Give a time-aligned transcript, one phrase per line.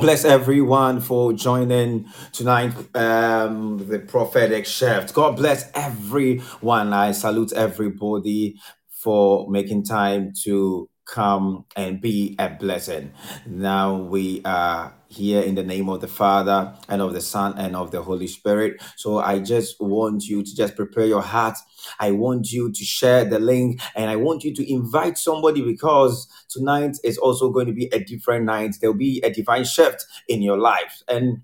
[0.00, 2.74] Bless everyone for joining tonight.
[2.96, 5.14] Um, the prophetic shift.
[5.14, 6.92] God bless everyone.
[6.92, 8.56] I salute everybody
[8.90, 13.12] for making time to come and be a blessing.
[13.46, 17.74] Now we are here in the name of the Father and of the Son and
[17.74, 18.80] of the Holy Spirit.
[18.96, 21.58] So I just want you to just prepare your heart.
[21.98, 26.28] I want you to share the link and I want you to invite somebody because
[26.48, 28.76] tonight is also going to be a different night.
[28.80, 31.02] There'll be a divine shift in your life.
[31.08, 31.42] And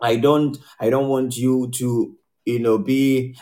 [0.00, 3.36] I don't I don't want you to you know be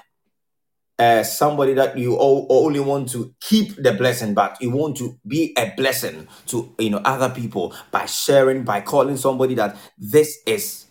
[0.98, 5.18] uh, somebody that you o- only want to keep the blessing, but you want to
[5.26, 10.38] be a blessing to you know other people by sharing, by calling somebody that this
[10.46, 10.86] is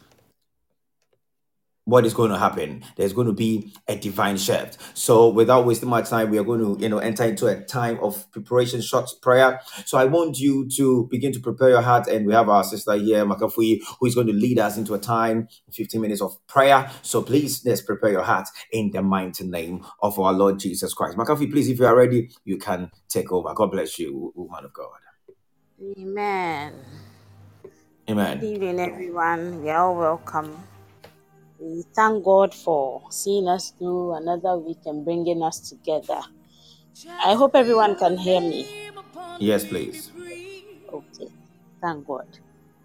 [1.89, 2.83] what is going to happen.
[2.95, 4.77] There's going to be a divine shift.
[4.93, 7.99] So without wasting much time we are going to you know enter into a time
[8.01, 9.61] of preparation short prayer.
[9.85, 12.93] So i want you to begin to prepare your heart and we have our sister
[12.93, 16.89] here makafui who is going to lead us into a time 15 minutes of prayer.
[17.01, 21.17] So please let's prepare your heart in the mighty name of our lord jesus christ.
[21.17, 23.53] Makafui please if you are ready you can take over.
[23.53, 24.99] God bless you woman of god.
[25.97, 26.73] Amen.
[27.63, 29.61] Good amen evening, everyone.
[29.61, 30.68] We are all welcome.
[31.61, 36.21] We thank God for seeing us through another week and bringing us together.
[37.25, 38.65] I hope everyone can hear me.
[39.39, 40.11] yes please
[40.91, 41.27] Okay.
[41.81, 42.25] Thank God.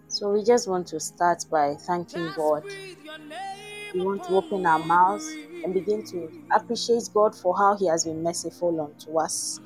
[0.09, 2.63] So we just want to start by thanking God.
[3.93, 5.25] We want to open our mouths
[5.63, 9.59] and begin to appreciate God for how He has been merciful unto us,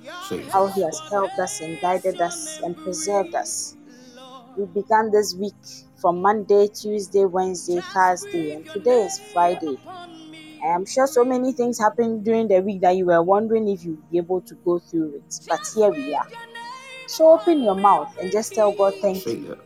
[0.52, 3.76] how He has helped us and guided us and preserved us.
[4.56, 9.78] We began this week from Monday, Tuesday, Wednesday, Thursday, and today is Friday.
[10.64, 13.84] I am sure so many things happened during the week that you were wondering if
[13.84, 16.28] you'd be able to go through it, but here we are.
[17.08, 19.58] So open your mouth and just tell God thank you.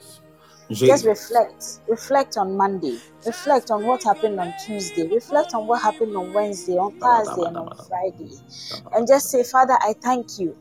[0.70, 1.80] jesus Just reflect.
[1.88, 2.98] Reflect on Monday.
[3.26, 5.08] Reflect on what happened on Tuesday.
[5.08, 8.32] Reflect on what happened on Wednesday, on Thursday, and on Friday.
[8.96, 10.58] And just say, Father, I thank you.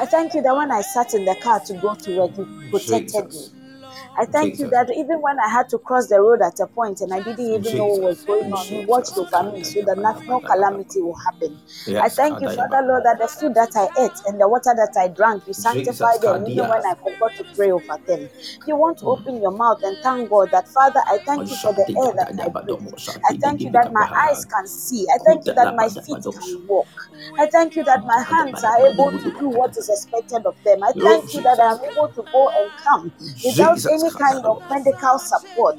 [0.00, 2.70] I thank you that when I sat in the car to go to work, you
[2.70, 3.48] protected me.
[4.14, 6.68] Jesus I thank you that even when I had to cross the road at a
[6.68, 9.82] point and I didn't even know what was going on, you watched over me so
[9.82, 9.96] that
[10.28, 11.60] no calamity will happen.
[12.00, 14.92] I thank you, Father Lord, that the food that I ate and the water that
[15.00, 18.30] I drank, you sanctified Jesus, them even when I forgot to pray over them.
[18.66, 21.72] You want to open your mouth and thank God that, Father, I thank you for
[21.72, 22.92] the air that I breathe.
[23.30, 25.06] I thank you that my eyes can see.
[25.14, 26.88] I thank you that my feet can walk.
[27.38, 30.82] I thank you that my hands are able to do what is expected of them.
[30.84, 33.12] I thank you that I am able to go and come
[33.44, 35.76] without Jesus, any kind of medical support.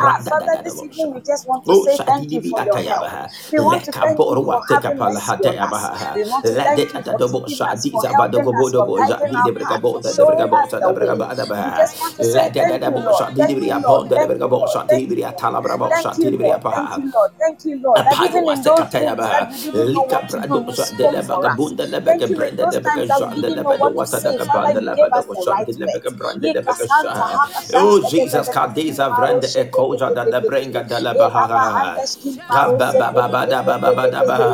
[0.00, 3.12] Ah, Father, this evening we just want to Oh, say thank you for your help.
[3.52, 5.90] We want to thank you for having pala mercy on us.
[6.14, 9.50] We want to Let thank you for keeping us, for helping us, for guiding our
[9.60, 11.20] path, brigabo for the showing us the way.
[11.62, 13.28] We just want to say thank you, Lord.
[13.38, 14.04] Thank you, Lord.
[14.14, 14.78] Thank you, Lord.
[14.88, 15.82] Thank you, Lord.
[15.88, 16.62] Thank you, Lord.
[16.70, 17.32] Thank you, Lord.
[17.40, 18.04] Thank you, Lord.
[18.04, 21.46] That even in those rooms that we didn't know what to do, you spoke for
[21.50, 21.74] us.
[22.06, 24.38] Thank you in those times that we didn't know what to say.
[24.46, 26.18] Father, you gave us the right de la bega words.
[26.18, 28.96] branda la Yeka bega santa sha haka Oh santa de de Jesus de de skin
[28.96, 31.70] kadiza paro vranda e shete de koja de da la brenga da la baba baha
[31.76, 34.28] handa skin paro Gaba ba shete ba de ba de da da da da da
[34.28, 34.48] da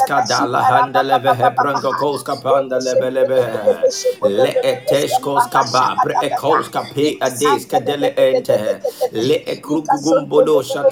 [0.00, 2.02] da da la handa leve ba ba he ba ba branco ha.
[2.02, 3.42] koska panda leve leve
[3.82, 6.60] de sheko de Le eteshkos kaba da da da.
[6.60, 6.68] ekos
[7.04, 8.80] E kape kasanta adeska de de dele de de de de ente.
[9.12, 10.82] Le ekrugumbodo skin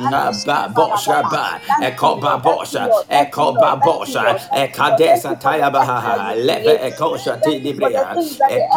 [0.00, 1.30] Ngaba para ba bosha ba.
[1.30, 2.42] ba Thank you, ekoba Lord.
[2.44, 3.06] Thank you, bosha Lord.
[3.12, 3.70] Thank you, Lord.
[3.70, 4.42] ekoba bosha Lord.
[4.50, 5.02] Thank you, Lord.
[5.06, 5.70] Thank you ekadesa for the taya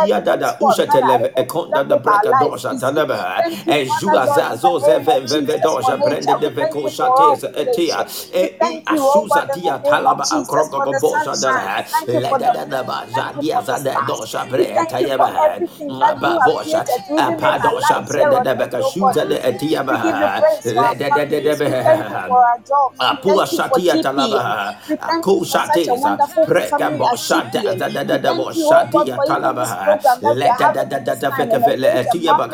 [0.01, 0.51] earth that baha you leve created.
[0.51, 1.19] ekosha Thank you for things that the earth etia brings dada forth usha that are
[1.19, 2.79] televe able to ekonda just da make our breka dosha easy.
[2.79, 5.97] talebe Thank you, Father ejua Lord, in the zazo name of veve Jesus for dosha
[6.03, 8.05] brende de We thank you for all shates etia.
[8.35, 10.77] We e i thank you, oh God, in the tia name of talaba Jesus akroko
[10.77, 11.41] for the bosha sunshine.
[11.41, 13.93] dada thank you le for the dada da ba thank you zadia for the zade
[13.93, 14.07] stars.
[14.07, 17.13] dosha We bre thank you for tayaba eh, everything that you have bosha created to
[17.21, 19.83] even make our apadosha lives here brende on de earth, oh God, shuza de etia
[19.89, 21.61] We give you ba praise for le our families.
[21.65, 23.01] We thank you for our jobs.
[23.01, 24.05] Ah, we Apua thank you for shatia GPM.
[24.05, 27.19] talaba, We ah, thank you aku for such a shateza, wonderful preka family bo as
[27.19, 27.79] shada GPM.
[27.79, 29.85] da da We da da bo thank you, oh God, shadia for even this talaba,
[29.85, 32.53] program that we are leta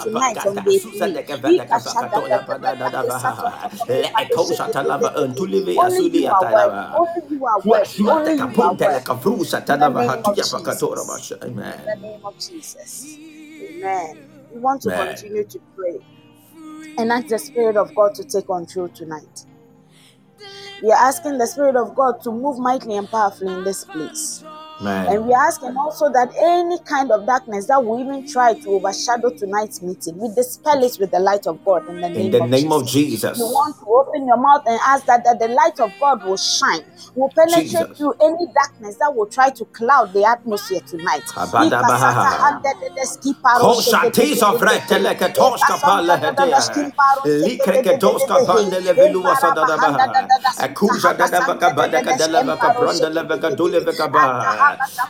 [0.00, 1.14] tonight on kata susa three.
[1.14, 3.18] de kevenda Ika shada da kavakatoya da da pada da da da
[4.56, 6.92] shatalava antulive asuli atalava.
[7.64, 11.36] washuate kapunte la kavru shatalava hatuya pakatora basha.
[11.42, 11.74] Amen.
[11.80, 13.18] In the name of Jesus.
[13.60, 14.16] Amen.
[14.54, 15.08] We want to amen.
[15.08, 16.00] continue to pray
[16.98, 19.46] and ask the spirit of God to take control tonight.
[20.82, 24.44] We are asking the spirit of God to move mightily and powerfully in this place.
[24.80, 28.68] And we ask him also that any kind of darkness that will even try to
[28.68, 32.30] overshadow tonight's meeting, we dispel it with the light of God in the name, in
[32.30, 32.82] the of, name Jesus.
[32.82, 33.38] of Jesus.
[33.38, 36.36] You want to open your mouth and ask that, that the light of God will
[36.36, 37.96] shine, will penetrate Jesus.
[37.96, 41.24] through any darkness that will try to cloud the atmosphere tonight.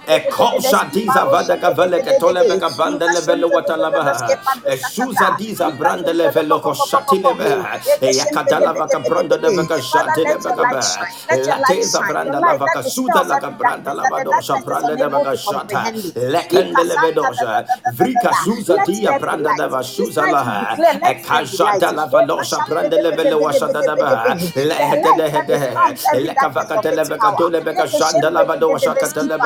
[0.07, 4.39] Ekosha diza vada kavele ketole beka vanda levelo watalabaha.
[4.67, 7.81] Eshuza diza branda levelo koshati lebeha.
[8.03, 11.09] Yakadala vaka branda leveka shati leveka beha.
[11.31, 15.93] Lateza branda lavaka suda laka branda lavadosha branda leveka shata.
[16.17, 17.65] Lekende levedosha.
[17.87, 20.79] Vrika suza dia branda leva suza laha.
[21.05, 24.37] Ekashata lavadosha branda levelo washata lebeha.
[24.57, 25.81] Lehede lehede.
[26.13, 29.46] Lekavaka televeka tole beka shanda lavadosha katelebe.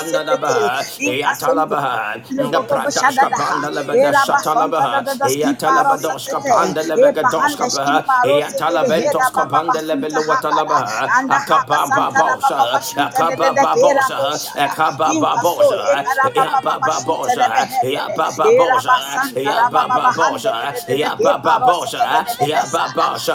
[0.00, 13.54] Bandalabaha, Yatalabaha, the Prataska Bandalabaga Shatalabaha, Yatalabadoska Bandalabaga Doskabaha, Yatalabentoska Bandalabella Watalabaha, Akaba Babosa, Akaba
[13.60, 16.04] Babosa, Akaba Babosa,
[16.36, 17.48] Yaba Babosa,
[17.84, 22.02] Yaba Babosa, Yaba Babosa, Yaba Babosa,
[22.40, 23.34] Yaba Babosa,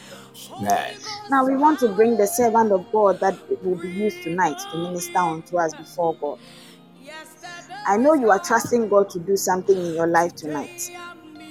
[1.29, 4.77] Now we want to bring the servant of God that will be used tonight to
[4.77, 6.39] minister unto us before God.
[7.87, 10.91] I know you are trusting God to do something in your life tonight,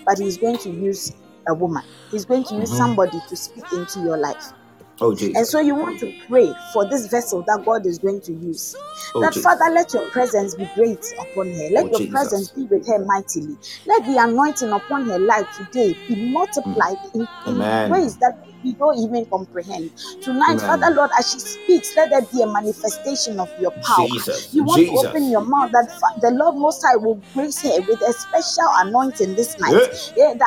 [0.05, 1.13] but He's going to use
[1.49, 1.83] a woman.
[2.11, 2.79] He's going to use mm-hmm.
[2.79, 4.53] somebody to speak into your life.
[5.03, 8.33] Oh, and so you want to pray for this vessel that God is going to
[8.33, 8.77] use.
[9.15, 9.45] Oh, that Jesus.
[9.45, 11.69] Father, let your presence be great upon her.
[11.73, 12.11] Let Oh, your Jesus.
[12.11, 13.57] presence be with her mightily.
[13.87, 16.33] Let the anointing upon her life today be mm.
[16.33, 17.59] multiplied in, in
[17.91, 19.91] ways that we don't even comprehend.
[20.23, 24.07] Tonight, Father Lord, as she speaks, let there be a manifestation of your power.
[24.07, 24.53] Jesus.
[24.53, 25.89] You want to open your mouth that
[26.21, 29.61] the Lord Most High will grace her with a special anointing this eh?
[29.61, 29.73] night.
[30.17, 30.45] Let her the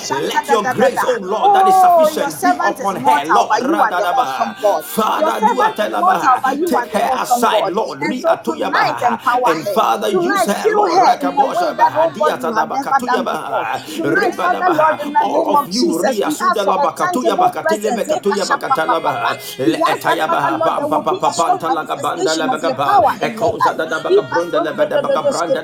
[0.10, 3.52] let your grace, oh Lord, that is sufficient be upon her, Lord.
[4.84, 5.74] Father, you are
[6.66, 8.02] Take her aside, Lord.
[9.48, 11.20] And Father, use her, Lord.
[15.20, 22.60] All of you, Ria Sudalaba, Katuyaba, Katileme, Katuyaba, Katalaba, Letayaba, Papa, Papa, Talaga, Bandalaga,
[23.22, 25.64] Ekoza, Dabaka, Brunda, Labadabaka, Branda,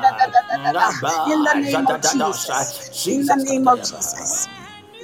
[0.01, 3.07] In the name of Jesus.
[3.07, 4.47] In the name of Jesus.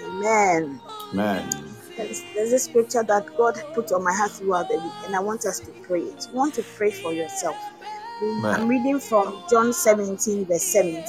[0.05, 0.79] Amen.
[1.13, 1.49] Amen.
[1.95, 5.19] There's, there's a scripture that God put on my heart throughout the week, and I
[5.19, 6.27] want us to pray it.
[6.29, 7.55] You want to pray for yourself.
[8.21, 11.03] I'm reading from John 17, verse 17.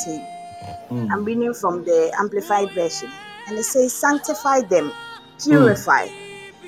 [0.90, 1.08] Mm.
[1.12, 3.10] I'm reading from the Amplified Version.
[3.46, 4.92] And it says, Sanctify them,
[5.42, 6.08] purify,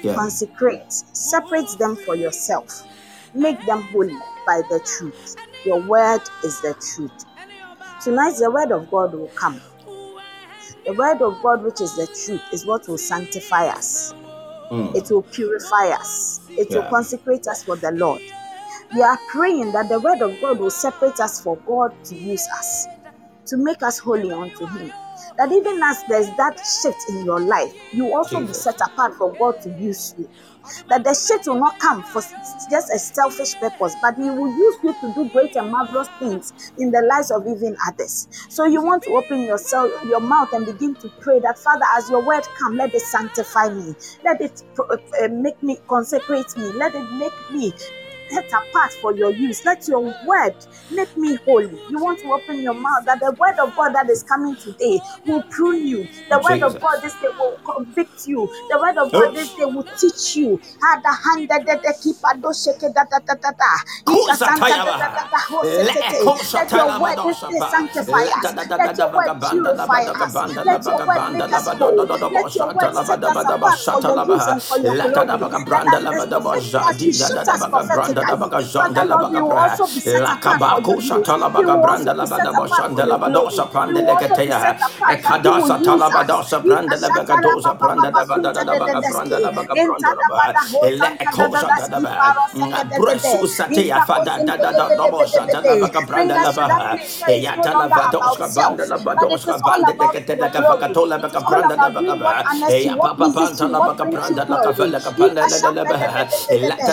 [0.03, 0.15] Yeah.
[0.15, 2.87] consecrate, separate them for yourself,
[3.35, 5.37] make them holy by the truth.
[5.65, 7.27] Your word is the truth.
[8.03, 9.61] Tonight, the word of God will come.
[10.87, 14.15] The word of God, which is the truth, is what will sanctify us.
[14.71, 14.95] Mm.
[14.95, 16.41] It will purify us.
[16.57, 18.23] It will consecrate us for the Lord.
[18.95, 22.47] We are praying that the word of God will separate us for God to use
[22.59, 22.87] us,
[23.47, 24.93] to make us holy unto Him.
[25.37, 29.33] That even as there's that shift in your life, you also be set apart for
[29.35, 30.29] God to use you.
[30.89, 32.23] That the shift will not come for
[32.71, 36.53] just a selfish purpose, but He will use you to do great and marvelous things
[36.79, 38.29] in the lives of even others.
[38.49, 42.11] So you want to open yourself, your mouth, and begin to pray that Father, as
[42.11, 43.95] your word come, let it sanctify me,
[44.25, 47.73] let it uh, make me consecrate me, let it make me
[48.31, 49.65] set apart for your use.
[49.65, 50.55] Let your word
[50.91, 51.79] make me holy.
[51.91, 55.01] You want to open your mouth that the word of God that is coming today
[55.27, 56.09] will prune you.
[56.31, 56.45] The Jesus.
[56.45, 58.49] word of God this day will convict you.
[58.71, 60.61] The word of God this day will teach you.
[66.55, 68.55] Let your word this day sanctify us.
[68.77, 70.35] Let your word purify us.
[70.65, 72.09] Let your word make us holy.
[72.33, 75.41] Let your word set us apart for your use and for your glory.
[75.75, 76.41] And that is the
[77.13, 79.77] shoot us prophetically branda la baga janda la bra
[80.21, 81.01] la kabako
[81.67, 84.19] la branda la baga bashanda la baga dosa branda la
[86.27, 89.75] dosa branda la baga dosa branda la baga
[91.91, 92.11] da la
[92.55, 95.07] la bresu satya fada da da da la
[96.07, 100.61] branda la baga e ya tala baga dosa branda la dosa branda la kataya da
[100.63, 100.89] baga
[101.49, 101.89] branda la
[103.69, 105.85] la branda la kafa la la la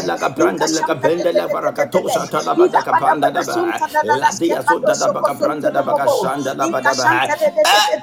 [0.07, 0.81] la la branda la
[1.17, 3.79] Rende la barakato sata bada kapanda da ba.
[4.03, 7.29] La dia sota da ba kapanda da ba kashanda da ba da ba.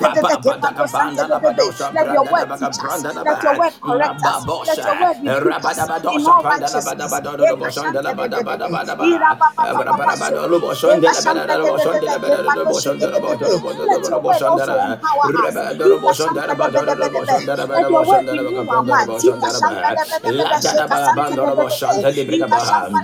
[0.01, 3.39] Papa bada kapanda da ba dosa branda da ba kapanda da ba.
[3.85, 5.07] Rabba bosha.
[5.25, 8.41] Rabba da ba dosa branda da ba da ba do do boshanda da ba da
[8.43, 9.21] ba da ba da ba.
[9.63, 12.67] Rabba da ba do lo boshanda da ba da lo boshanda da ba da lo
[12.67, 14.99] boshanda da ba do lo boshanda da lo boshanda da.
[15.25, 18.53] Rabba do lo boshanda da ba do lo boshanda da ba da boshanda da ba
[18.53, 19.97] kapanda da boshanda da ba.
[20.25, 23.04] La da ba ba do lo boshanda da ba da ba.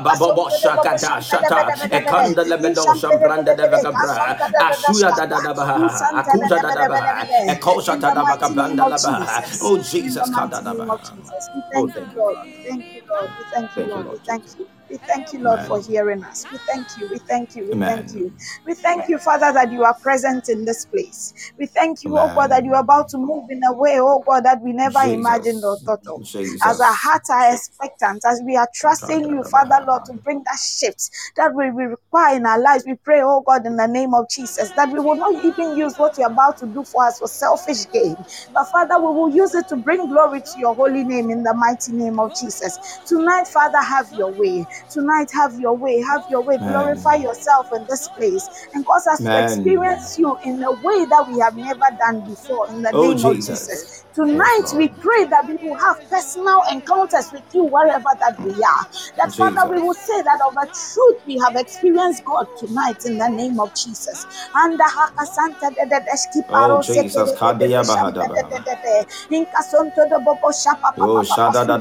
[0.00, 1.72] baba bobo shakata shata
[2.94, 4.36] shambranda de vagabra
[5.16, 5.68] da da da ba
[7.96, 10.86] da da ba da da la ba oh jesus kada da ba
[11.74, 15.40] oh thank you lord thank you lord thank you lord thank you we thank you,
[15.40, 16.46] Lord, for hearing us.
[16.52, 17.08] We thank you.
[17.10, 17.66] We thank you.
[17.66, 18.32] We thank you.
[18.66, 21.52] We thank you, Father, that you are present in this place.
[21.58, 24.22] We thank you, oh God, that you are about to move in a way, oh
[24.26, 26.22] God, that we never imagined or thought of.
[26.64, 30.58] As our hearts are expectant, as we are trusting you, Father, Lord, to bring that
[30.60, 34.14] shift that we will require in our lives, we pray, oh God, in the name
[34.14, 37.18] of Jesus, that we will not even use what you're about to do for us
[37.20, 38.16] for selfish gain.
[38.54, 41.54] But Father, we will use it to bring glory to your holy name in the
[41.54, 42.78] mighty name of Jesus.
[43.06, 44.66] Tonight, Father, have your way.
[44.90, 46.00] Tonight, have your way.
[46.00, 46.58] Have your way.
[46.58, 51.26] Glorify yourself in this place and cause us to experience you in a way that
[51.32, 53.68] we have never done before in the Oh, name of Jesus.
[53.68, 54.04] Jesus.
[54.14, 58.84] Tonight, we pray that we will have personal encounters with you wherever that we are.
[59.16, 63.16] That, Father, we will say that of a truth we have experienced God tonight in
[63.18, 64.26] the name of Jesus.
[64.54, 67.32] And the Hakasanta de de Deski Oh, Paro Jesus.
[67.40, 67.82] Kadia.
[69.30, 71.78] Inkasonto de Bobo Shapa oh, Papa Oh, Shada da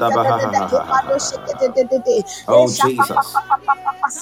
[2.48, 3.42] oh, Shapa Jesus.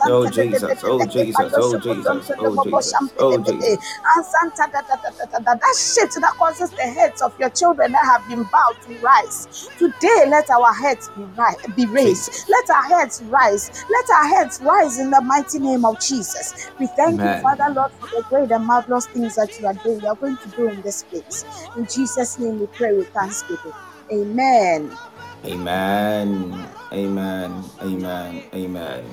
[0.05, 0.83] Oh, Jesus.
[0.85, 1.57] Oh, Jesus.
[1.57, 2.33] Oh, Jesus.
[2.39, 3.13] Oh, Jesus.
[3.19, 3.41] Oh.
[3.41, 3.79] Jesus.
[4.15, 5.55] And Santa da da da da da.
[5.55, 9.47] That shit that causes the heads of your children that have been bowed to rise.
[9.77, 12.31] Today, let our heads be, ri- be raised.
[12.49, 13.71] Let our heads rise.
[13.89, 16.71] Let our heads rise in the mighty name of Jesus.
[16.79, 17.41] We thank you, Amen.
[17.41, 20.01] Father Lord, for the great and marvelous things that you are doing.
[20.01, 21.45] You are going to do in this place.
[21.75, 23.73] In Jesus' name, we pray with thanksgiving.
[24.13, 24.97] Amen.
[25.45, 26.67] Amen.
[26.91, 27.63] Amen.
[27.81, 28.43] Amen.
[28.53, 29.03] Amen.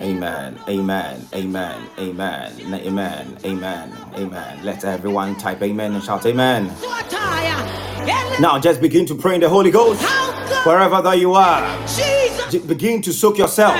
[0.00, 0.58] Amen.
[0.68, 1.28] Amen.
[1.34, 1.88] Amen.
[1.98, 2.60] Amen.
[2.74, 3.36] Amen.
[3.44, 3.96] Amen.
[4.14, 4.60] Amen.
[4.62, 6.70] Let everyone type amen and shout amen.
[8.40, 10.02] Now just begin to pray in the Holy Ghost.
[10.64, 11.62] Wherever that you are,
[12.50, 13.74] j- begin to soak yourself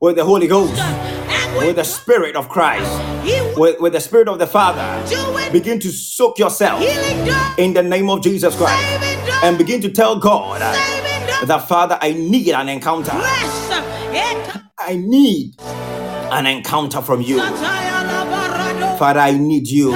[0.00, 0.74] with the Holy Ghost,
[1.56, 2.90] with the Spirit of Christ,
[3.56, 5.02] with, with the Spirit of the Father.
[5.52, 6.82] Begin to soak yourself
[7.58, 12.50] in the name of Jesus Christ and begin to tell God that, Father, I need
[12.50, 13.12] an encounter.
[14.86, 17.38] I need an encounter from you.
[18.98, 19.92] Father, I need you.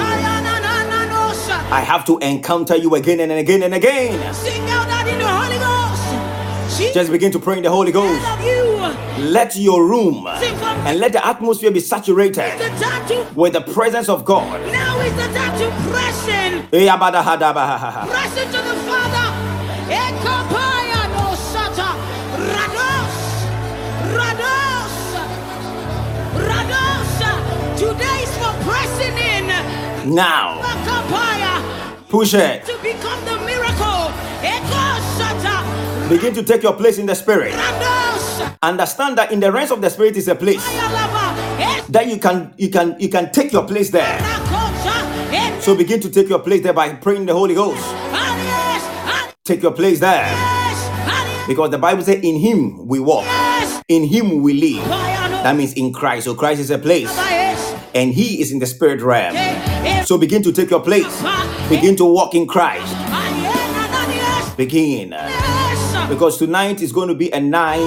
[1.71, 4.33] I have to encounter you again and again and again.
[4.33, 6.93] Sing out that in the Holy Ghost.
[6.93, 8.21] Just begin to pray in the Holy Ghost.
[9.19, 14.07] Let your room and let the atmosphere be saturated The time to with the presence
[14.09, 14.59] of God.
[14.71, 16.67] now is the time to press in.
[16.73, 16.87] Eh,
[18.07, 18.78] press into the
[19.89, 21.97] Ekapaya no sata.
[22.37, 23.15] Rados.
[24.13, 24.95] Rados.
[26.37, 27.11] Rados.
[27.77, 29.49] Today is for pressing in.
[30.15, 30.61] Now,
[32.07, 32.65] push it.
[32.65, 34.13] To become the miracle.
[36.09, 37.53] Begin to take your place in the Spirit.
[38.63, 40.65] Understand that in the realms of the Spirit is a place
[41.89, 44.17] that you can you can you can take your place there.
[45.61, 47.83] So begin to take your place there by praying the Holy Ghost.
[49.49, 50.29] Take your place there
[51.47, 53.25] because the Bible says, "In Him we walk,
[53.87, 56.25] in Him we live." That means in Christ.
[56.25, 57.09] So Christ is a place,
[57.95, 59.35] and He is in the Spirit realm.
[60.05, 61.23] So begin to take your place.
[61.67, 62.93] Begin to walk in Christ.
[64.55, 65.15] Begin.
[66.07, 67.79] Because tonight is going to be a night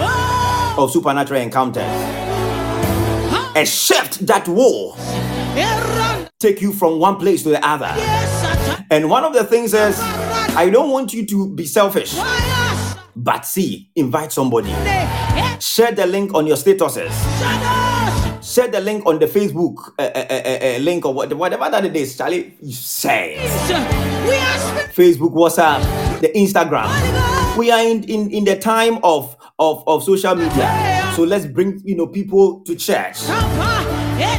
[0.00, 0.74] Oh.
[0.78, 1.84] of supernatural encounters.
[3.54, 4.96] A shift that will
[6.40, 7.94] take you from one place to the other.
[8.90, 9.96] And one of the things is,
[10.56, 12.16] I don't want you to be selfish,
[13.16, 14.70] but see, invite somebody.
[15.58, 17.10] Share the link on your statuses.
[18.40, 21.96] Share the link on the Facebook uh, uh, uh, uh, link or whatever that it
[21.96, 22.16] is.
[22.16, 23.36] Charlie, you say.
[24.94, 26.88] Facebook, WhatsApp, the Instagram.
[27.58, 31.10] We are in, in, in the time of, of, of social media.
[31.16, 33.18] So let's bring you know people to church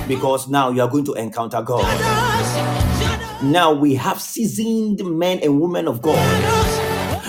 [0.07, 2.84] because now you are going to encounter God.
[3.43, 6.15] Now we have seasoned men and women of God.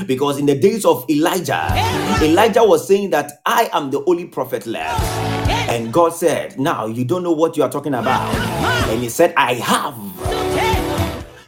[0.07, 1.69] Because in the days of Elijah,
[2.23, 5.01] Elijah was saying that I am the only prophet left.
[5.69, 8.35] And God said, Now you don't know what you are talking about.
[8.89, 9.97] And he said, I have.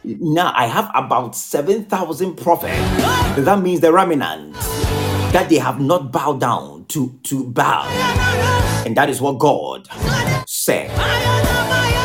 [0.05, 2.79] Now I have about 7,000 prophets.
[3.45, 4.55] That means the remnant
[5.33, 7.87] that they have not bowed down to, to bow.
[8.85, 9.89] And that is what God
[10.47, 10.91] said.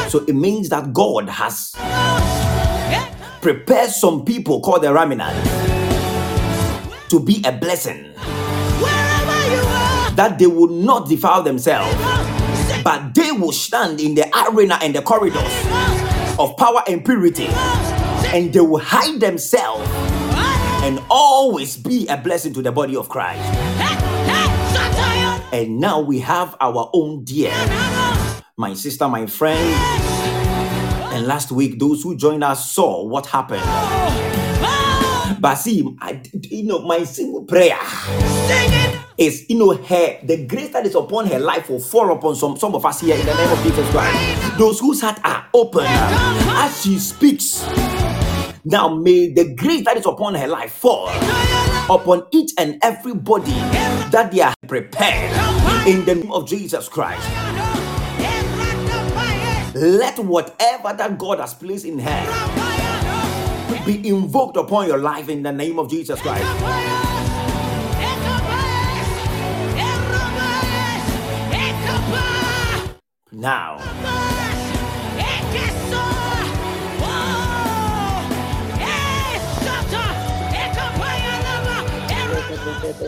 [0.10, 1.74] So it means that God has
[3.44, 5.36] Prepared some people called the remnant
[7.10, 8.06] to be a blessing.
[8.16, 10.12] Wherever you are.
[10.12, 11.94] That they will not defile themselves.
[12.86, 15.44] But they will stand in the arena and the corridors
[16.40, 17.48] of power and purity
[18.34, 19.90] and they will hide themselves
[20.84, 23.44] and always be a blessing to the body of Christ.
[25.54, 27.52] And now we have our own dear,
[28.58, 30.13] my sister, my friend.
[31.14, 33.64] And last week, those who joined us saw what happened
[35.42, 37.80] But see, I, you know, my simple prayer
[39.18, 42.58] is, you know, her the grace that is upon her life will fall upon some
[42.58, 44.60] some of us here in the name of Jesus Christ.
[44.60, 47.68] Those whose heart are open as she speaks.
[48.66, 51.10] Now may the grace that is upon her life fall
[51.90, 53.54] upon each and everybody
[54.12, 55.32] that they are prepared
[55.88, 57.28] in the name of Jesus Christ.
[59.76, 62.24] Let whatever that God has placed in her
[63.86, 66.46] be invoked upon your life in the name of Jesus Christ.
[73.32, 73.80] Now,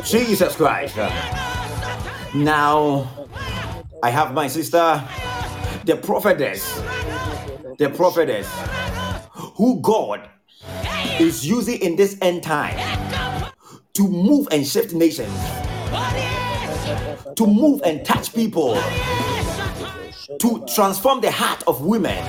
[0.04, 0.98] Jesus Christ.
[2.34, 3.08] Now,
[4.02, 5.04] I have my sister,
[5.86, 6.82] the prophetess,
[7.78, 8.52] the prophetess,
[9.56, 10.28] who God
[11.20, 12.78] is using in this end time
[13.94, 15.32] to move and shift nations,
[17.36, 18.74] to move and touch people,
[20.40, 22.24] to transform the heart of women,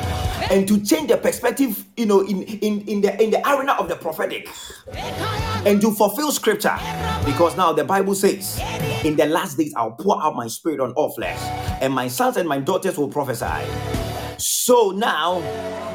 [0.50, 3.88] and to change the perspective, you know, in, in, in the in the arena of
[3.88, 4.48] the prophetic,
[5.66, 6.76] and to fulfill scripture.
[7.24, 8.60] Because now the Bible says,
[9.04, 11.38] In the last days I'll pour out my spirit on all flesh,
[11.80, 13.66] and my sons and my daughters will prophesy.
[14.38, 15.40] So now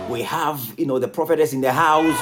[0.09, 2.19] we have, you know, the prophetess in the house,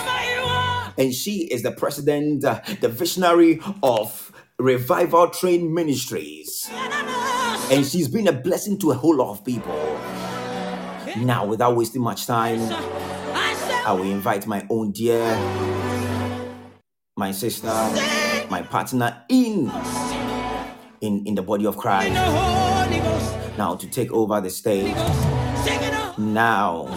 [0.97, 6.69] and she is the president, uh, the visionary of Revival Train Ministries.
[7.71, 9.73] And she's been a blessing to a whole lot of people.
[11.21, 12.59] Now, without wasting much time,
[13.85, 15.25] I will invite my own dear,
[17.17, 17.67] my sister,
[18.49, 19.71] my partner in
[21.01, 22.13] in, in the body of Christ.
[23.57, 24.95] Now to take over the stage.
[26.17, 26.87] Now,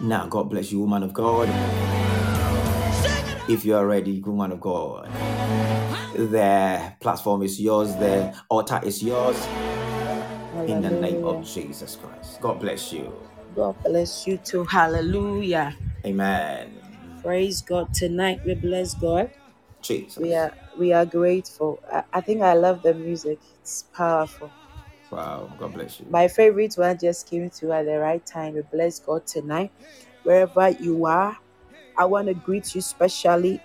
[0.00, 1.48] now, God bless you, woman of God.
[3.48, 5.08] If you are ready, woman of God,
[6.14, 9.36] the platform is yours, the altar is yours.
[10.66, 11.26] In the name Hallelujah.
[11.26, 12.40] of Jesus Christ.
[12.40, 13.12] God bless you.
[13.54, 14.64] God bless you too.
[14.64, 15.76] Hallelujah.
[16.06, 16.72] Amen.
[17.22, 17.92] Praise God.
[17.92, 19.30] Tonight we bless God.
[19.82, 20.16] Jesus.
[20.16, 21.82] We are we are grateful.
[21.92, 23.38] I, I think I love the music.
[23.60, 24.50] It's powerful.
[25.10, 25.52] Wow.
[25.58, 26.06] God bless you.
[26.08, 28.54] My favorite one just came to at the right time.
[28.54, 29.70] We bless God tonight.
[30.22, 31.36] Wherever you are,
[31.98, 33.60] I want to greet you specially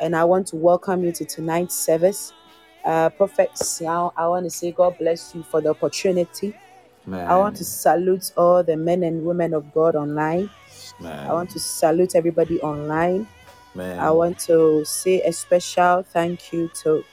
[0.00, 2.32] and I want to welcome you to tonight's service.
[2.86, 6.54] Uh, Prophet Siao, I want to say God bless you for the opportunity.
[7.28, 10.50] I want to salute all the men and women of God online.
[11.28, 13.26] I want to salute everybody online.
[13.98, 17.04] I want to say a special thank you to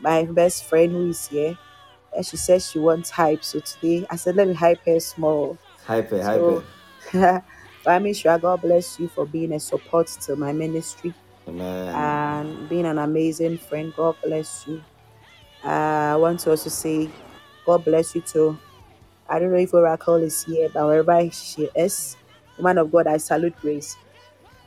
[0.00, 1.56] my best friend who is here.
[2.14, 3.42] And she says she wants hype.
[3.44, 5.56] So today I said, let me hype her small.
[5.84, 6.62] Hyper, So,
[7.12, 7.44] hyper.
[7.86, 11.14] Bami sure, God bless you for being a support to my ministry
[11.48, 11.88] Amen.
[11.94, 13.92] and being an amazing friend.
[13.96, 14.82] God bless you.
[15.64, 17.10] Uh, I want to also say,
[17.66, 18.58] God bless you too.
[19.28, 22.16] I don't know if Oracle is here, but wherever she is,
[22.58, 23.96] woman of God, I salute Grace.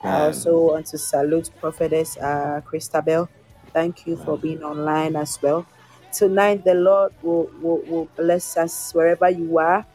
[0.04, 3.30] I also want to salute Prophetess uh, Christabel.
[3.74, 5.68] Thank you for being online as well.
[6.14, 9.86] Tonight, the Lord will, will, will bless us wherever you are.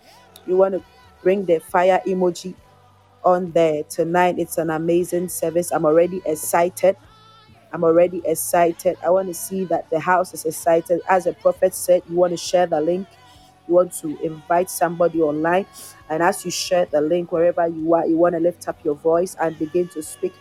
[0.47, 0.85] You want to
[1.23, 2.57] bring the fire emoji
[3.25, 3.85] on there.
[3.85, 5.73] Tonight, it's an amazing service.
[5.73, 6.97] I'm already excited.
[7.73, 8.99] I'm already excited.
[9.05, 11.01] I want to see that the house is excited.
[11.09, 13.09] As the prophet said, you want to share the link.
[13.69, 15.67] You want to invite somebody online.
[16.11, 18.97] And as you share the link, wherever you are, you want to lift up your
[18.97, 20.35] voice and begin to speak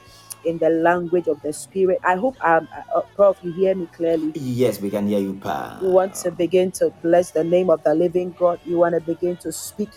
[0.46, 2.00] in the language of the Spirit.
[2.04, 4.34] I hope, um, uh, Prof, you hear me clearly.
[4.36, 5.80] Yes, we can hear you, Pa.
[5.82, 8.60] You want to begin to bless the name of the living God.
[8.65, 9.89] You want to begin to speak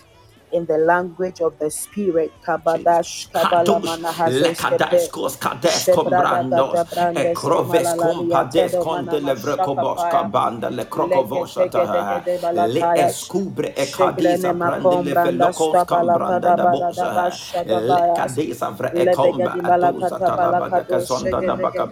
[0.55, 2.33] in the language of the Spirit.
[2.47, 5.11] Kabadash, kabala Kadosh, mana hazes kepe.
[5.11, 6.81] lekadaskos, kadesko brandos,
[7.15, 16.67] ekroves compades conte levrecobos cabanda, le crocovosata, le escubre cadisa brande le velocos cambranda da
[16.67, 17.31] bosa,
[17.65, 21.87] le cadisa vre comba atusa tarabada casonda da baca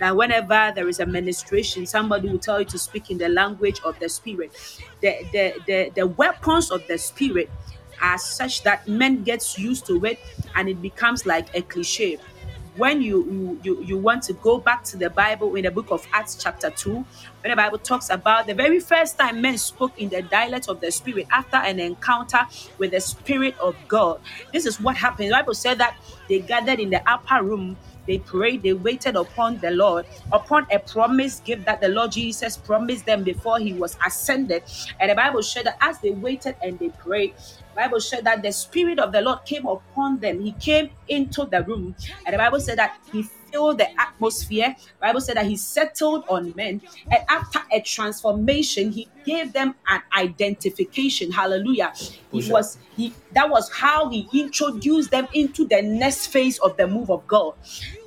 [0.00, 3.80] That whenever there is a ministration, somebody will tell you to speak in the language
[3.84, 4.52] of the spirit.
[5.00, 7.50] The the the, the weapons of the spirit
[8.02, 10.18] are such that men gets used to it
[10.54, 12.18] and it becomes like a cliche.
[12.74, 16.06] When you, you you want to go back to the bible in the book of
[16.12, 20.10] acts chapter 2 when the bible talks about the very first time men spoke in
[20.10, 22.38] the dialect of the spirit after an encounter
[22.78, 24.20] with the spirit of god.
[24.52, 25.28] This is what happened.
[25.30, 25.96] The bible said that
[26.28, 27.78] they gathered in the upper room
[28.08, 32.58] they prayed, they waited upon the Lord, upon a promise gift that the Lord Jesus
[32.58, 34.64] promised them before he was ascended.
[35.00, 37.36] And the Bible said that as they waited and they prayed,
[37.76, 40.40] Bible said that the Spirit of the Lord came upon them.
[40.40, 44.74] He came into the room, and the Bible said that He filled the atmosphere.
[45.00, 46.80] Bible said that He settled on men,
[47.10, 51.30] and after a transformation, He gave them an identification.
[51.30, 51.92] Hallelujah.
[52.30, 53.14] He was He.
[53.32, 57.54] That was how He introduced them into the next phase of the move of God.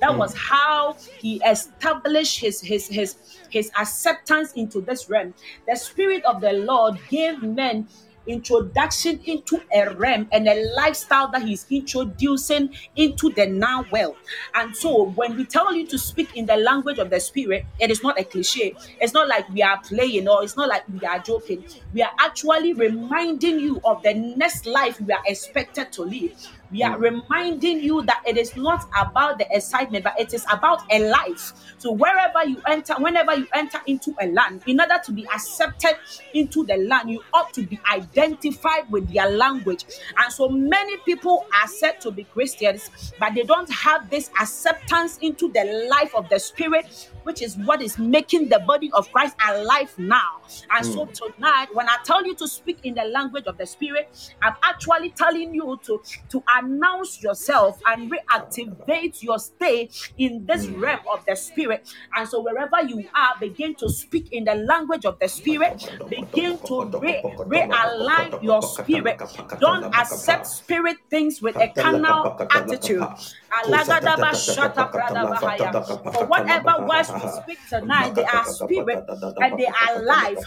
[0.00, 0.18] That mm.
[0.18, 3.16] was how He established His His His
[3.50, 5.34] His acceptance into this realm.
[5.66, 7.88] The Spirit of the Lord gave men
[8.26, 14.16] introduction into a realm and a lifestyle that he's introducing into the now world.
[14.54, 17.90] And so when we tell you to speak in the language of the spirit, it
[17.90, 18.74] is not a cliche.
[19.00, 21.64] It's not like we are playing or it's not like we are joking.
[21.92, 26.34] We are actually reminding you of the next life we are expected to live.
[26.72, 30.82] We are reminding you that it is not about the excitement, but it is about
[30.90, 31.52] a life.
[31.76, 35.96] So wherever you enter, whenever you enter into a land, in order to be accepted
[36.32, 39.84] into the land, you ought to be identified with their language.
[40.16, 45.18] And so many people are said to be Christians, but they don't have this acceptance
[45.18, 49.36] into the life of the spirit which is what is making the body of Christ
[49.48, 50.40] alive now.
[50.70, 50.92] And mm.
[50.92, 54.54] so tonight, when I tell you to speak in the language of the spirit, I'm
[54.62, 60.80] actually telling you to, to announce yourself and reactivate your stay in this mm.
[60.80, 61.88] realm of the spirit.
[62.16, 66.58] And so wherever you are, begin to speak in the language of the spirit, begin
[66.66, 69.20] to re- realign your spirit.
[69.60, 73.06] Don't accept spirit things with a carnal attitude.
[76.12, 79.04] For whatever words we speak tonight, they are spirit
[79.40, 80.38] and they are life.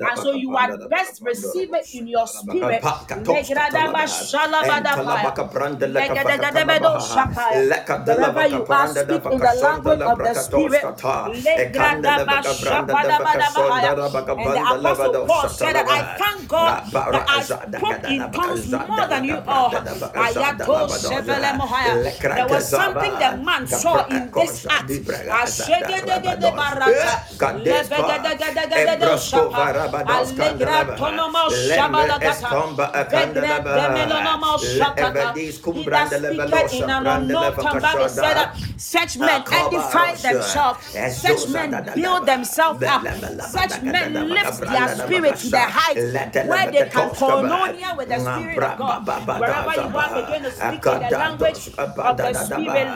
[0.00, 2.82] And so you are best receive it in your spirit.
[8.06, 10.82] Wherever you are, speak in the language of the spirit.
[14.36, 16.74] And the apostle Paul said that I thank God
[17.12, 19.70] that I spoke in tongues more than you all.
[22.34, 24.90] There was something the man saw in this act.
[38.76, 43.06] Such men edify themselves, such men build themselves up,
[43.38, 46.00] such men lift their spirit to the height
[46.40, 49.02] where they can koinonia with the Spirit of God.
[49.34, 51.70] Wherever you are, begin to speak in the language
[52.04, 52.88] of the Spirit.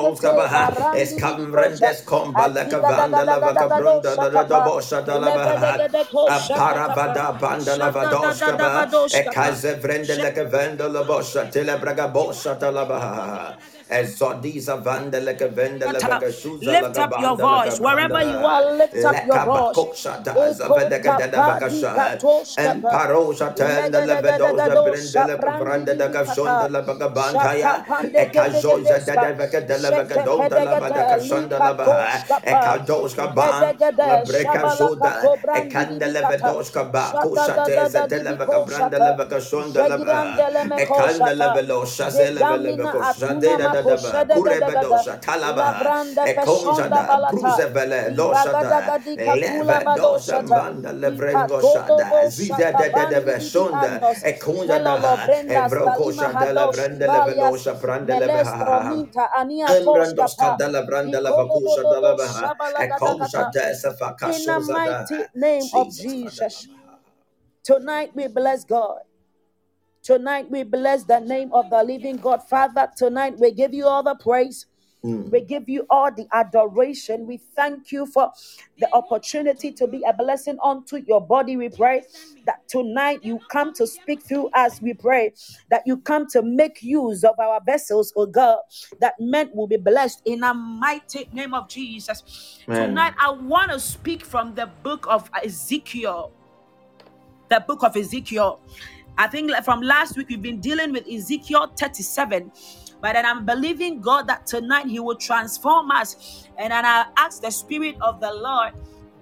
[0.00, 5.82] Ko Kabaha, Escamrendes Comba, Lacavanda, Lavacabrunda, Radabosha, Dalavaha,
[6.26, 8.56] Aparavada, Banda, Lavadoshka,
[9.12, 13.56] Ekazevrende, Lacavenda, Labosha, Telebragabosha, Dalavaha.
[16.60, 17.80] Lift up your voice.
[17.80, 18.72] Wherever you are.
[18.76, 19.88] Lift up your voice.
[37.82, 38.90] Daba, Kurebedosha,
[39.74, 40.38] Talaba,
[40.76, 41.50] Ekonjada,
[42.84, 43.81] Bruzebele,
[48.10, 48.78] Loshada,
[49.34, 56.52] Levedosha, Manda, Levrengoshada, Zida de de Beshonda, Ekonjada, Evrokosha de.
[56.52, 59.06] la Brenda Levedosha, Branda Leveha,
[59.68, 64.36] Embrandos Cadella Branda Levakusha de la Baha, Ekonja de Safakasha.
[64.38, 66.68] In the mighty name of Jesus.
[67.64, 69.00] Tonight we bless God.
[70.02, 72.42] Tonight we bless the name of the living God.
[72.48, 74.66] Father, tonight we give you all the praise.
[75.04, 75.30] Mm.
[75.30, 77.26] We give you all the adoration.
[77.26, 78.30] We thank you for
[78.78, 81.56] the opportunity to be a blessing unto your body.
[81.56, 82.02] We pray
[82.46, 84.80] that tonight you come to speak through us.
[84.80, 85.34] We pray
[85.70, 88.58] that you come to make use of our vessels, oh God,
[89.00, 92.58] that men will be blessed in the mighty name of Jesus.
[92.68, 92.88] Amen.
[92.88, 96.32] Tonight, I want to speak from the book of Ezekiel.
[97.48, 98.60] The book of Ezekiel.
[99.18, 102.50] I think from last week, we've been dealing with Ezekiel 37.
[103.00, 106.46] But then I'm believing God that tonight He will transform us.
[106.56, 108.72] And then I ask the Spirit of the Lord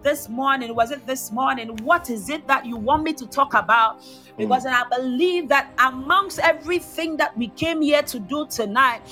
[0.03, 1.77] this morning, was it this morning?
[1.83, 4.03] What is it that you want me to talk about?
[4.37, 9.03] Because then I believe that amongst everything that we came here to do tonight,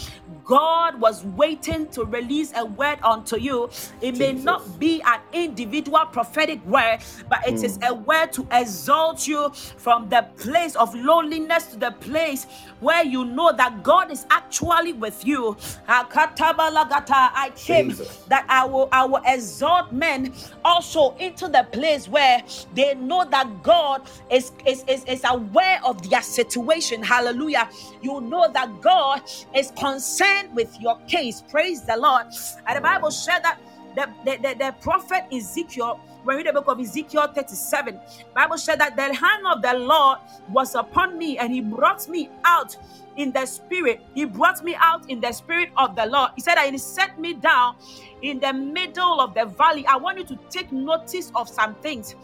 [0.45, 3.69] God was waiting to release a word unto you.
[4.01, 8.05] It may not be an individual prophetic word, but it is a hmm.
[8.05, 12.47] word to exalt you from the place of loneliness to the place
[12.81, 15.57] where you know that God is actually with you.
[15.87, 18.17] I came Jesus.
[18.29, 20.33] that I will I will exalt men
[20.65, 22.43] also into the place where
[22.75, 27.03] they know that God is is, is, is aware of their situation.
[27.03, 27.69] Hallelujah.
[28.03, 29.23] You know that God
[29.55, 31.43] is concerned with your case.
[31.51, 32.27] Praise the Lord.
[32.67, 33.59] And the Bible said that
[33.97, 37.99] the, the, the, the prophet Ezekiel, when we read the book of Ezekiel 37,
[38.35, 40.19] Bible said that the hand of the Lord
[40.51, 42.77] was upon me and he brought me out
[43.19, 44.01] in the spirit.
[44.15, 46.31] He brought me out in the spirit of the Lord.
[46.37, 47.77] He said that he set me down
[48.23, 49.87] in the middle of the valley.
[49.87, 52.15] I want you to take notice of some things.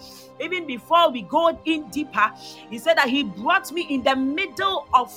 [0.40, 2.32] Even before we go in deeper,
[2.70, 5.12] he said that he brought me in the middle of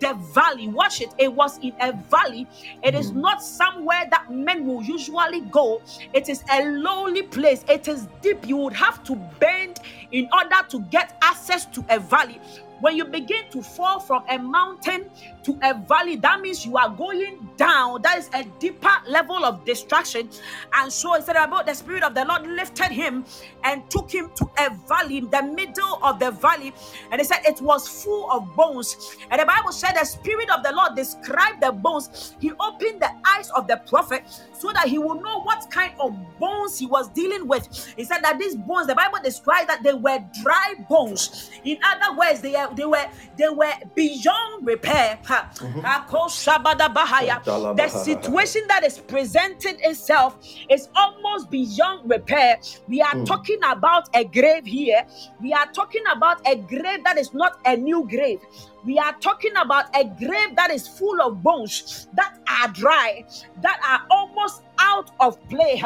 [0.00, 0.68] the valley.
[0.68, 1.10] Watch it.
[1.18, 2.46] It was in a valley.
[2.82, 5.82] It is not somewhere that men will usually go.
[6.12, 7.64] It is a lonely place.
[7.68, 8.46] It is deep.
[8.46, 9.80] You would have to bend
[10.12, 12.40] in order to get access to a valley.
[12.84, 15.10] When you begin to fall from a mountain
[15.44, 18.02] to a valley, that means you are going down.
[18.02, 20.28] That is a deeper level of destruction.
[20.74, 23.24] And so it said about the Spirit of the Lord lifted him
[23.64, 26.74] and took him to a valley the middle of the valley.
[27.10, 29.16] And he said it was full of bones.
[29.30, 32.34] And the Bible said the Spirit of the Lord described the bones.
[32.40, 36.14] He opened the eyes of the prophet so that he would know what kind of
[36.38, 37.68] bones he was dealing with.
[37.96, 41.50] He said that these bones, the Bible described that they were dry bones.
[41.64, 43.06] In other words, they, are- they were
[43.36, 45.18] they were beyond repair.
[45.26, 45.50] Ha.
[45.84, 47.42] Ako Shabada Bahaya.
[47.76, 50.38] The situation that is presenting itself
[50.70, 52.58] is almost beyond repair.
[52.88, 55.04] We are talking about a grave here.
[55.40, 58.40] We are talking about a grave that is not a new grave.
[58.84, 63.24] We are talking about a grave that is full of bones that are dry,
[63.62, 65.82] that are almost out of play.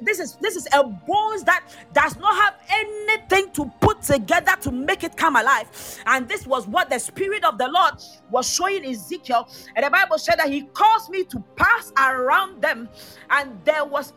[0.00, 4.70] This is this is a bones that does not have anything to put together to
[4.70, 5.68] make it come alive.
[6.06, 7.94] And this was what the spirit of the Lord
[8.30, 9.48] was showing Ezekiel.
[9.76, 12.88] And the Bible said that he caused me to pass around them,
[13.30, 14.12] and there was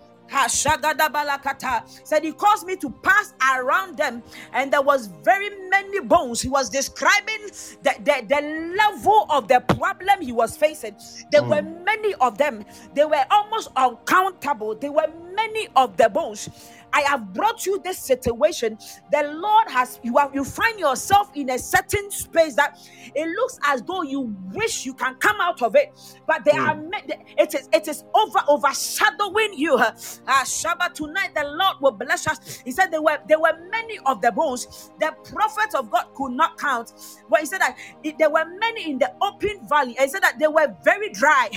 [2.04, 4.24] said he caused me to pass around them,
[4.54, 6.42] and there was very many bones.
[6.42, 7.42] He was describing
[7.84, 10.96] the, the, the level of the problem he was facing.
[11.32, 11.84] There were mm.
[11.86, 14.76] many of them, they were almost uncountable.
[14.76, 16.50] There were many of the bones.
[16.94, 18.78] I have brought you this situation.
[19.12, 22.78] The Lord has you have you find yourself in a certain space that
[23.16, 25.92] it looks as though you wish you can come out of it,
[26.28, 29.80] but there are ma- it is it is over overshadowing you.
[30.28, 32.62] Ah, Shabbat tonight, the Lord will bless us.
[32.66, 34.92] He said there were there were many of the bones.
[35.00, 36.94] The prophets of God could not count.
[37.30, 39.96] But he said that it- there were many in the open valley.
[39.98, 41.50] And he said that they were very dry.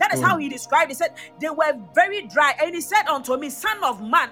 [0.00, 0.90] That is how he described.
[0.90, 0.94] It.
[0.94, 4.30] He said they were very dry, and he said unto me, Son of man.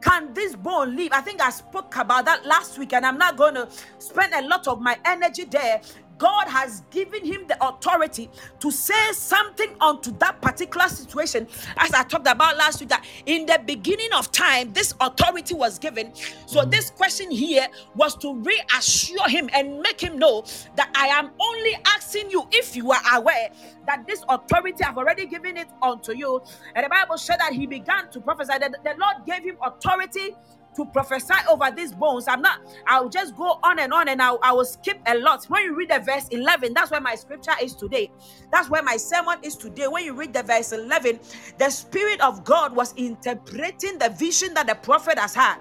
[0.00, 1.12] Can this bone live?
[1.12, 3.68] I think I spoke about that last week, and I'm not going to
[3.98, 5.80] spend a lot of my energy there.
[6.18, 11.46] God has given him the authority to say something onto that particular situation.
[11.76, 15.78] As I talked about last week, that in the beginning of time, this authority was
[15.78, 16.14] given.
[16.46, 16.70] So, mm-hmm.
[16.70, 20.44] this question here was to reassure him and make him know
[20.76, 23.50] that I am only asking you if you are aware
[23.86, 26.42] that this authority I've already given it unto you.
[26.74, 30.34] And the Bible said that he began to prophesy, that the Lord gave him authority
[30.76, 32.28] to prophesy over these bones.
[32.28, 35.44] I'm not, I'll just go on and on and I'll, I will skip a lot.
[35.46, 38.10] When you read the verse 11, that's where my scripture is today.
[38.52, 39.88] That's where my sermon is today.
[39.88, 41.20] When you read the verse 11,
[41.58, 45.58] the Spirit of God was interpreting the vision that the prophet has had.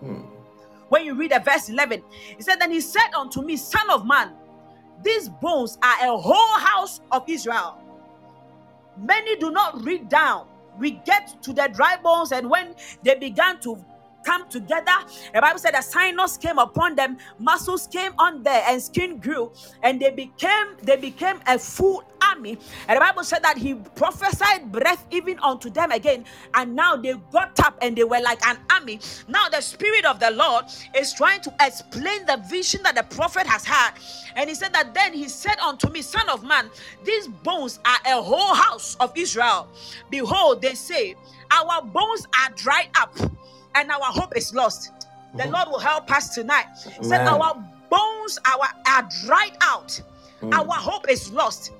[0.00, 0.22] Hmm.
[0.88, 2.02] When you read the verse 11,
[2.36, 4.32] he said, Then he said unto me, Son of man,
[5.02, 7.80] these bones are a whole house of Israel.
[8.96, 10.46] Many do not read down.
[10.78, 13.84] We get to the dry bones, and when they began to
[14.24, 14.92] come together.
[15.34, 19.52] The Bible said that sinus came upon them, muscles came on there, and skin grew,
[19.82, 22.58] and they became they became a full army.
[22.88, 27.14] And the Bible said that he prophesied breath even unto them again, and now they
[27.32, 29.00] got up and they were like an army.
[29.28, 30.66] Now the spirit of the Lord
[30.96, 33.92] is trying to explain the vision that the prophet has had,
[34.36, 36.70] and he said that then he said unto me, Son of man,
[37.04, 39.68] these bones are a whole house of Israel.
[40.10, 41.14] Behold, they say,
[41.50, 43.16] Our bones are dried up,
[43.74, 44.92] and our hope is lost.
[45.34, 46.66] The Lord will help us tonight.
[46.98, 47.54] He said, Our
[47.90, 50.00] bones our, are dried out,
[50.42, 50.52] Mm.
[50.52, 51.72] our hope is lost.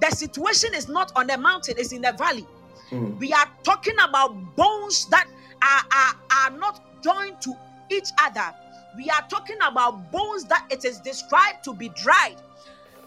[0.00, 2.46] The situation is not on the mountain, it's in the valley.
[2.90, 3.18] Mm.
[3.18, 5.26] We are talking about bones that
[5.62, 6.14] are, are,
[6.50, 7.54] are not joined to
[7.90, 8.54] each other.
[8.96, 12.36] We are talking about bones that it is described to be dried.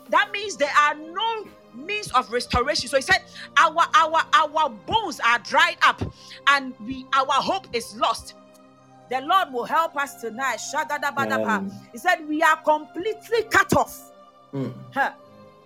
[0.09, 2.89] That means there are no means of restoration.
[2.89, 3.23] So he said,
[3.57, 6.01] Our our our bones are dried up,
[6.47, 8.35] and we our hope is lost.
[9.09, 10.59] The Lord will help us tonight.
[11.91, 14.11] He said, We are completely cut off.
[14.53, 14.73] Mm.
[14.93, 15.11] Huh.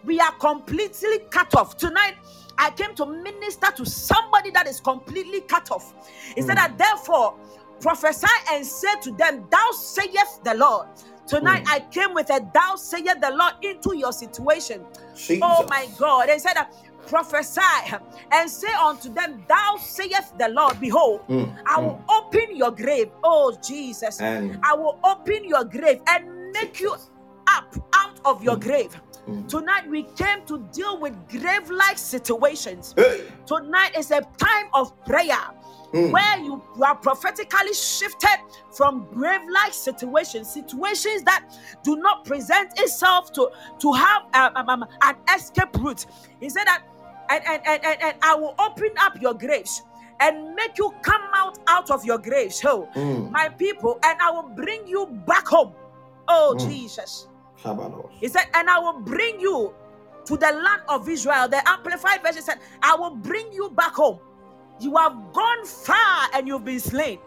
[0.04, 1.78] We are completely cut off.
[1.78, 2.16] Tonight,
[2.58, 5.94] I came to minister to somebody that is completely cut off.
[6.36, 6.56] He said Mm.
[6.56, 7.36] that therefore
[7.82, 10.88] prophesy and say to them, Thou sayest the Lord.
[11.28, 11.72] Tonight Mm.
[11.76, 14.86] I came with a thou sayest the Lord into your situation.
[15.16, 15.40] Jesus.
[15.42, 16.30] Oh my God.
[16.30, 16.72] And said that
[17.08, 17.62] prophesy
[18.32, 23.10] and say unto them, Thou sayest the Lord, behold, Mm, I will open your grave.
[23.24, 24.20] Oh Jesus.
[24.22, 26.94] And I will open your grave and make you
[27.48, 28.62] up out of your Mm.
[28.62, 29.02] grave.
[29.28, 29.48] Mm.
[29.48, 32.94] Tonight we came to deal with grave like situations.
[32.98, 33.22] hey.
[33.48, 35.65] Tonight is a time of prayer Mm.
[35.96, 38.38] Where you, you are prophetically shifted
[38.72, 41.46] from grave like situations, situations that
[41.84, 46.06] do not present itself to, to have um, um, um, an escape route.
[46.40, 46.84] He said that,
[47.30, 49.84] and, and, and, and, and I will open up your graves
[50.20, 52.62] and make you come out out of your graves.
[52.66, 53.32] Oh, Mm.
[53.32, 55.74] my people, and I will bring you back home.
[56.28, 56.68] Oh, Mm.
[56.68, 57.28] Jesus.
[58.20, 59.74] He said, and I will bring you
[60.26, 61.48] to the land of Israel.
[61.48, 64.20] The Amplified Version said, I will bring you back home.
[64.80, 67.20] You have gone far and you've been slain.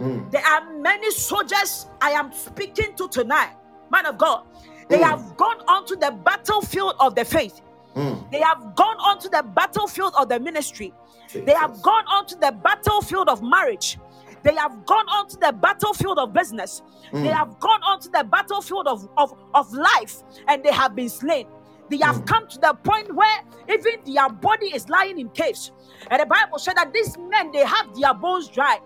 [0.00, 0.30] Mm.
[0.30, 3.50] There are many soldiers I am speaking to tonight,
[3.90, 4.44] man of God.
[4.88, 5.02] They Mm.
[5.04, 7.60] have gone onto the battlefield of the faith.
[7.94, 8.30] Mm.
[8.30, 10.92] They have gone onto the battlefield of the ministry.
[11.32, 11.82] They have Jesus.
[11.82, 13.98] gone onto the battlefield of marriage.
[14.42, 16.82] They have gone onto the battlefield of business.
[17.12, 17.32] They Mm.
[17.32, 21.46] have gone onto the battlefield of, of, of life and they have been slain.
[21.92, 22.26] They have Mm.
[22.26, 23.38] come to the point where
[23.68, 25.72] even their body is lying in caves.
[26.10, 28.78] And the Bible said that these men they have their bones dry.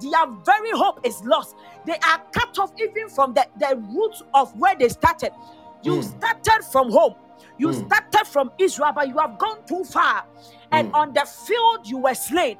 [0.00, 1.54] Their very hope is lost.
[1.86, 5.30] They are cut off even from the, the roots of where they started.
[5.84, 6.02] You Mm.
[6.18, 7.14] started from home.
[7.58, 7.86] You Mm.
[7.86, 10.24] started from Israel, but you have gone too far.
[10.72, 10.94] And Mm.
[11.00, 12.58] on the field, you were slain.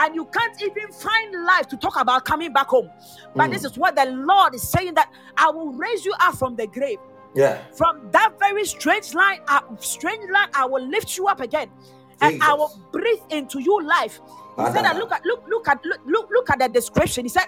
[0.00, 2.90] And you can't even find life to talk about coming back home.
[3.34, 3.52] But Mm.
[3.54, 6.66] this is what the Lord is saying that I will raise you up from the
[6.66, 6.98] grave.
[7.38, 7.58] Yeah.
[7.72, 11.70] From that very strange line, uh, strange land, I will lift you up again.
[12.20, 14.18] And I will breathe into you life.
[14.56, 17.24] He said that look at look look at look, look look at the description.
[17.24, 17.46] He said,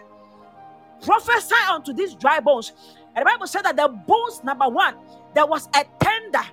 [1.02, 2.72] prophesy unto these dry bones.
[3.16, 4.94] And the Bible said that the bones, number one,
[5.34, 6.46] there was a tender.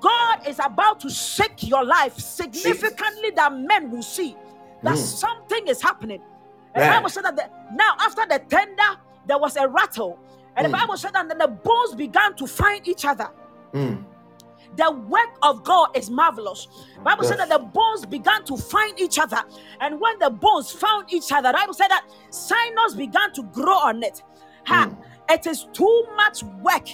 [0.00, 4.36] God is about to shake your life significantly that men will see
[4.82, 5.18] that Mm.
[5.24, 6.20] something is happening.
[6.74, 6.88] And the.
[6.88, 8.90] Bible said that the, now after the tender,
[9.26, 10.18] there was a rattle.
[10.58, 10.80] And the Mm.
[10.80, 13.30] Bible said that then the bones began to find each other.
[13.72, 14.04] Mm.
[14.76, 16.68] The work of God is marvelous.
[17.02, 19.42] Bible said that the bones began to find each other,
[19.80, 23.76] and when the bones found each other, the Bible said that sinus began to grow
[23.78, 24.22] on it.
[24.66, 24.96] Ha, Mm.
[25.30, 26.88] it is too much work.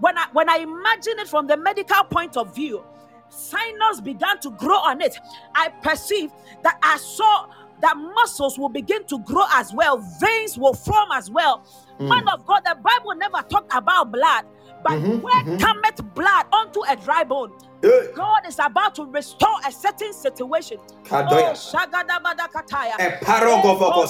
[0.00, 2.82] When I when I imagine it from the medical point of view,
[3.28, 5.16] sinus began to grow on it.
[5.54, 7.46] I perceived that I saw
[7.82, 11.64] that muscles will begin to grow as well, veins will form as well.
[12.00, 12.08] Mm.
[12.08, 14.44] Man of God, the Bible never talked about blood,
[14.82, 15.60] but Mhm, where mhm.
[15.60, 17.52] cometh blood onto a dry bone?
[18.14, 20.78] God is about to restore a certain situation.
[20.80, 21.52] Oh, Kadoya.
[21.52, 22.94] Shagadabadakataya.
[22.98, 24.02] A parogofoko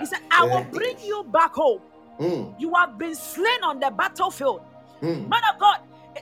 [0.00, 0.64] He said, I will Eh.
[0.70, 1.80] bring you back home.
[2.20, 2.54] Mm.
[2.58, 4.60] You have been slain on the battlefield.
[5.00, 5.28] Mm.
[5.28, 5.78] Man of God,
[6.16, 6.20] eh,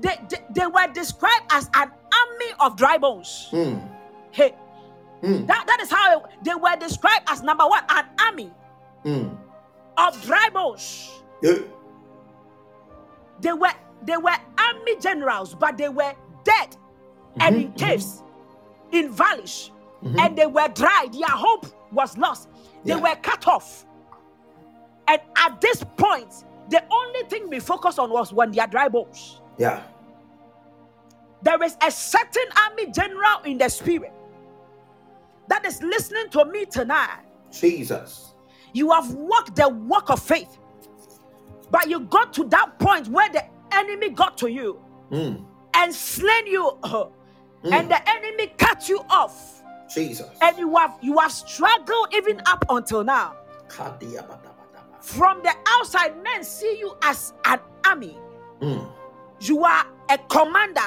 [0.00, 3.48] they, they, they were described as an army of dry bones.
[3.52, 3.80] Mm.
[4.32, 4.54] Hey,
[5.24, 5.46] Mm.
[5.46, 8.52] that, that is how it- they were described as number one, an army
[9.04, 9.36] Mm.
[9.96, 11.10] of dry bones.
[11.42, 11.58] Yeah.
[13.40, 13.72] They were
[14.02, 16.12] they were army generals, but they were
[16.44, 16.76] dead
[17.40, 17.78] and in Mhm, mhm.
[17.78, 18.22] caves,
[18.92, 19.70] in valleys,
[20.02, 20.18] Mhm.
[20.20, 21.06] and they were dry.
[21.10, 22.48] Their hope was lost.
[22.84, 23.00] They Yeah.
[23.00, 23.86] were cut off.
[25.08, 29.40] And at this point, the only thing we focused on was when their dry bones.
[29.56, 29.82] Yeah.
[31.42, 34.12] There is a certain army general in the spirit
[35.48, 37.20] that is listening to me tonight.
[37.52, 38.34] Jesus.
[38.72, 40.58] You have walked the walk of faith.
[41.70, 44.80] But you got to that point where the enemy got to you
[45.10, 45.44] Mm.
[45.74, 46.78] and slain you,
[47.64, 49.62] and the enemy cut you off.
[49.92, 50.28] Jesus.
[50.40, 53.34] And you have you have struggled even up until now.
[55.00, 58.16] From the outside, men see you as an army.
[58.60, 58.90] Mm.
[59.40, 60.80] You are a commander.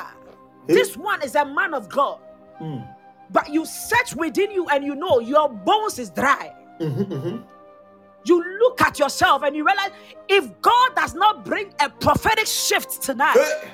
[0.68, 0.74] Hey.
[0.74, 2.20] This one is a man of God.
[2.60, 2.96] Mm.
[3.32, 6.54] But you search within you and you know your bones is dry.
[6.80, 7.44] Mhm, mhm.
[8.26, 9.92] You look at yourself and you realize
[10.28, 13.70] if God does not bring a prophetic shift tonight, Hey.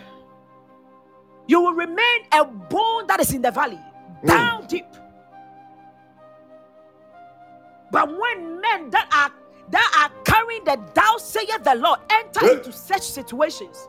[1.48, 3.80] you will remain a bone that is in the valley,
[4.26, 4.86] down deep.
[7.92, 9.32] But when men that are
[9.70, 13.88] that are carrying the thou sayeth the Lord enter into such situations,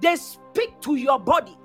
[0.00, 1.56] they speak to your body,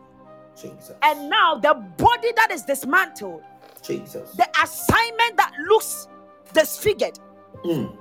[0.62, 0.94] Jesus.
[1.04, 3.44] and now the body that is dismantled,
[3.82, 4.32] Jesus.
[4.34, 6.08] the assignment that looks
[6.54, 7.20] disfigured,
[7.66, 7.96] Mm.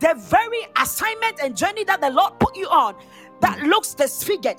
[0.00, 2.94] the very assignment and journey that the Lord put you on
[3.40, 4.56] that looks disfigured.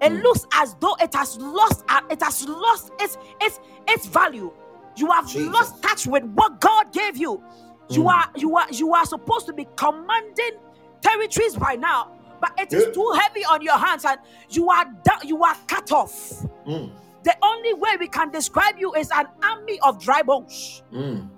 [0.00, 0.22] It Mm.
[0.22, 4.52] looks as though it has lost uh, it has lost its its its value.
[4.96, 5.52] You have Jesus.
[5.52, 7.42] lost touch with what God gave you.
[7.88, 8.08] You Mm.
[8.14, 10.52] are you are you are supposed to be commanding
[11.02, 14.18] territories by now, but it is too heavy on your hands and
[14.50, 16.12] you are da- you are cut off.
[16.66, 16.90] Mm.
[17.24, 20.82] The only way we can describe you is an army of dry bones.
[20.92, 21.28] Mm.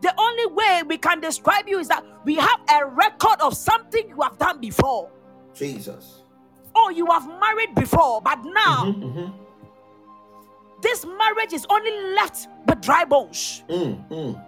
[0.00, 4.08] The only way we can describe you is that we have a record of something
[4.08, 5.10] you have done before.
[5.54, 6.22] Jesus.
[6.74, 9.32] Oh, you have married before, but now Mhm, mhm.
[10.80, 13.62] this marriage is only left with dry bones.
[13.68, 14.44] Mm, mm.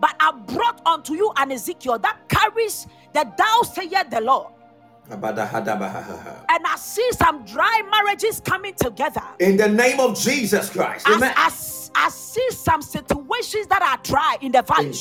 [0.00, 4.48] But I brought unto you an Ezekiel that carries the thou sayest the Lord.
[5.10, 9.22] And I see some dry marriages coming together.
[9.38, 11.06] In the name of Jesus Christ.
[11.06, 11.32] As, Amen.
[11.36, 14.92] as, I see some situations that are dry in the valley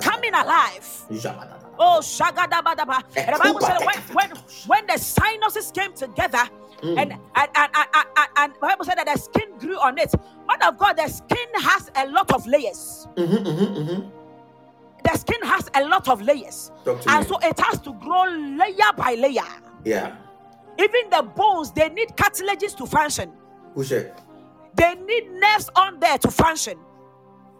[0.00, 1.06] coming alive.
[1.78, 3.02] Oh, shagadabadaba.
[3.16, 4.30] And the Bible said when, when,
[4.66, 6.48] when the sinuses came together,
[6.82, 6.96] Mm.
[6.98, 10.14] and, and, and, and, and, the Bible said that the skin grew on it.
[10.48, 13.06] Man of God, the skin has a lot of layers.
[13.16, 14.10] Mhm, mhm, mhm.
[15.04, 16.70] The skin has a lot of layers.
[16.86, 17.26] And me.
[17.26, 19.42] so it has to grow layer by layer.
[19.84, 20.16] Yeah.
[20.78, 23.32] Even the bones, they need cartilages to function.
[23.74, 24.18] Push it.
[24.74, 26.78] They need nerves on there to function.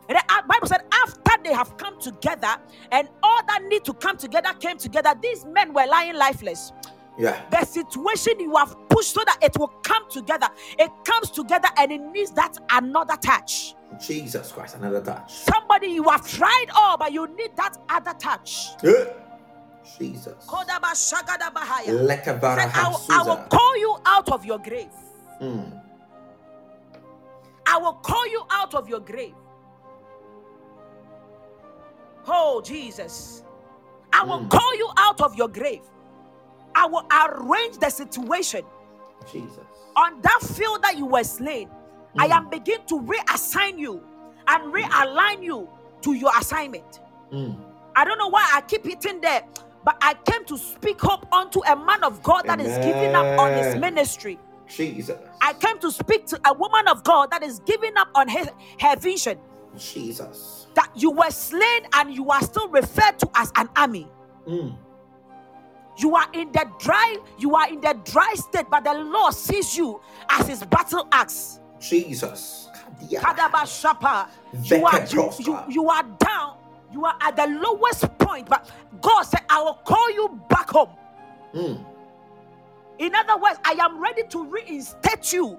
[0.09, 2.57] And the uh, Bible said, after they have come together,
[2.91, 6.72] and all that need to come together came together, these men were lying lifeless.
[7.19, 7.43] Yeah.
[7.51, 10.49] The situation you have pushed so that it will come together,
[10.79, 13.75] it comes together and it needs that another touch.
[14.01, 14.77] Jesus Christ.
[14.77, 15.33] Another touch.
[15.35, 18.69] Somebody you have tried all, but you need that other touch.
[18.83, 19.05] Yeah.
[19.99, 20.47] Jesus.
[20.47, 22.07] Kodaba shagada bahaya.
[22.07, 24.91] Said, I, will, I will call you out of your grave.
[25.43, 25.83] Mm.
[27.67, 29.35] I will call you out of your grave.
[32.27, 33.43] Oh, Jesus.
[34.13, 34.51] I will Mm.
[34.51, 35.83] call you out of your grave.
[36.75, 38.64] I will arrange the situation
[39.31, 39.59] Jesus.
[39.97, 41.68] on that field that you were slain.
[42.18, 42.33] I Mm.
[42.33, 44.03] am begin to reassign you
[44.49, 45.68] and realign you
[46.03, 47.01] to your assignment.
[47.33, 47.57] Mm.
[47.95, 49.43] I don't know why I keep hitting there,
[49.85, 53.27] but I came to speak hope unto a man of God that is giving up
[53.39, 54.39] on his ministry.
[54.68, 55.18] Jesus.
[55.43, 58.49] I came to speak to a woman of God that is giving up on his,
[58.81, 59.39] her vision.
[59.77, 60.66] Jesus.
[60.75, 64.09] That you were slain and you are still referred to as an army.
[64.47, 64.75] Mm.
[66.01, 69.76] You are in the dry, you are in the dry state, but the Lord sees
[69.76, 71.61] you as his battle axe.
[71.78, 72.68] Jesus.
[73.03, 73.18] You
[74.86, 76.57] are you, you, you are down,
[76.90, 78.70] you are at the lowest point, but
[79.03, 80.90] God said, I will call you back home.
[81.55, 81.84] Mm.
[82.98, 85.59] In other words, I am ready to reinstate you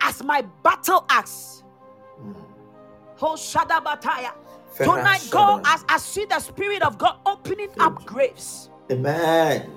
[0.00, 1.62] as my battle axe.
[2.22, 2.34] Mm.
[3.22, 4.32] Oh, Shadabataya.
[4.76, 8.70] Tonight, God, as I see the Spirit of God opening up graves.
[8.90, 9.70] Amen.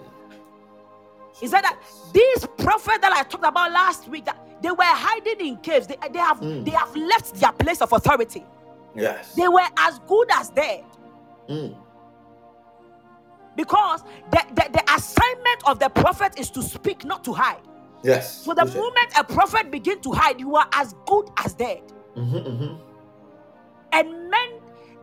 [1.40, 1.78] He said that
[2.14, 5.88] these prophets that I talked about last week, that they were hiding in caves.
[5.88, 6.66] They, they have Mm.
[6.66, 8.46] they have left their place of authority.
[8.96, 9.36] Yes.
[9.36, 10.86] They were as good as dead.
[11.50, 11.76] Mm.
[13.56, 17.62] Because the, the, the assignment of the prophet is to speak, not to hide.
[18.04, 18.44] Yes.
[18.44, 21.82] So the moment a prophet begin to hide, you are as good as dead.
[22.18, 22.80] Mhm, mhm.
[23.94, 24.50] And men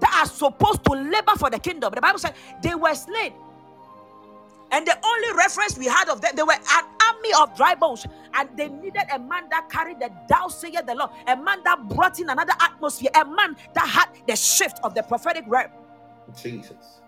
[0.01, 3.35] that are supposed to labor for the kingdom, the Bible said they were slain.
[4.73, 8.07] And the only reference we had of them, they were an army of dry bones,
[8.35, 11.89] and they needed a man that carried the thou sayest the Lord, a man that
[11.89, 15.71] brought in another atmosphere, a man that had the shift of the prophetic realm.
[16.37, 17.01] Jesus.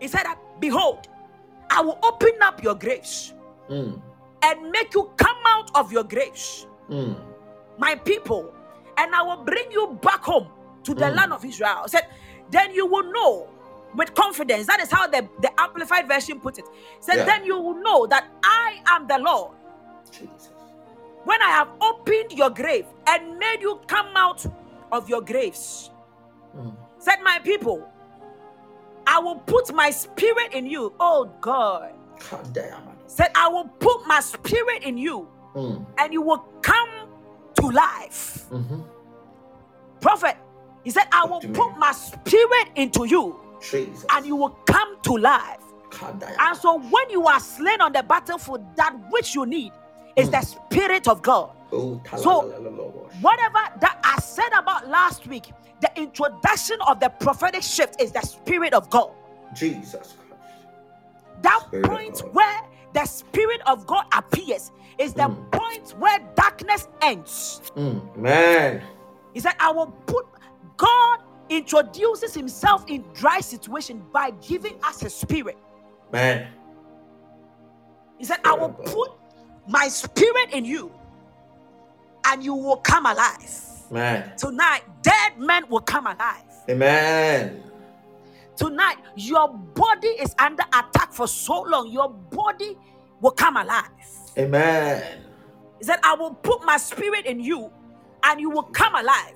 [0.00, 1.08] He said that, behold,
[1.70, 3.34] I will open up your graves
[3.70, 4.00] Mm.
[4.42, 6.66] and make you come out of your graves.
[6.90, 7.16] Mm.
[7.78, 8.52] My people,
[8.98, 10.48] and I will bring you back home
[10.84, 11.16] to the Mm.
[11.16, 11.84] land of Israel.
[11.86, 12.06] Said,
[12.50, 13.48] then you will know
[13.94, 14.66] with confidence.
[14.66, 16.64] That is how the, the amplified version put it.
[17.00, 17.24] Said, Yeah.
[17.24, 19.52] then you will know that I am the Lord
[20.10, 20.50] Jesus.
[21.24, 24.44] when I have opened your grave and made you come out
[24.92, 25.90] of your graves.
[26.56, 26.74] Mm.
[26.98, 27.88] Said, My people,
[29.06, 30.92] I will put my spirit in you.
[31.00, 31.92] Oh God.
[32.18, 32.92] Kadayama.
[33.06, 35.84] Said, I will put my spirit in you Mm.
[35.98, 36.88] and you will come
[37.56, 38.46] to life.
[38.50, 38.84] Mhm.
[40.00, 40.36] Prophet,
[40.84, 44.04] he said, I will put my spirit into you Jesus.
[44.10, 45.58] and you will come to life.
[46.40, 49.72] And so when you are slain on the battlefield, that which you need
[50.16, 51.50] is the spirit of God.
[51.72, 52.42] Oh, So-
[53.20, 58.22] Whatever that I said about last week, the introduction of the prophetic shift is the
[58.22, 59.10] spirit of God.
[59.54, 61.42] Jesus Christ.
[61.42, 62.60] That Spirit point where
[62.94, 65.50] the spirit of God appears is the Mm.
[65.52, 67.60] point where darkness ends.
[67.76, 68.16] Mm.
[68.16, 68.82] Man.
[69.34, 70.26] He said, I will put
[70.76, 71.18] God
[71.48, 75.56] introduces himself in dry situation by giving us his spirit.
[76.12, 76.48] Man.
[78.18, 79.10] He said, I will put
[79.66, 80.92] my spirit in you
[82.26, 83.60] and you will come alive.
[83.90, 84.32] Man.
[84.36, 86.44] Tonight, dead men will come alive.
[86.68, 87.62] Amen.
[88.56, 92.76] Tonight, your body is under attack for so long, your body
[93.20, 93.88] will come alive.
[94.38, 95.02] Amen.
[95.78, 97.70] He said, I will put my spirit in you
[98.24, 99.34] and you will come alive,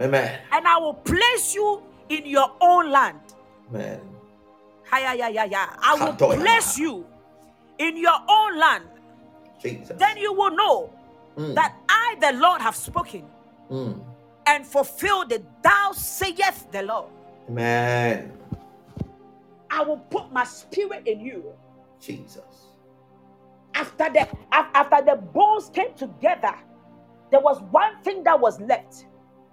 [0.00, 0.40] Amen.
[0.52, 3.20] and I will place you in your own land.
[3.70, 4.00] Amen.
[4.92, 5.66] Ya, ya, ya.
[5.82, 7.04] I will place you
[7.78, 8.84] in your own land.
[9.60, 9.98] Jesus.
[9.98, 10.90] Then you will know
[11.36, 11.54] Mm.
[11.54, 13.24] that I, the Lord, have spoken
[13.70, 14.00] Mm.
[14.46, 15.44] and fulfilled it.
[15.62, 17.10] Thou sayest the Lord.
[17.48, 18.32] Amen.
[19.70, 21.52] I will put my spirit in you.
[22.00, 22.68] Jesus.
[23.74, 26.54] After the after the bones came together,
[27.30, 29.04] there was one thing that was left: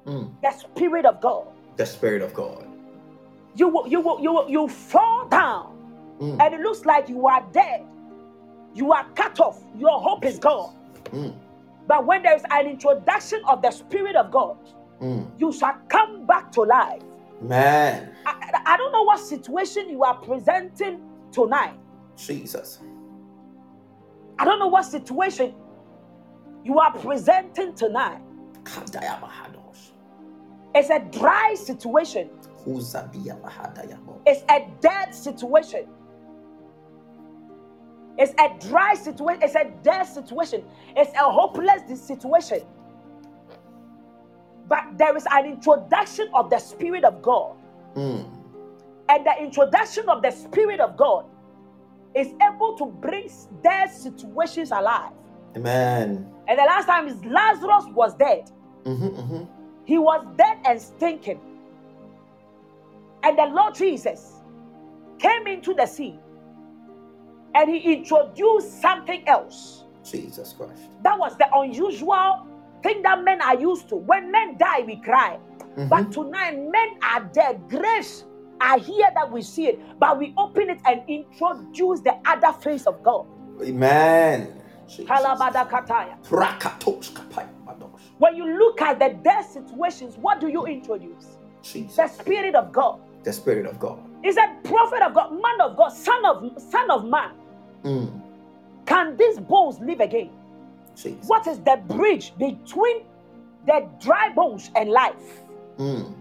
[0.05, 0.31] Mm.
[0.41, 1.47] the spirit of God.
[1.77, 2.67] The Spirit of God.
[3.55, 5.69] You will, you will, you will, you fall down,
[6.19, 6.39] Mm.
[6.41, 7.83] and it looks like you are dead.
[8.73, 9.63] You are cut off.
[9.77, 10.75] Your hope is gone.
[11.05, 11.33] Mm.
[11.87, 14.57] But when there is an introduction of the spirit of God,
[15.01, 15.25] Mm.
[15.37, 17.01] you shall come back to life.
[17.41, 18.15] Man.
[18.25, 21.01] I, I- I don't know what situation you are presenting
[21.31, 21.73] tonight.
[22.15, 22.79] Jesus.
[24.39, 25.53] I don't know what situation
[26.63, 28.21] you are presenting tonight.
[30.75, 32.29] It's a dry situation.
[32.65, 32.95] It's
[34.49, 35.87] a dead situation.
[38.17, 39.43] It's a dry situation.
[39.43, 40.63] It's a dead situation.
[40.95, 42.61] It's a hopeless situation.
[44.67, 47.57] But there is an introduction of the Spirit of God.
[47.95, 48.25] Mm.
[49.09, 51.25] And the introduction of the Spirit of God
[52.15, 53.29] is able to bring
[53.61, 55.11] dead situations alive.
[55.55, 56.31] Amen.
[56.47, 58.49] And the last time is Lazarus was dead.
[58.85, 59.62] Mm-hmm, mm-hmm.
[59.85, 61.39] He was dead and stinking.
[63.23, 64.41] And the Lord Jesus
[65.19, 66.19] came into the sea
[67.55, 69.83] and he introduced something else.
[70.03, 70.89] Jesus Christ.
[71.03, 72.47] That was the unusual
[72.81, 73.95] thing that men are used to.
[73.95, 75.39] When men die, we cry.
[75.77, 75.89] Mhm.
[75.89, 77.69] But tonight, men are dead.
[77.69, 78.25] Grace
[78.59, 82.85] are here that we see it, but we open it and introduce the other face
[82.85, 83.25] of God.
[83.61, 84.61] Amen.
[84.87, 85.07] Jesus.
[88.23, 88.23] Kalabadakataya.
[88.23, 88.23] Prakatos kapayabados.
[88.23, 91.37] When you look at the dead situations, what do you introduce?
[91.61, 91.95] Jesus.
[91.95, 92.99] The Spirit of God.
[93.23, 93.99] The Spirit of God.
[94.23, 97.31] Is that prophet of God, man of God, son of son of man,
[97.83, 98.21] Mm.
[98.85, 100.31] can these bones live again?
[100.95, 101.27] Jesus.
[101.27, 103.03] What is the bridge between
[103.65, 105.41] the dry bones and life?
[105.77, 106.13] Mm.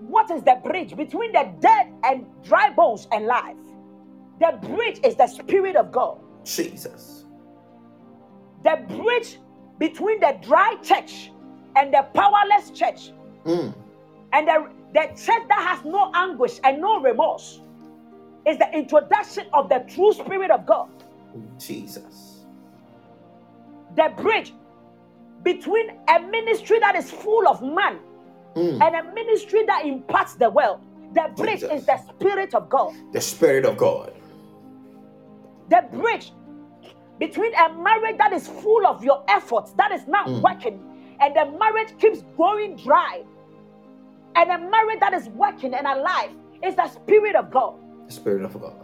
[0.00, 3.56] What is the bridge between the dead and dry bones and life?
[4.40, 6.18] The bridge is the Spirit of God.
[6.44, 7.24] Jesus.
[8.64, 9.38] The bridge
[9.78, 11.30] between the dry church
[11.76, 13.12] and the powerless church
[13.44, 13.72] Mm.
[14.32, 17.60] and the, the church that has no anguish and no remorse
[18.46, 20.88] is the introduction of the true Spirit of God.
[21.58, 22.44] Jesus.
[23.96, 24.52] the bridge
[25.42, 27.98] between a ministry that is full of man
[28.54, 28.80] Mm.
[28.82, 30.80] and a ministry that imparts the world.
[31.14, 31.80] The bridge Jesus.
[31.80, 32.92] is the Spirit of God.
[33.12, 34.12] The Spirit of God.
[35.70, 36.32] The bridge
[37.18, 40.42] between a marriage that is full of your efforts, that is not Mm.
[40.42, 40.82] working,
[41.20, 43.22] and the marriage keeps going dry,
[44.36, 46.30] and a marriage that is working and alive
[46.62, 47.74] is the Spirit of God.
[48.06, 48.74] The Spirit of God.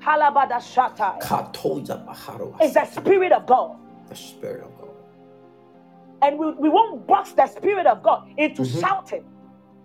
[0.00, 3.76] Halabada shatai Katoya is the Spirit of God.
[4.08, 4.88] The Spirit of God.
[6.22, 8.80] And we, we won't box the Spirit of God into Mhm.
[8.80, 9.24] shouting.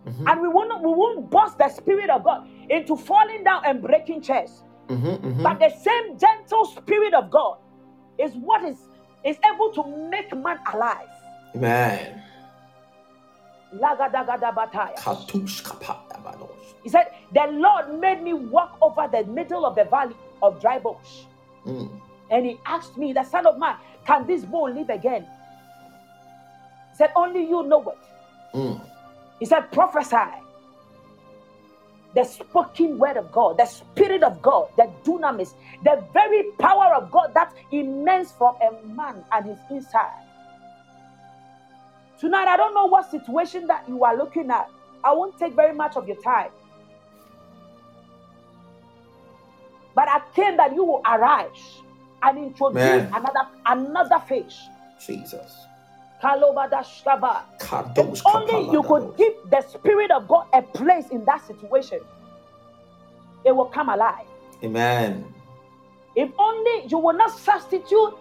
[0.05, 0.31] Mhm.
[0.31, 4.21] And we won't we won't box the Spirit of God into falling down and breaking
[4.21, 4.63] chairs.
[4.89, 5.43] Mhm, mhm.
[5.43, 7.57] But the same gentle Spirit of God
[8.17, 8.77] is what is
[9.23, 11.07] is able to make man alive.
[11.55, 12.21] Amen.
[13.75, 14.95] Lagadagadabataya.
[14.97, 16.75] Katush kapaya badosh.
[16.83, 20.79] He said, The Lord made me walk over the middle of the valley of dry
[20.79, 21.25] bones.
[21.65, 21.89] Mm.
[22.29, 25.23] And he asked me, The Son of Man, can this bone live again?
[26.91, 27.97] He said, Only you know it.
[28.57, 28.81] Mm.
[29.39, 30.42] He said, Prophesy.
[32.15, 35.53] The spoken word of God, the spirit of God, the dunamis,
[35.83, 40.23] the very power of God that immense from a man and his inside.
[42.19, 44.69] Tonight, I don't know what situation that you are looking at.
[45.03, 46.51] I won't take very much of your time.
[49.95, 51.81] But I came that you will arise
[52.21, 53.11] and introduce Man.
[53.13, 54.57] another another face.
[55.05, 55.65] Jesus.
[57.97, 61.99] If only you could give the Spirit of God a place in that situation,
[63.45, 64.27] it will come alive.
[64.63, 65.25] Amen.
[66.15, 68.13] If only you will not substitute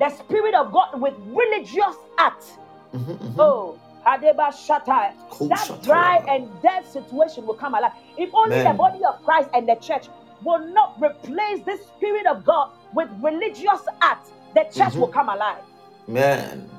[0.00, 2.58] the Spirit of God with religious acts.
[2.94, 3.36] Mhm, mhm.
[3.38, 5.14] Oh, Hadeba Shatai.
[5.30, 7.92] Cool That shut dry and dead situation will come alive.
[8.16, 10.08] If only the body of Christ and the church
[10.44, 15.00] will not replace the Spirit of God with religious acts, the church Mhm.
[15.00, 15.64] will come alive.
[16.08, 16.70] Man.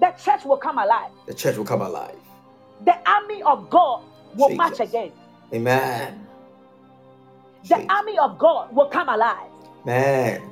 [0.00, 1.10] The church will come alive.
[1.26, 2.16] The church will come alive.
[2.84, 4.02] The army of God
[4.36, 5.12] will march again.
[5.52, 6.26] Amen.
[7.62, 7.86] The Jesus.
[7.88, 9.48] army of God will come alive.
[9.84, 10.42] Man.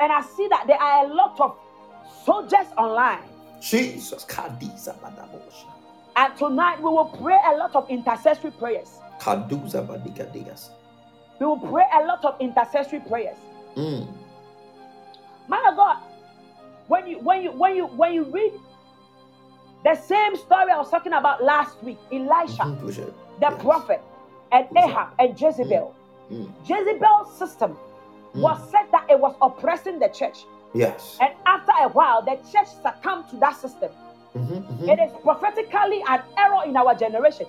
[0.00, 1.56] And I see that there are a lot of
[2.24, 3.22] soldiers online.
[3.60, 4.26] Jesus.
[6.16, 8.98] And tonight we will pray a lot of intercessory prayers.
[9.26, 9.34] We
[11.46, 13.36] will pray a lot of intercessory prayers.
[13.76, 14.08] Mm.
[15.48, 15.98] Man of God,
[16.90, 18.52] when you when you when you when you read
[19.84, 23.62] the same story I was talking about last week, Elijah, Mhm, the Yes.
[23.62, 24.02] prophet,
[24.52, 24.66] and.
[24.76, 25.94] Ahab and Jezebel.
[26.30, 26.52] Mm.
[26.68, 27.78] Jezebel's system
[28.36, 28.42] Mm.
[28.42, 30.46] was said that it was oppressing the church.
[30.74, 31.18] Yes.
[31.20, 33.92] And after a while, the church succumbed to that system.
[34.36, 34.88] Mhm, mhm.
[34.92, 37.46] It is prophetically an error in our generation.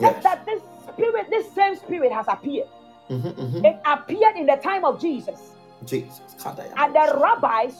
[0.00, 0.22] Said Yes.
[0.24, 2.68] that this spirit, this same spirit has appeared.
[3.10, 3.64] Mhm, mhm.
[3.64, 5.56] It appeared in the time of Jesus.
[5.84, 6.20] Jesus.
[6.76, 7.74] And the rabbis,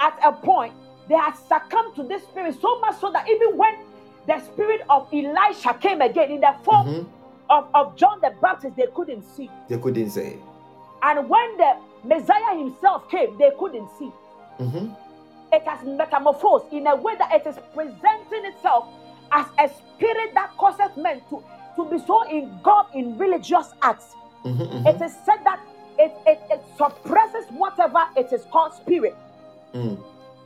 [0.00, 0.72] at a point,
[1.08, 3.74] they had succumbed to this spirit so much so that even when
[4.26, 7.06] the spirit of Elijah came again in the form Mhm.
[7.48, 9.50] of, of John the Baptist, they couldn't see.
[9.68, 10.38] They couldn't say.
[11.02, 14.12] And when the Messiah himself came, they couldn't see.
[14.58, 14.94] Mhm.
[15.52, 18.86] It has metamorphosed in a way that it is presenting itself
[19.32, 21.42] as a spirit that causes men to,
[21.76, 24.14] to be so engulfed in religious acts.
[24.44, 24.86] Mhm, mhm.
[24.86, 25.58] It is said that
[25.98, 29.16] it, it, it suppresses whatever it is called spirit.
[29.74, 29.98] Mm.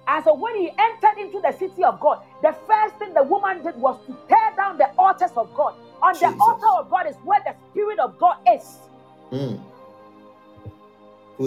[0.07, 3.63] And so when he entered into the city of God, the first thing the woman
[3.63, 5.75] did was to tear down the altars of God.
[6.03, 8.79] On the altar of God is where the Spirit of God is.
[9.33, 9.63] Mm.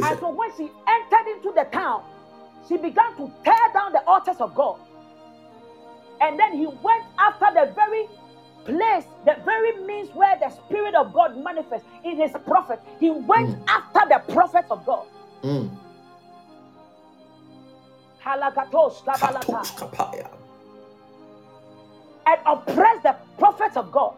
[0.02, 0.20] And it.
[0.20, 2.04] so when she entered into the town,
[2.68, 4.78] she began to tear down the altars of God.
[6.22, 8.08] And then he went after the very
[8.66, 12.82] place, the very means where the Spirit of God manifests in his prophet.
[13.00, 13.64] He went Mm.
[13.70, 15.06] after the prophets of God.
[15.44, 15.72] Mm.
[18.28, 20.28] Halagatos, kabalata, Katosh.
[22.28, 24.14] And oppressed the prophets of God.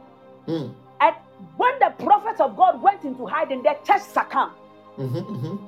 [0.47, 0.74] Mm.
[1.01, 1.16] And
[1.57, 4.53] when the prophets of God went into hiding, their church succumbed.
[4.97, 5.60] Mhm, mhm.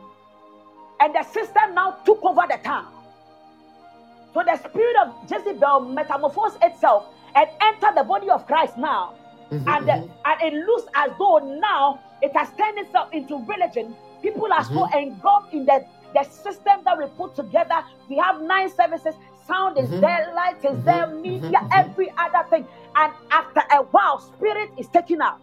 [0.99, 2.87] And the system now took over the town.
[4.33, 9.13] So the spirit of Jezebel metamorphosed itself and entered the body of Christ now.
[9.51, 10.09] Mhm, And, the- mhm.
[10.25, 13.95] and it looks as though now it has turned itself into religion.
[14.21, 17.83] People are so engulfed in the, the system that we put together.
[18.09, 19.15] We have nine services.
[19.47, 20.01] Sound is Mhm.
[20.01, 21.69] there, light is Mhm, there, media, mhm.
[21.79, 22.67] every other thing.
[22.95, 25.41] And after a while, spirit is taken out.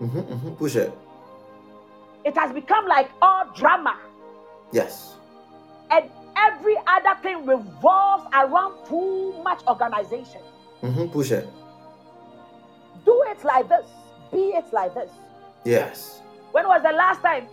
[0.00, 0.56] Mhm, mhm.
[0.58, 0.92] Push it.
[2.24, 3.96] It has become like all drama.
[4.72, 5.12] Yes.
[5.88, 10.40] and every other thing revolves around too much organization.
[11.12, 11.48] Push it.
[13.04, 13.86] Do it like this,
[14.32, 15.10] be it like this.
[15.64, 16.20] Yes.
[16.50, 17.46] When was the last time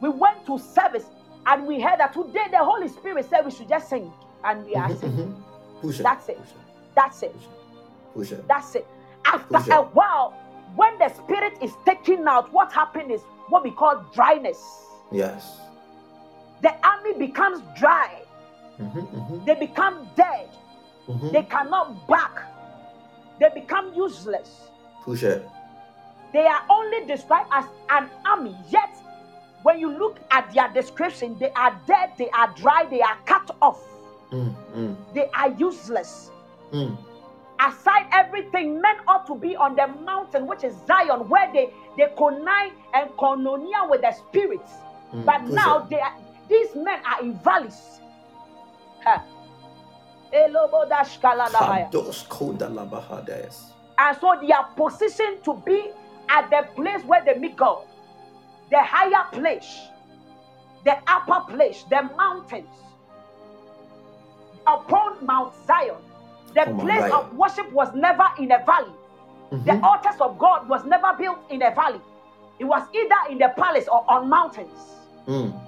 [0.00, 1.04] we went to service
[1.46, 4.12] and we heard that today the Holy Spirit said we should just sing
[4.44, 5.34] and we are Mhm, singing?
[5.34, 5.80] mhm.
[5.82, 6.02] Push it.
[6.02, 6.38] That's it.
[6.38, 6.48] Push.
[6.94, 7.36] That's it.
[8.14, 8.48] Push it.
[8.48, 8.86] That's it.
[9.24, 10.34] After Push a while,
[10.76, 14.60] when the Spirit is taken out, what happened is what we call dryness.
[15.10, 15.60] Yes.
[16.62, 18.22] The army becomes dry,
[18.80, 20.48] Mhm, mhm, they become dead,
[21.08, 21.32] mhm.
[21.32, 22.42] they cannot back,
[23.40, 24.68] they become useless.
[25.04, 25.48] Push it.
[26.32, 28.90] They are only described as an army, yet,
[29.62, 33.50] when you look at their description, they are dead, they are dry, they are cut
[33.60, 33.82] off,
[34.30, 36.30] Mm, mm, they are useless.
[36.72, 36.96] mm.
[37.60, 42.06] Aside everything, men ought to be on the mountain, which is Zion, where they, they
[42.16, 44.70] connive and koinonia with the spirits.
[45.12, 46.14] Mm, But now they are,
[46.48, 48.00] these men are invalids.
[49.04, 49.24] Ha.
[53.98, 55.90] And so they are positioned to be
[56.28, 57.82] at the place where they meet God,
[58.70, 59.88] the higher place,
[60.84, 62.68] the upper place, the mountains,
[64.66, 65.96] upon Mount Zion.
[66.54, 68.92] The place of worship was never in a valley.
[69.52, 69.64] Mm-hmm.
[69.64, 72.00] The altars of God was never built in a valley.
[72.58, 74.78] It was either in the palace or on mountains.
[75.26, 75.58] Mm.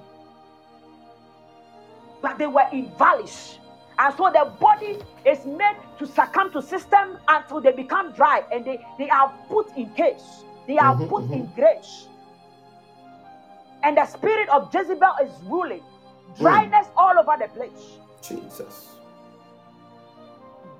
[2.21, 3.59] But they were in valleys.
[3.99, 8.65] And so the body is made to succumb to system until they become dry and
[8.65, 10.17] they, they are put in cage.
[10.67, 11.35] They are mm-hmm, put mm-hmm.
[11.35, 12.09] in graves.
[13.83, 15.83] And the spirit of Jezebel is ruling.
[16.39, 16.93] Dryness mm.
[16.97, 17.99] all over the place.
[18.23, 18.89] Jesus.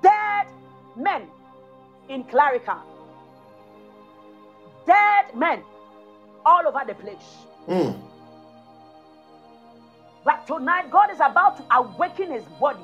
[0.01, 0.47] Dead
[0.95, 1.27] men
[2.09, 2.77] in Clarica.
[4.85, 5.61] Dead men
[6.45, 7.45] all over the place.
[7.67, 7.99] Mm.
[10.23, 12.83] But tonight, God is about to awaken his body.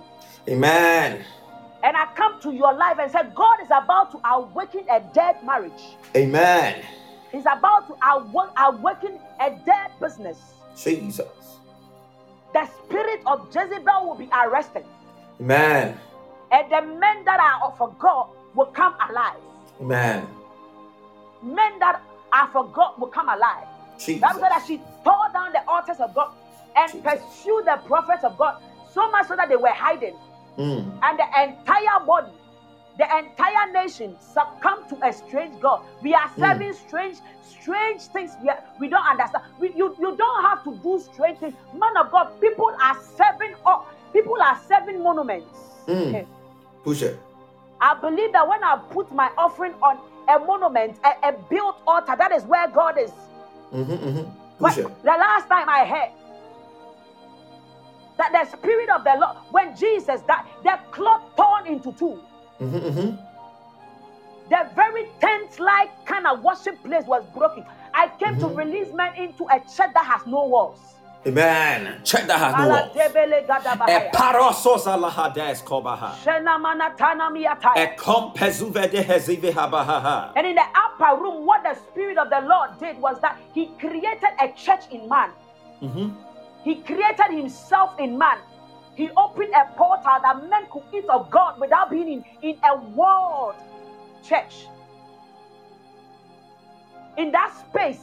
[0.49, 1.24] Amen.
[1.84, 5.43] And I come to your life and said, God is about to awaken a dead
[5.45, 5.72] marriage.
[6.15, 6.84] Amen.
[7.32, 7.96] He's about to
[8.66, 10.38] awaken a dead business.
[10.76, 11.28] Jesus.
[12.54, 14.86] The spirit of Jezebel will be arrested.
[15.40, 16.00] Amen.
[16.52, 19.40] And the men that are for God will come alive.
[19.82, 20.28] Amen.
[21.44, 22.02] Men that
[22.32, 23.68] are for God will come alive.
[24.00, 24.22] Jesus.
[24.22, 26.34] That's why she tore down the altars of God
[26.76, 27.04] and Jesus.
[27.04, 28.62] pursued the prophets of God
[28.94, 30.16] so much so that they were hiding.
[30.58, 31.00] Mm.
[31.04, 32.32] And the entire body,
[32.98, 35.84] the entire nation succumbed to a strange God.
[36.02, 36.39] We are mm.
[36.39, 36.88] serving mm.
[36.88, 39.43] strange, strange things we, are, we don't understand.
[39.60, 41.54] We, you, you don't have to do strange things.
[41.74, 45.60] Man of God, people are serving up, people are serving monuments.
[45.88, 46.26] Mm.
[46.84, 47.20] Push it.
[47.80, 52.16] I believe that when I put my offering on a monument, a, a built altar,
[52.18, 53.12] that is where God is.
[53.72, 54.58] Mm-hmm, mm-hmm.
[54.60, 56.12] The last time I heard
[58.18, 62.20] that the Spirit of the Lord, when Jesus died, the cloth torn into 2
[62.60, 63.24] mm-hmm, mm-hmm.
[64.49, 67.66] The very tent like kind of worship place was broken.
[67.93, 68.55] I came to mm-hmm.
[68.55, 70.80] release men into a church that has no walls.
[71.26, 71.99] Amen.
[72.05, 72.95] Check that out.
[73.89, 76.14] E parosos alahades kobaha.
[77.76, 80.32] E kompezuve de hezive habaha.
[80.36, 83.68] And in the upper room, what the Spirit of the Lord did was that He
[83.80, 85.32] created a church in man.
[85.82, 86.10] Mm-hmm.
[86.64, 88.38] He created Himself in man.
[88.98, 92.76] He opened a portal that men could eat of God without being in, in a
[92.76, 93.54] world
[94.28, 94.66] church.
[97.16, 98.00] In that space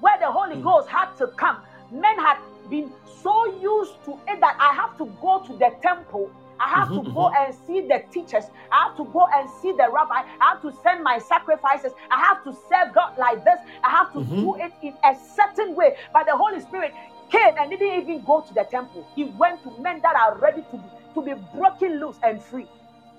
[0.00, 0.62] where the Holy mm.
[0.62, 1.58] Ghost had to come,
[1.90, 2.38] men had
[2.70, 2.90] been
[3.22, 6.30] so used to it that I have to go to the temple.
[6.58, 7.36] I have mm-hmm, to go mm-hmm.
[7.44, 8.44] and see the teachers.
[8.70, 10.22] I have to go and see the rabbi.
[10.40, 11.92] I have to send my sacrifices.
[12.10, 13.58] I have to serve God like this.
[13.84, 14.40] I have to mm-hmm.
[14.40, 15.96] do it in a certain way.
[16.14, 16.94] But the Holy Spirit
[17.32, 19.06] came and didn't even go to the temple.
[19.16, 22.66] He went to men that are ready to be to be broken loose and free.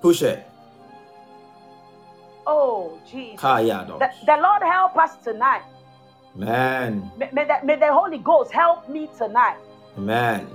[0.02, 0.48] Push it.
[2.46, 3.42] Oh, Jesus.
[3.42, 5.62] The, the Lord help us tonight.
[6.36, 7.12] Man.
[7.18, 9.58] May, may, the, may the Holy Ghost help me tonight.
[9.98, 10.48] Amen.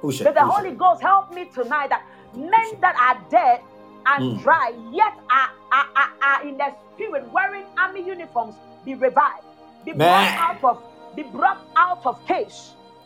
[0.00, 0.78] Push it, may the push Holy it.
[0.78, 3.60] Ghost help me tonight that men that are dead
[4.06, 4.42] and mm.
[4.42, 9.44] dry yet are, are, are, are, in the spirit wearing army uniforms be revived.
[9.84, 9.98] Be Man.
[9.98, 12.54] brought out of be brought out of cage.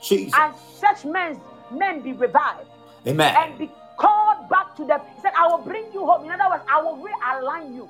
[0.03, 0.33] Jesus.
[0.39, 1.41] And such men
[1.71, 2.69] men be revived.
[3.07, 3.35] Amen.
[3.39, 5.01] And be called back to them.
[5.15, 6.25] He said, I will bring you home.
[6.25, 7.89] In other words, I will realign you.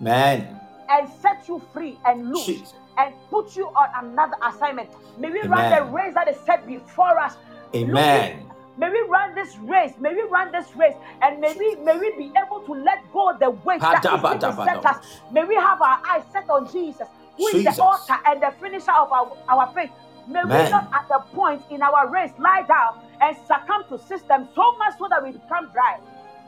[0.00, 0.58] Man
[0.88, 2.74] and set you free and loose Jesus.
[2.96, 4.90] and put you on another assignment.
[5.18, 5.50] May we Amen.
[5.50, 7.34] run the race that is set before us.
[7.74, 7.92] Amen.
[7.92, 9.92] Looking, may we run this race.
[10.00, 13.30] May we run this race, and may we may we be able to let go
[13.30, 15.20] of the weight that is set us.
[15.32, 17.08] May we have our eyes set on Jesus,
[17.38, 19.90] who is the author and the finisher of our, our faith.
[20.26, 20.64] May Man.
[20.64, 24.76] we not at the point in our race lie down and succumb to systems so
[24.76, 25.98] much so that we become dry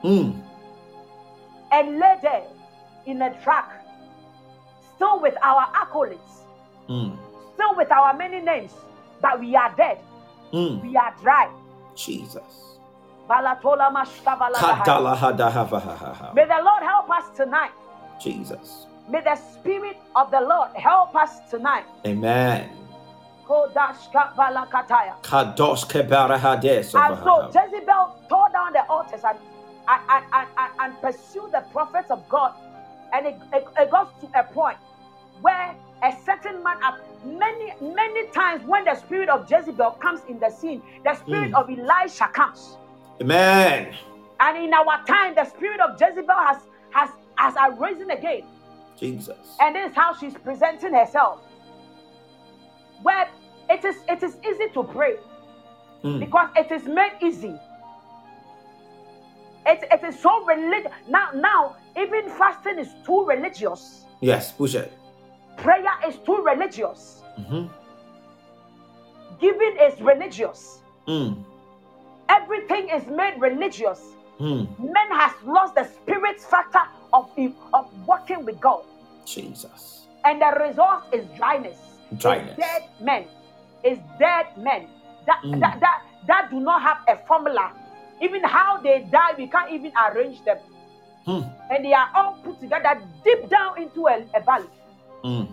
[0.05, 0.39] mm.
[1.73, 2.45] and lay there
[3.07, 3.81] in a track
[5.01, 6.45] still with our accolades,
[6.87, 7.17] mm.
[7.55, 8.73] still with our many names,
[9.23, 9.99] but we are dead.
[10.53, 10.83] Mm.
[10.83, 11.51] We are dry.
[11.97, 12.77] Jesus.
[16.35, 17.71] May the Lord help us tonight.
[18.21, 18.87] Jesus.
[19.11, 21.85] May the Spirit of the Lord help us tonight.
[22.07, 22.71] Amen.
[26.95, 29.37] And so Jezebel tore down the altars and,
[29.89, 32.55] and, and, and, and pursued the prophets of God.
[33.13, 34.79] And it, it, it got to a point
[35.41, 40.39] where a certain man up many many times when the spirit of Jezebel comes in
[40.39, 41.61] the scene, the spirit mm.
[41.61, 42.77] of Elijah comes.
[43.21, 43.95] Amen.
[44.39, 46.59] And in our time, the spirit of Jezebel has
[46.91, 48.45] has has arisen again.
[49.01, 49.57] Jesus.
[49.61, 51.41] And this is how she's presenting herself.
[53.03, 53.29] Where
[53.69, 55.17] it is it is easy to pray
[56.05, 56.19] Mm.
[56.21, 57.55] because it is made easy.
[59.67, 60.91] It, it is so religious.
[61.09, 64.05] Now, now, even fasting is too religious.
[64.23, 64.91] Yes, push it.
[65.59, 67.23] Prayer is too religious.
[67.39, 67.67] Mm-hmm.
[69.41, 70.79] Giving is religious.
[71.07, 71.45] Mm.
[72.31, 74.01] Everything is made religious.
[74.39, 74.67] Mm.
[74.79, 76.81] Men has lost the spirit factor
[77.13, 77.29] of,
[77.75, 78.85] of working with God.
[79.25, 80.07] Jesus.
[80.25, 81.79] And the result is dryness.
[82.11, 82.57] It's Dryness.
[82.57, 83.25] dead men.
[83.85, 84.89] It's dead men.
[85.27, 85.61] That, Mm.
[85.61, 87.73] that, that, that do not have a formula.
[88.21, 90.59] Even how they die, we can't even arrange them.
[91.25, 91.43] Hmm.
[91.71, 94.69] And they are all put together deep down into a, a valley.
[95.25, 95.49] Mm.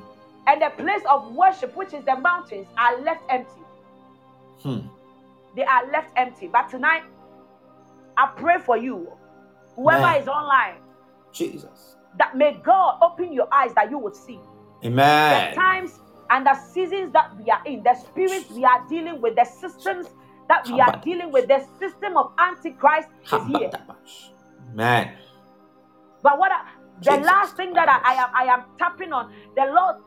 [0.48, 3.62] And the place of worship, which is the mountains, are left empty.
[4.64, 4.80] Hmm.
[5.56, 6.48] They are left empty.
[6.48, 7.04] But tonight,
[8.18, 9.12] I pray for you,
[9.76, 10.22] whoever Amen.
[10.22, 10.76] is online,
[11.34, 11.97] Jesus.
[12.18, 14.42] That may God open your eyes that you would see.
[15.30, 15.56] the Amen.
[15.56, 16.00] times
[16.32, 20.08] and the seasons that we are in, the spirits we are dealing with, the systems
[20.50, 23.72] that we are dealing with, the system of Antichrist is here.
[24.74, 25.18] Amen.
[26.24, 26.62] But what I,
[27.04, 29.98] the Jesus last thing that I, I am I am tapping on, the Lord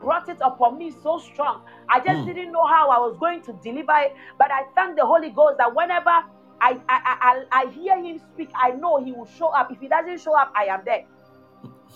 [0.00, 1.62] brought it upon me so strong.
[1.90, 2.26] I just Mm.
[2.26, 5.56] didn't know how I was going to deliver it, but I thank the Holy Ghost
[5.58, 6.22] that whenever I
[6.62, 9.68] I, I, I I hear Him speak, I know He will show up.
[9.70, 11.02] If He doesn't show up, I am there.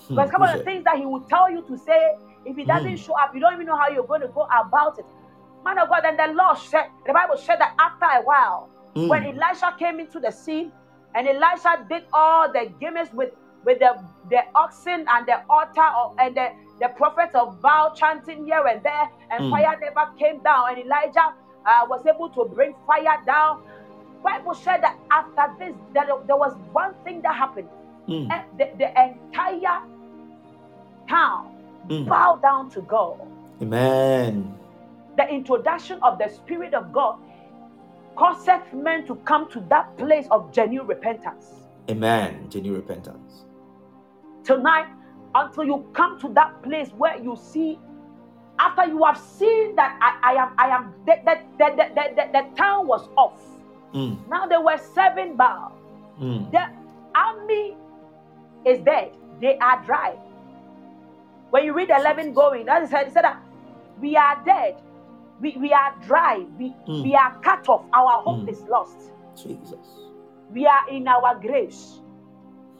[0.09, 0.15] Hmm.
[0.15, 2.13] Because some of the things that he will tell you to say,
[2.45, 2.99] if he doesn't Mm.
[2.99, 5.07] show up, you don't even know how you're going to go about it.
[5.65, 9.09] Man of God, and the Lord said, the Bible said that after a while, Mm.
[9.09, 10.71] when Elisha came into the scene,
[11.15, 13.31] and Elisha did all the gimmicks with
[13.65, 13.95] with the,
[14.29, 16.49] the oxen and the altar of, and the,
[16.81, 19.51] the prophet of Baal chanting here and there, and Mm.
[19.51, 21.33] fire never came down, and Elijah
[21.65, 23.63] uh, was able to bring fire down.
[24.23, 27.69] Bible said that after this, there, there was one thing that happened.
[28.07, 28.29] Mm.
[28.59, 29.81] The, the entire
[31.09, 31.51] town
[31.89, 32.09] Mm.
[32.09, 33.21] bow down to God.
[33.61, 34.55] Amen.
[35.17, 37.19] The introduction of the Spirit of God
[38.17, 41.65] causeth men to come to that place of genuine repentance.
[41.91, 42.49] Amen.
[42.49, 43.45] Genuine repentance.
[44.45, 44.87] Tonight,
[45.35, 47.79] until you come to that place where you see,
[48.59, 52.33] after you have seen that I, I am, I am, the, the, the, the, the,
[52.33, 53.41] the, town was off.
[53.93, 54.27] Mm.
[54.29, 55.73] Now they were seven Baal.
[56.21, 56.51] Mm.
[56.51, 56.65] The
[57.15, 57.77] army
[58.65, 59.11] is dead.
[59.41, 60.17] They are dry.
[61.55, 63.41] When you read 11 going, that is said, it said that
[64.01, 64.75] we are dead.
[65.41, 66.45] We, we are dry.
[66.59, 67.05] We, Mm.
[67.05, 67.83] we are cut off.
[67.93, 68.49] Our hope Mm.
[68.49, 69.13] is lost.
[69.37, 70.11] Jesus.
[70.51, 72.03] We are in our graves.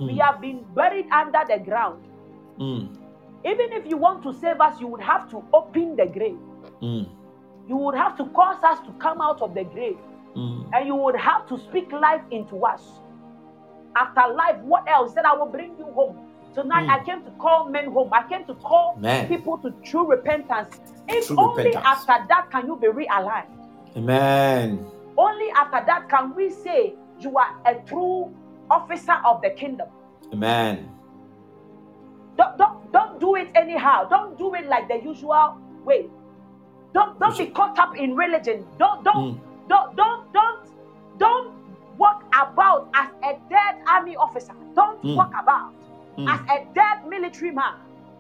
[0.01, 0.23] We Mm.
[0.25, 2.03] have been buried under the ground.
[2.59, 2.89] Mm.
[3.45, 6.41] Even if you want to save us, you would have to open the grave.
[6.83, 7.07] Mm.
[7.69, 9.99] You would have to cause us to come out of the grave.
[10.35, 10.67] Mm.
[10.73, 12.83] And you would have to speak life into us.
[13.95, 15.15] After life, what else?
[15.15, 16.19] Then I will bring you home.
[16.55, 16.91] Tonight, Mm.
[16.91, 18.11] I came to call men home.
[18.13, 19.27] I came to call Amen.
[19.29, 20.81] people to true repentance.
[21.09, 21.85] If True only repentance.
[22.09, 23.51] after that can you be realigned.
[23.97, 24.87] Amen.
[25.19, 28.33] Only after that can we say you are a true
[28.71, 29.89] officer of the kingdom.
[30.33, 30.89] Amen.
[32.37, 34.05] Don't, don't, don't do it anyhow.
[34.09, 36.07] Don't do it like the usual way.
[36.93, 38.65] Don't don't be caught up in religion.
[38.79, 39.41] Don't don't Mm.
[39.69, 40.61] don't don't don't
[41.19, 41.53] don't
[41.99, 44.55] walk about as a dead army officer.
[44.75, 45.17] Don't Mm.
[45.17, 45.73] walk about
[46.17, 46.29] Mm.
[46.33, 47.75] as a dead military man.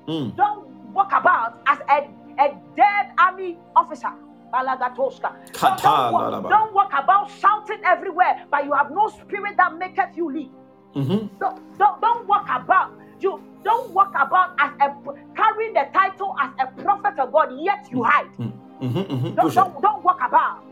[0.08, 0.36] Mm.
[0.36, 2.08] Don't walk about as a,
[2.40, 4.10] a dead army officer.
[4.52, 5.34] Balagatoska.
[5.60, 10.16] Don't, don't, walk, don't walk about shouting everywhere, but you have no spirit that maketh
[10.16, 10.50] you leave.
[10.94, 11.28] Mhm.
[11.40, 12.92] Don't, don't, don't walk about.
[13.18, 14.94] You don't walk about as a
[15.34, 18.30] carrying the title as a prophet of God, yet you hide.
[18.38, 18.52] Mhm.
[18.80, 19.34] Mhm.
[19.34, 20.62] Don't, Push don't, don't walk about.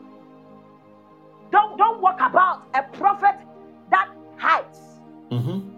[1.50, 3.36] Don't don't walk about a prophet
[3.90, 4.78] that hides.
[5.30, 5.71] Mhm.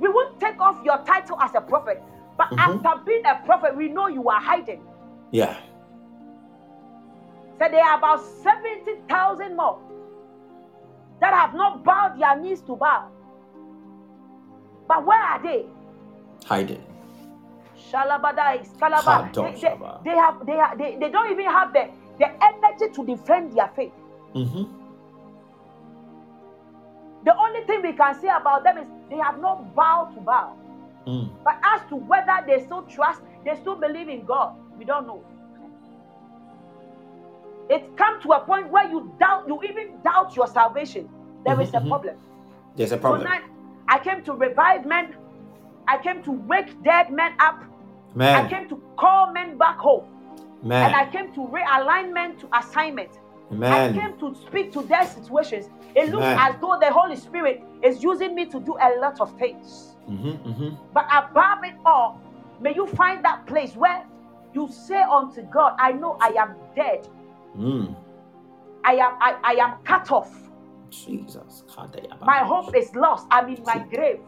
[0.00, 2.02] We won't take off your title as a prophet,
[2.36, 2.84] but Mhm.
[2.84, 4.82] after being a prophet, we know you are hiding.
[5.30, 5.56] Yeah.
[7.58, 9.78] So there are about 70,000 more
[11.20, 13.10] that have not bowed their knees to Baal.
[14.88, 15.66] But where are they?
[16.46, 16.82] Hiding.
[17.76, 19.32] Shalabadai, Scalaba.
[19.34, 23.04] They, they, they have they, have, they, they don't even have the, the energy to
[23.04, 23.92] defend their faith.
[24.34, 24.66] Mhm.
[27.24, 30.56] The only thing we can say about them is they have not bowed to Baal.
[31.06, 31.30] Mm.
[31.44, 35.22] But as to whether they still trust, they still believe in God, we don't know.
[37.68, 41.08] It come to a point where you doubt, you even doubt your salvation.
[41.44, 41.88] There is Mhm, a mhm.
[41.88, 42.16] problem.
[42.76, 43.22] There's a problem.
[43.22, 43.42] Tonight,
[43.88, 45.14] I came to revive men.
[45.88, 47.62] I came to wake dead men up.
[48.14, 48.44] Man.
[48.46, 50.04] I came to call men back home.
[50.62, 50.86] Man.
[50.86, 53.10] And I came to realign men to assignment.
[53.62, 55.68] I came to speak to their situations.
[55.94, 56.38] It looks Amen.
[56.38, 59.96] as though the Holy Spirit is using me to do a lot of things.
[60.08, 60.38] Mhm.
[60.38, 60.76] Mhm.
[60.92, 62.20] But above it all,
[62.60, 64.04] may you find that place where
[64.52, 67.08] you say unto God, I know I am dead.
[67.56, 67.94] Mm.
[68.84, 70.32] I am I, I am cut off.
[70.90, 71.64] Jesus.
[72.22, 73.26] My hope is lost.
[73.30, 74.20] I'm in my grave.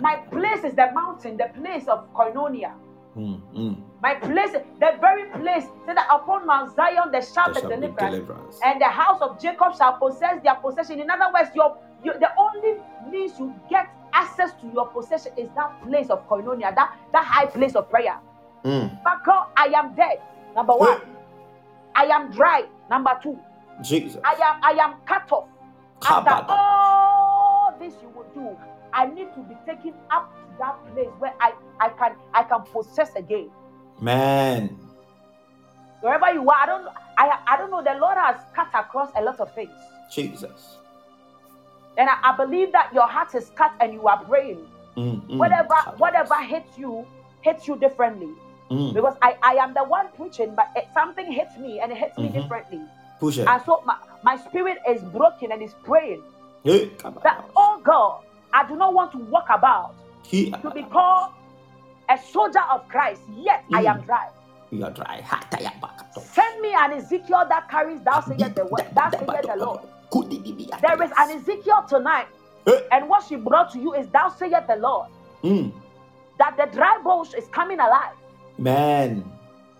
[0.00, 2.72] My place is the mountain, the place of koinonia.
[3.16, 3.82] Mm, mm.
[4.02, 7.70] My place, the very place, said that upon Mount Zion there shall There be shall
[7.70, 8.60] deliverance, deliverance.
[8.64, 11.00] and the house of Jacob shall possess their possession.
[11.00, 12.74] In other words, your, your the only
[13.10, 17.46] means you get access to your possession is that place of koinonia, that that high
[17.46, 18.18] place of prayer.
[18.64, 18.98] Mm.
[19.04, 20.20] But God, I am dead.
[20.56, 21.00] Number one,
[21.94, 22.64] I am dry.
[22.90, 23.38] Number two,
[23.82, 24.20] Jesus.
[24.24, 25.48] I am I am cut off.
[26.06, 28.56] After all this you will do,
[28.92, 33.14] I need to be taken up that place where I, I can I can possess
[33.16, 33.50] again.
[34.00, 34.78] Man.
[36.00, 36.86] Wherever you are, I don't
[37.16, 37.82] I I don't know.
[37.82, 39.70] The Lord has cut across a lot of things.
[40.12, 40.78] Jesus.
[41.96, 44.66] And I, I believe that your heart is cut and you are praying.
[44.96, 45.36] Mm, mm.
[45.38, 47.06] Whatever whatever hits you,
[47.42, 48.32] hits you differently.
[48.70, 48.94] Mm.
[48.94, 52.16] Because I, I am the one preaching, but it, something hits me and it hits
[52.18, 52.32] me Mhm.
[52.42, 52.80] differently.
[53.20, 53.46] Push it.
[53.46, 56.22] And so my, my spirit is broken and is praying
[56.64, 56.90] Hey,
[57.22, 58.22] that, oh God,
[58.52, 59.94] I do not want to walk about
[60.26, 61.30] He- to be called
[62.08, 64.06] a soldier of Christ, yet I am Mm.
[64.06, 64.28] dry.
[64.70, 65.22] You are dry.
[66.18, 69.80] Send me an Ezekiel that carries thou sayest the word, thou sayest the Lord.
[70.80, 72.26] There is an Ezekiel tonight,
[72.66, 72.86] Hey.
[72.92, 75.08] and what she brought to you is thou sayest the Lord,
[75.42, 75.72] Mm.
[76.38, 78.16] that the dry bones is coming alive,
[78.58, 79.24] Man.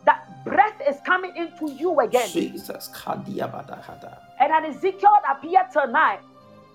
[0.05, 2.29] that breath is coming into you again.
[2.29, 2.89] Jesus.
[2.95, 4.19] Kadia bada hada.
[4.41, 6.21] And an Ezekiel appeared tonight,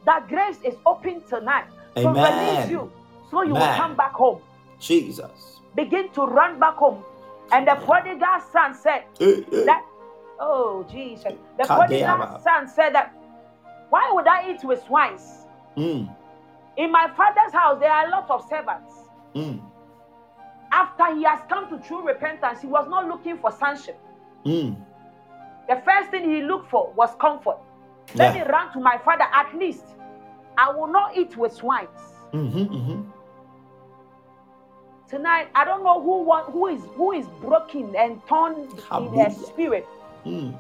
[0.06, 1.66] that grace is open tonight
[1.96, 2.70] to release Amen.
[2.70, 2.92] you
[3.32, 4.42] so you will come back home.
[4.80, 5.60] Jesus.
[5.76, 7.04] Begin to run back home.
[7.52, 9.66] And the prodigal son said, Hey, hey.
[9.66, 9.84] that
[10.40, 11.34] oh Jesus.
[11.58, 13.14] The prodigal son said that
[13.90, 15.46] why would I eat with swines?
[15.78, 16.16] Mm.
[16.78, 18.94] In my father's house there are a lot of servants.
[19.36, 19.62] Mm.
[20.72, 24.00] After he has come to true repentance, he was not looking for sonship.
[24.46, 24.76] Mm.
[25.68, 27.58] The first thing he looked for was comfort.
[28.16, 28.44] Let Yeah.
[28.44, 29.86] me run to my father at least.
[30.58, 31.90] I will not eat with swines.
[32.34, 33.02] Mm-hmm, mm-hmm.
[35.10, 39.32] Tonight, I don't know who want, who is who is broken and torn in their
[39.32, 39.88] spirit
[40.26, 40.54] Mm.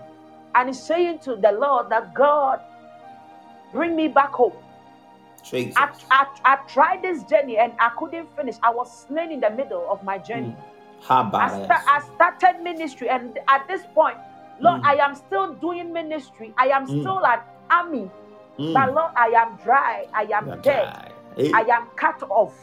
[0.55, 2.59] and is saying to the Lord that God
[3.73, 4.53] bring me back home.
[5.43, 5.75] Jesus.
[5.77, 8.55] I, I, I tried this journey and I couldn't finish.
[8.63, 10.55] I was slain in the middle of my journey.
[11.41, 14.17] I, sta- I started ministry, and at this point,
[14.59, 14.85] Lord, Mm.
[14.85, 16.53] I am still doing ministry.
[16.57, 17.01] I am Mm.
[17.01, 17.39] still an
[17.69, 18.09] army,
[18.57, 18.73] Mm.
[18.73, 20.07] but Lord, I am dry.
[20.13, 21.13] I am You are dead.
[21.37, 21.51] Hey.
[21.53, 22.55] I am cut off.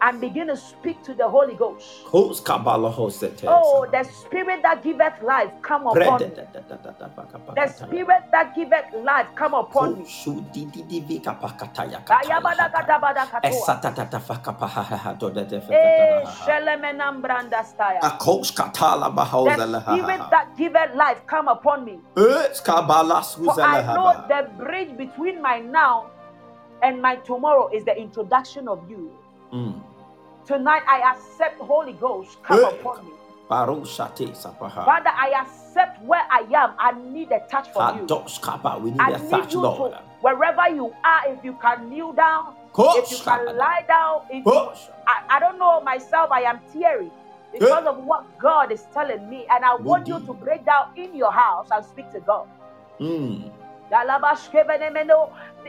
[0.00, 2.04] And begin to speak to the Holy Ghost.
[3.48, 6.30] Oh, the spirit that giveth life, come upon me.
[7.54, 10.04] The spirit that giveth life, come upon me.
[12.06, 13.64] Kayabadakadabadakatoa.
[16.44, 18.00] Shelemenambrandastaya.
[18.00, 19.56] Akos katala The
[19.92, 22.00] spirit that giveth life, come upon me.
[23.44, 26.10] For I know the bridge between my now
[26.82, 29.10] and my tomorrow is the introduction of you.
[29.52, 29.80] Mm.
[30.46, 32.68] Tonight I accept Holy Ghost, come Eh.
[32.68, 33.12] upon me.
[34.84, 36.72] Father, I accept where I am.
[36.78, 38.06] I need a touch from you.
[38.80, 39.92] We need I a need touch, you Lord.
[39.92, 42.54] to, wherever you are, if you can kneel down,
[42.98, 44.52] if you can lie down, if you,
[45.06, 47.10] I, I don't know myself, I am teary
[47.52, 49.46] because of what God is telling me.
[49.50, 52.48] And I want you to break down in your house and speak to God.
[53.00, 53.50] Mm.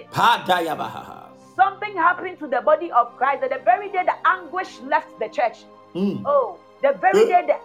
[0.05, 1.23] Bahaha.
[1.55, 5.27] Something happened to the body of Christ that the very day the anguish left the
[5.27, 5.63] church.
[5.95, 6.21] Mm.
[6.25, 7.41] Oh, the very Eh.
[7.41, 7.61] day that,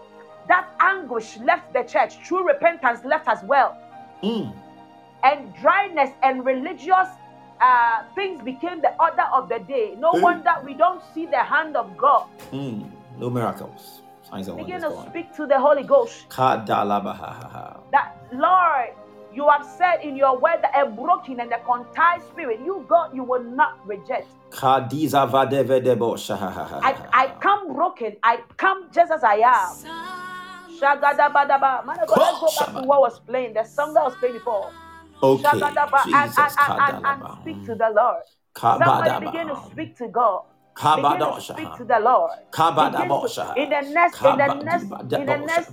[0.49, 3.77] that anguish left the church, true repentance left as well.
[4.23, 4.53] Mm.
[5.25, 7.09] and dryness and religious
[7.61, 9.95] uh, things became the order of the day.
[9.99, 10.21] No Eh.
[10.21, 12.27] wonder we don't see the hand of God.
[12.53, 12.91] Mm.
[13.19, 14.03] No miracles.
[14.29, 15.11] Signs Begin to going.
[15.11, 16.29] speak to the Holy Ghost
[17.93, 18.91] that, Lord,
[19.35, 23.15] you have said in your word that a broken and a contrite spirit, you, God,
[23.15, 24.29] you will not reject.
[26.83, 28.17] I, I come broken.
[28.23, 29.77] I come just as I am.
[30.79, 31.87] Shagadabadaba.
[31.87, 34.71] Man God, let's go back to what was playing, the song that was playing before.
[35.23, 35.43] Okay.
[35.49, 38.23] Shagadaba, and, and, and, and, and speak to the Lord.
[38.85, 40.43] Somebody begin to speak to God.
[40.97, 42.31] Begin to speak to the Lord.
[42.93, 43.15] Begin to,
[43.57, 44.83] in the next, in the next,
[45.21, 45.71] in the next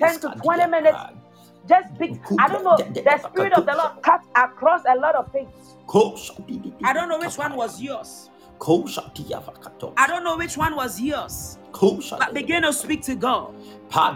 [0.00, 0.98] 10 to 20 minutes,
[1.68, 2.20] just speak.
[2.38, 2.76] I don't know.
[2.76, 5.50] The Spirit of the Lord cut across a lot of things.
[6.84, 8.30] I don't know which one was yours.
[8.60, 9.92] yours.
[9.96, 11.58] I don't know which one was yours.
[12.18, 13.54] But begin to speak to God.
[13.88, 14.12] Pa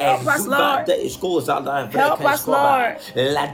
[0.00, 0.04] Eh.
[0.06, 0.86] Help us, Lord.
[0.86, 2.46] Ezubade iskoza la Help us.
[2.46, 2.96] Lord.
[3.16, 3.46] La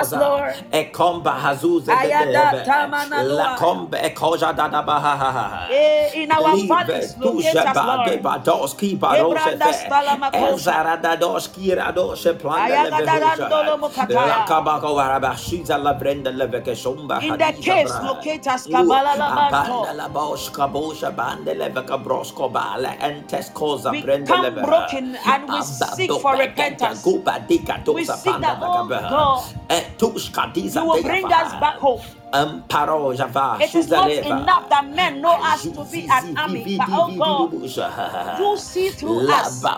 [0.00, 0.18] us, soza.
[0.20, 0.54] Lord.
[0.72, 2.64] Ekomba hazuze Ayada dedebe.
[2.64, 3.56] tamana La lua.
[3.58, 5.68] kombe ekoja dada bahaha.
[5.70, 8.22] Eh, in our valleys, tu locate us, Lord.
[8.22, 10.54] badoski barose Ebranda stala makosha.
[10.54, 14.46] Ezara dadoski radoshe planda Ayagadadandolo mokataya.
[14.46, 17.52] Lakabako warabashiza la brenda leveke shomba In the
[17.98, 18.08] bra.
[18.08, 19.86] locate us, Ooh, Kabala Lamanto.
[19.86, 25.62] abanda la boshka bosha bande leveka brosko bala entes koza We come broken and we
[25.62, 27.02] seek for repentance.
[27.06, 27.22] Oh
[27.94, 29.84] we seek that, oh God, eh,
[30.54, 32.00] diza You will bring us back home.
[33.16, 37.14] Java It is not enough that men know us to be an army, but oh
[37.18, 37.50] God,
[38.38, 39.72] you see through us.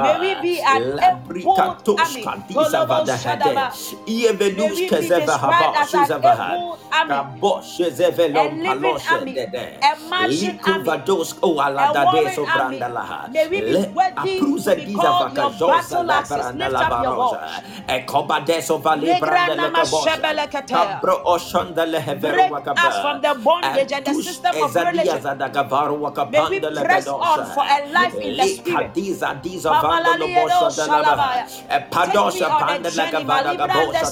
[0.00, 2.24] May we be an able army.
[2.48, 3.70] diza Tolobo vada shadaba.
[3.72, 4.56] hede.
[4.56, 6.50] May Ievelus we be kezeva described haba as an shizabaha.
[6.52, 7.14] able army.
[7.14, 9.34] Kaboshe zeve A lom living paloshe army.
[9.34, 9.78] dede.
[9.82, 11.04] A marching army.
[11.78, 12.80] A warring army.
[13.32, 16.04] May we be worthy apruza to be diza called your battle
[16.68, 16.88] la axes.
[16.88, 17.40] branda Lift la barosa.
[17.40, 17.62] voice.
[17.88, 20.10] Ekoba deso vali Legra branda nama le kabosha.
[20.10, 21.00] shebele ketea.
[21.00, 22.88] Kabro oshonda le heveru Break wakaba.
[22.88, 25.20] us from the bondage and the system of ezadia religion.
[25.20, 27.20] zadagavaru May we wakapanda le press bedosha.
[27.20, 28.92] on for a life in the spirit.
[28.94, 31.46] Likadiza diza Pamala vanda lo liedo bosha de la shalabaya.
[31.70, 34.10] E Take me padosha on a panda la journey, kavada Malibranda gabosha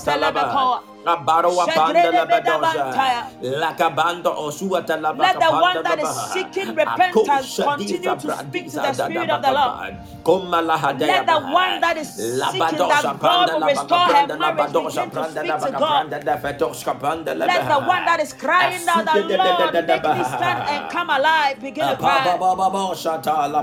[1.04, 1.26] talaba.
[1.26, 1.26] Stelebekoa.
[1.26, 2.92] Abaro wapanda Shegrede la beda bedosha.
[2.92, 3.26] bantaya.
[3.60, 8.80] La kabando osua talaba Let the one that is seeking repentance continue to speak to
[8.80, 9.94] the Spirit of the Lord.
[9.94, 10.24] bagaba.
[10.24, 14.72] Koma la hadaya Let the one that is seeking that God will restore her marriage
[14.72, 16.10] begin to speak to God.
[16.10, 20.02] bagabranda la fetoshka panda la Let the one that is crying out, de Lord, make
[20.04, 22.24] me stand and come alive, begin to cry.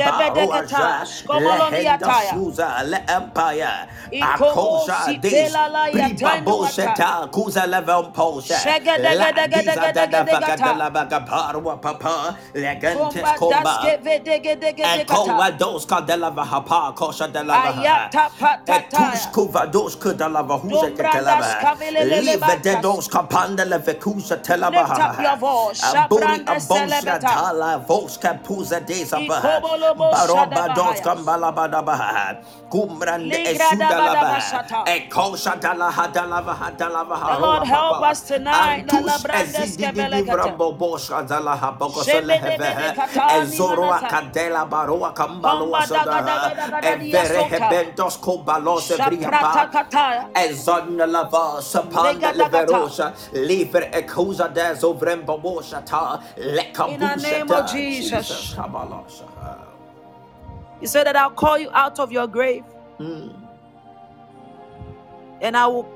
[2.30, 3.88] Suza le empire
[4.22, 8.60] akosha si des pela la ya briba tainu bosheta kuza level posha
[8.98, 12.36] la diza dada vaga dala baga barwa papa
[12.94, 15.06] Komba komba daske vedegedegedegata.
[15.06, 18.88] Ekowa dos ka dela vahapa kosha dela Ayata patataya.
[18.90, 21.56] Etush kuva dos ka dela vahuza ke Dombrandas
[22.26, 22.84] Live de batas.
[23.30, 24.88] panda le vekusa telaba.
[24.88, 25.82] Lift up your voice.
[25.82, 27.34] Aburi Shabrandas abosha celebeta.
[27.36, 29.40] tala vos puza desa ba.
[29.41, 32.43] Ikobolobo Baroba dos balabada ba.
[32.72, 34.63] Kumbrande Lingrada esuda la ba.
[34.73, 34.84] badabashata.
[34.85, 37.05] Ekosha dela hadala vahadala
[37.39, 38.85] Lord help us tonight.
[38.88, 40.05] Antush Nalabrandas ezidi di
[40.77, 42.93] bosha dela haboko Shebede sele bede heve.
[42.93, 44.11] katani Ezoroa manata.
[44.65, 46.55] baroa kambalo Komba daga daga wasada.
[46.55, 49.72] daga daga Evere hebentos kobalos Shaprata evriapa.
[51.07, 52.91] lava sapanda Legadagata.
[53.34, 56.22] Liver ekuza dezo vrembo bosha ta.
[56.85, 57.65] In the name of.
[57.65, 58.27] Jesus.
[58.27, 58.55] Jesus.
[60.81, 62.63] He said that I'll call you out of your grave
[62.99, 63.33] Mm.
[65.41, 65.87] and I will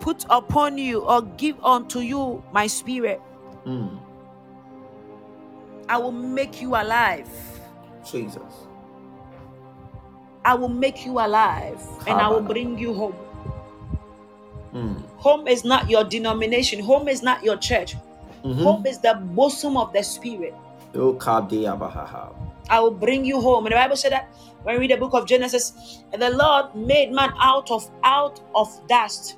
[0.00, 3.20] put upon you or give unto you my spirit.
[3.64, 3.98] Mm.
[5.88, 7.28] I will make you alive.
[8.10, 8.42] Jesus.
[10.44, 13.14] I will make you alive and I will bring you home.
[14.74, 15.02] Mm.
[15.18, 17.94] Home is not your denomination, home is not your church.
[18.44, 18.62] Mhm.
[18.62, 20.54] Home is the bosom of the spirit.
[20.94, 22.32] O kadia bahaha.
[22.68, 23.66] I will bring you home.
[23.66, 24.28] And the Bible said that
[24.62, 28.40] when we read the book of Genesis, and the Lord made man out of out
[28.54, 29.36] of dust.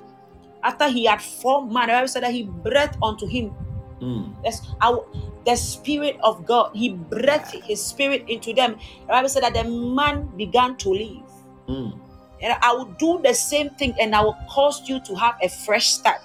[0.63, 3.53] After he had formed man, the Bible said that he breathed unto him.
[4.01, 4.35] Mm.
[4.43, 5.05] That's our
[5.45, 6.71] the spirit of God.
[6.75, 8.77] He breathed his spirit into them.
[9.01, 11.23] The Bible said that the man began to live.
[11.67, 11.99] Mm.
[12.41, 15.49] And I will do the same thing, and I will cause you to have a
[15.49, 16.21] fresh start.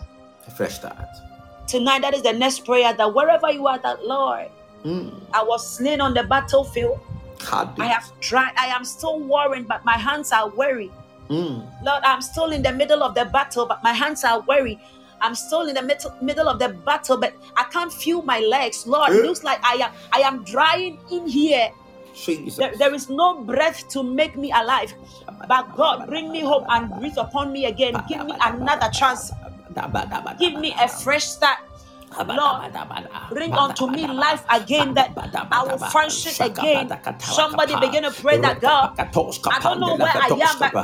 [0.47, 1.09] A fresh start.
[1.67, 4.51] Tonight, that is the next prayer that wherever you are, that Lord,
[4.85, 5.21] Mm.
[5.33, 6.99] I was slain on the battlefield.
[7.79, 10.91] I have tried, I am still warring, but my hands are weary.
[11.29, 11.67] Mm.
[11.83, 14.81] Lord, I'm still in the middle of the battle, but my hands are weary.
[15.21, 18.87] I'm still in the middle, middle of the battle, but I can't feel my legs.
[18.87, 19.27] Lord, it Eh.
[19.27, 21.71] looks like I am I am drying in here.
[22.57, 24.93] There, there is no breath to make me alive.
[25.49, 27.95] But God, bring me hope and breathe upon me again.
[28.09, 29.31] Give me another chance.
[30.39, 31.59] Give me a fresh start.
[32.37, 32.73] Lord,
[33.31, 35.11] bring unto me life again that
[35.51, 36.89] I will function again.
[37.19, 38.91] Somebody begin to pray that God,
[39.51, 40.75] I don't know where I am, but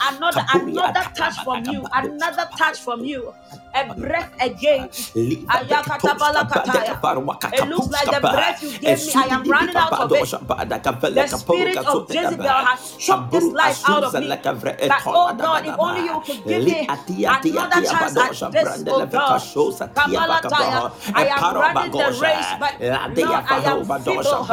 [0.00, 3.34] another, another touch from you, another touch from you,
[3.74, 4.88] a breath again.
[7.52, 10.28] It looks like the breath you gave me, I am running out of it.
[11.14, 14.28] The spirit of Jezebel has choked this life out of me.
[14.88, 16.88] But oh God, if only you could give me
[17.28, 19.42] another chance at this, oh God.
[21.14, 22.74] I am running the race, but
[23.14, 24.48] Lord, I am feeble.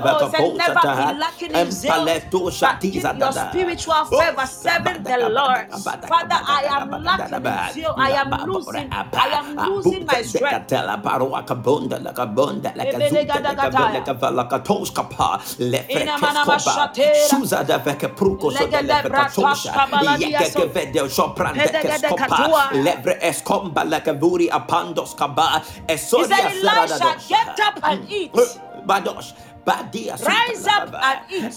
[0.00, 2.14] Oh, said never be lacking in zeal,
[2.60, 5.66] but keep your spiritual fervor serving the Lord.
[6.06, 7.94] Father, I am lacking in zeal.
[7.98, 8.90] I am losing.
[9.14, 10.68] I am losing my strength.
[22.72, 28.12] Levre escomba like a buri apandos kaba He said, Elijah, get up and hmm.
[28.12, 28.32] eat.
[28.86, 29.34] Badosh.
[30.26, 31.54] Rise up and eat.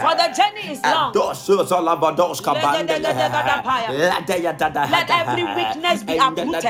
[0.00, 1.12] For For the journey is long.
[4.90, 6.62] Let every weakness be uprooted.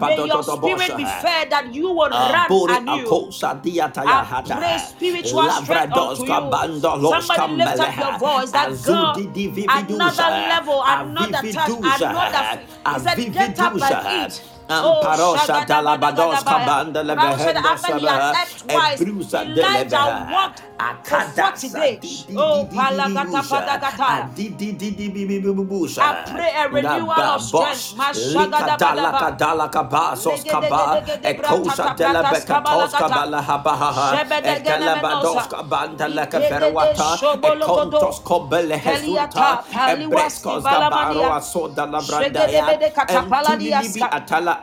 [0.00, 3.06] May your spirit be fed that you will run anew.
[4.06, 6.30] I pray spiritual strength unto you.
[7.10, 9.16] Somebody lift up your voice that God,
[9.68, 11.70] another level, another touch,
[12.10, 12.60] another.
[12.94, 13.96] He said, get up and
[14.32, 14.42] eat.
[14.68, 18.32] Amparosha dalabados kabanda levehendo sabaha
[18.68, 20.62] ebrusa Elijah walked
[21.04, 22.26] for 40 days.
[22.36, 24.24] Oh, palagata padagata.
[26.00, 27.94] I pray a renewal of strength.
[27.96, 39.64] Mashagada Dalaka dalaka basos kaba ekosha delebekatos kabala habaha ekelebados kabanda leka ekontos kobele hezuta
[39.92, 42.64] ebreskos gabaro asoda labranda ya.
[43.08, 44.00] entilibi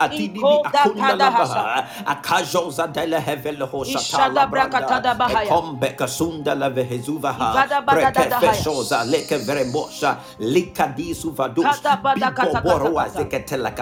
[0.00, 10.16] atidibi akunda labaha akajoza dele hevele hoshata labranda ekombe kasunda la vehezuvaha prekefeshoza leke veremosha
[10.38, 11.82] likadisu vadus
[12.14, 13.72] bipo borwa zeketela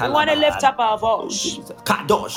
[0.00, 1.60] We want to lift up our Oh, voice.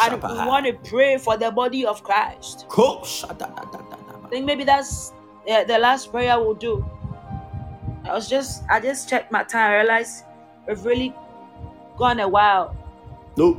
[0.02, 2.66] And we want to pray for the body of Christ.
[2.70, 5.12] I think maybe that's
[5.50, 6.86] uh, the last prayer we'll do.
[8.06, 9.72] I was just, I just checked my time.
[9.72, 10.26] I realized
[10.68, 11.14] we've really
[11.98, 12.76] gone a while.
[13.38, 13.58] No.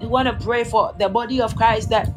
[0.00, 2.08] We want to pray for the body of Christ that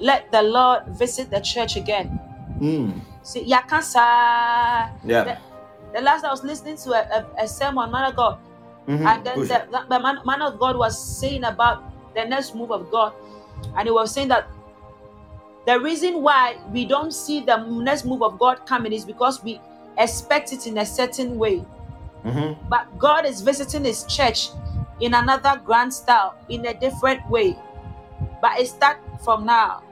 [0.00, 2.18] let the Lord visit the church again.
[2.60, 3.00] Mm.
[3.22, 4.90] See, yakasa.
[5.04, 5.24] Yeah.
[5.24, 5.38] The,
[5.94, 8.38] the last I was listening to a, a, a sermon, man of God,
[8.86, 9.04] Mhm.
[9.06, 11.82] and then Push the, the man, man of God was saying about
[12.14, 13.12] the next move of God,
[13.76, 14.48] and he was saying that
[15.66, 19.60] the reason why we don't see the next move of God coming is because we
[19.98, 21.64] expect it in a certain way.
[22.24, 22.56] Mhm.
[22.68, 24.50] But God is visiting His church
[25.00, 27.56] in another grand style, in a different way.
[28.42, 29.82] But it starts from now,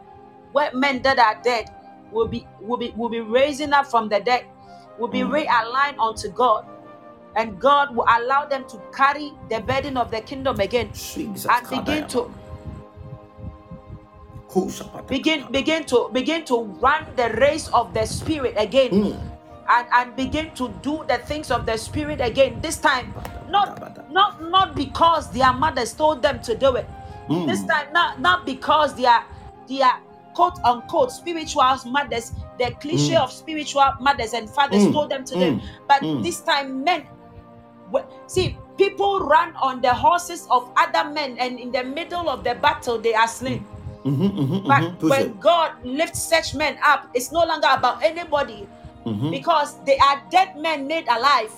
[0.52, 1.70] where men that are dead
[2.12, 4.44] will be will be will be raising up from the dead,
[4.98, 5.30] will be Mm.
[5.46, 6.64] realigned unto God,
[7.36, 11.46] and God will allow them to carry the burden of the kingdom again Jesus.
[11.50, 12.30] and begin to
[15.08, 19.35] begin begin to begin to run the race of the spirit again Mm.
[19.68, 23.12] And and begin to do the things of the spirit again this time
[23.48, 26.86] not not not because their mothers told them to do it
[27.46, 27.68] this Mm.
[27.68, 29.24] time not not because they are
[29.68, 30.00] they are
[30.34, 33.22] quote unquote spiritual mothers the cliche Mm.
[33.24, 34.92] of spiritual mothers and fathers Mm.
[34.92, 35.60] told them to do Mm.
[35.88, 36.22] but Mm.
[36.22, 37.06] this time men
[38.26, 42.54] see people run on the horses of other men and in the middle of the
[42.56, 43.64] battle they are slain
[44.04, 45.08] Mhm, mhm, but mhm.
[45.10, 45.38] When.
[45.40, 48.68] God lifts such men up, it's no longer about anybody
[49.06, 49.30] Mhm.
[49.30, 51.52] because they are dead men made alive.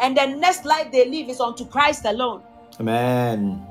[0.00, 2.42] And the next life they live is unto Christ alone.
[2.80, 3.64] Amen.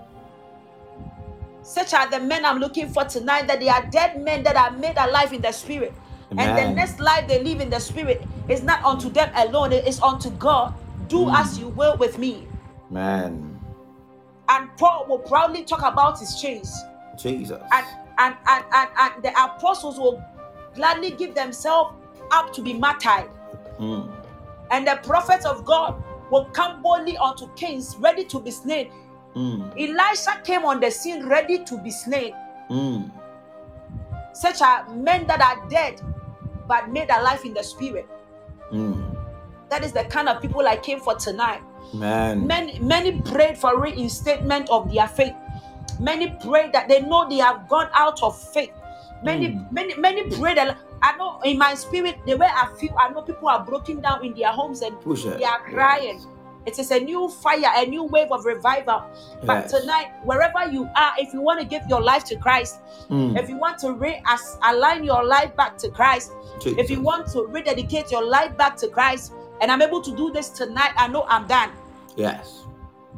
[1.64, 4.72] Such are the men I'm looking for tonight, that they are dead men that are
[4.72, 5.94] made alive in the spirit.
[6.32, 9.88] And the next life they live in the spirit is not unto them alone, it
[9.88, 10.74] is unto God.
[11.08, 11.36] Do Mm.
[11.40, 12.48] as you will with me.
[12.92, 13.60] Amen.
[14.50, 16.74] And Paul will proudly talk about his chains.
[17.18, 17.62] Jesus.
[17.72, 17.86] and
[18.18, 20.22] and and and, and the apostles will
[20.76, 21.94] gladly give themselves
[22.34, 23.30] up to be martyred
[23.80, 24.12] Mm.
[24.72, 26.02] and the prophets of god
[26.32, 28.92] will come boldly unto kings ready to be slain
[29.36, 29.76] Mm.
[29.78, 32.34] elijah came on the scene ready to be slain
[32.70, 33.10] Mm.
[34.34, 36.02] such are men that are dead
[36.68, 38.08] but made alive in the spirit
[38.72, 39.16] Mm.
[39.70, 41.62] that is the kind of people i came for tonight
[41.94, 42.46] Amen.
[42.48, 45.34] many many prayed for reinstatement of their faith
[46.00, 48.72] Many pray that they know they have gone out of faith.
[49.24, 49.72] Many, Mm.
[49.72, 53.22] many, many pray that I know in my spirit, the way I feel, I know
[53.22, 54.96] people are broken down in their homes and
[55.38, 56.22] they are crying.
[56.66, 59.04] It is a new fire, a new wave of revival.
[59.44, 59.72] But Yes.
[59.72, 63.38] tonight, wherever you are, if you want to give your life to Christ, Mm.
[63.38, 66.32] if you want to re-align your life back to Christ,
[66.66, 70.32] if you want to rededicate your life back to Christ, and I'm able to do
[70.32, 71.72] this tonight, I know I'm done.
[72.16, 72.64] Yes.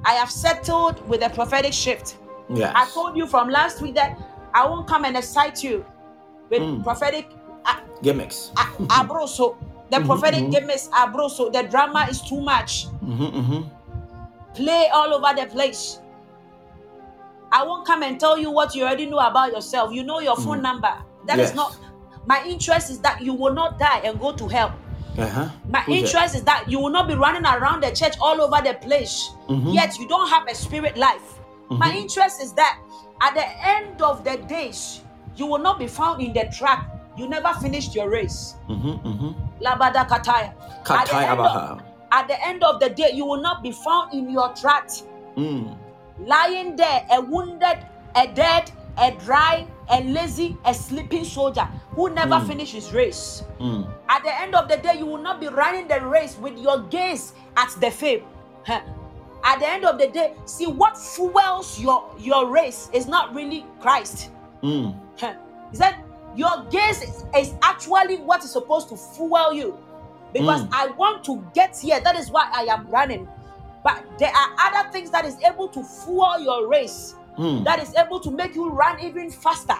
[0.03, 2.17] I have settled with a prophetic shift.
[2.49, 2.71] Yes.
[2.75, 4.17] I told you from last week that
[4.55, 5.85] I won't come and excite you
[6.49, 6.83] with Mm.
[6.83, 7.29] prophetic
[8.01, 8.51] Gimmicks.
[8.89, 9.55] abroso.
[9.89, 10.51] The Mhm, prophetic mhm.
[10.51, 11.51] gimmicks abroso.
[11.51, 12.87] The drama is too much.
[13.03, 13.61] Mm-hmm, mm-hmm.
[14.55, 15.99] Play all over the place.
[17.51, 19.93] I won't come and tell you what you already know about yourself.
[19.93, 20.91] You know your phone number.
[21.27, 21.55] That is Yes.
[21.55, 21.77] not
[22.25, 24.73] my interest is that you will not die and go to hell.
[25.17, 25.47] Uh-huh.
[25.69, 28.61] My Who's interest is that you will not be running around the church all over
[28.61, 29.73] the place, Mhm.
[29.73, 31.39] yet you don't have a spirit life.
[31.69, 32.01] My Mhm.
[32.01, 32.77] interest is that
[33.21, 35.01] at the end of the days,
[35.37, 36.83] you will not be found in the track.
[37.17, 38.55] You never finished your race.
[38.69, 39.63] Mm-hmm, mm-hmm.
[39.63, 40.53] Labada kataya.
[40.89, 41.81] At the, end of,
[42.11, 44.89] at the end of the day, you will not be found in your track,
[45.37, 45.75] Mm.
[46.19, 47.77] lying there, a wounded,
[48.15, 52.47] a dead, a dry, a lazy, a sleeping soldier who never Mm.
[52.47, 53.43] finished his race.
[53.59, 53.87] Mm.
[54.07, 56.79] At the end of the day, you will not be running the race with your
[56.87, 58.23] gaze at the fame.
[58.65, 58.79] Huh.
[59.43, 63.65] At the end of the day, see what fuels your, your race is not really
[63.81, 64.29] Christ.
[64.63, 64.95] Mm.
[65.19, 65.33] Huh.
[65.73, 65.99] Is that
[66.35, 69.77] your gaze is, is actually what is supposed to fuel you?
[70.33, 70.69] Because Mm.
[70.73, 71.99] I want to get here.
[72.01, 73.27] That is why I am running.
[73.83, 77.63] But there are other things that is able to fuel your race, Mm.
[77.65, 79.77] that is able to make you run even faster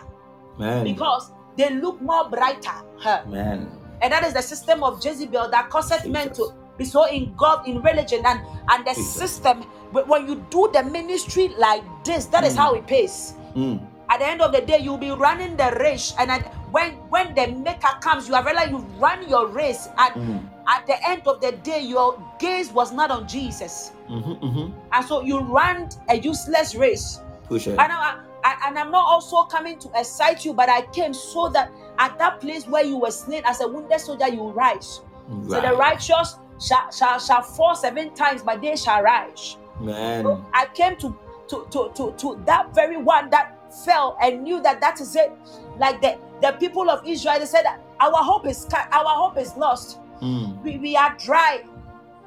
[0.58, 0.84] Man.
[0.84, 2.72] because they look more brighter.
[3.00, 3.22] Huh.
[3.28, 3.70] Man.
[4.02, 7.82] And that is the system of Jezebel that causes men to be so engulfed in
[7.82, 9.14] religion and and the Jesus.
[9.14, 9.66] system.
[9.94, 12.58] But when you do the ministry like this, that is Mm.
[12.58, 13.34] how it pays.
[13.56, 13.80] Mm.
[14.10, 17.34] At the end of the day, you'll be running the race, and at, when when
[17.36, 20.50] the maker comes, you have realized you run your race, and Mm.
[20.68, 24.80] at the end of the day, your gaze was not on Jesus, Mm-hmm, mm-hmm.
[24.92, 27.20] and so you ran a useless race.
[27.48, 27.72] Push it.
[27.80, 31.50] And, I, I, and I'm not also coming to excite you, but I came so
[31.50, 35.02] that at that place where you were slain as a wounded soldier, you rise.
[35.50, 39.58] So the righteous shall, shall, shall fall seven times, but they shall rise.
[39.80, 40.46] So Man.
[40.54, 41.18] I came to,
[41.50, 45.32] to, to, to, to that very one that fell and knew that that is it.
[45.78, 47.66] Like the, the people of Israel, they said
[48.00, 50.00] our hope is cut, our hope is lost.
[50.22, 50.62] Mm.
[50.64, 51.64] We, we are dry.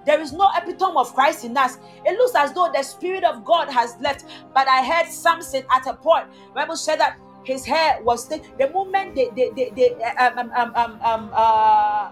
[0.06, 1.78] There is no epitome of Christ in us.
[2.04, 4.24] It looks as though the Spirit of God has left.
[4.54, 6.26] But I heard Samson at a point.
[6.54, 8.42] Bible said that his hair was thick.
[8.58, 12.10] The moment they, they, they, they um, um, um, um, um, uh,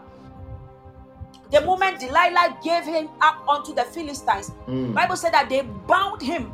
[1.51, 4.95] the moment Delilah gave him up unto the Philistines, Mm.
[4.95, 6.53] Bible said that they bound him.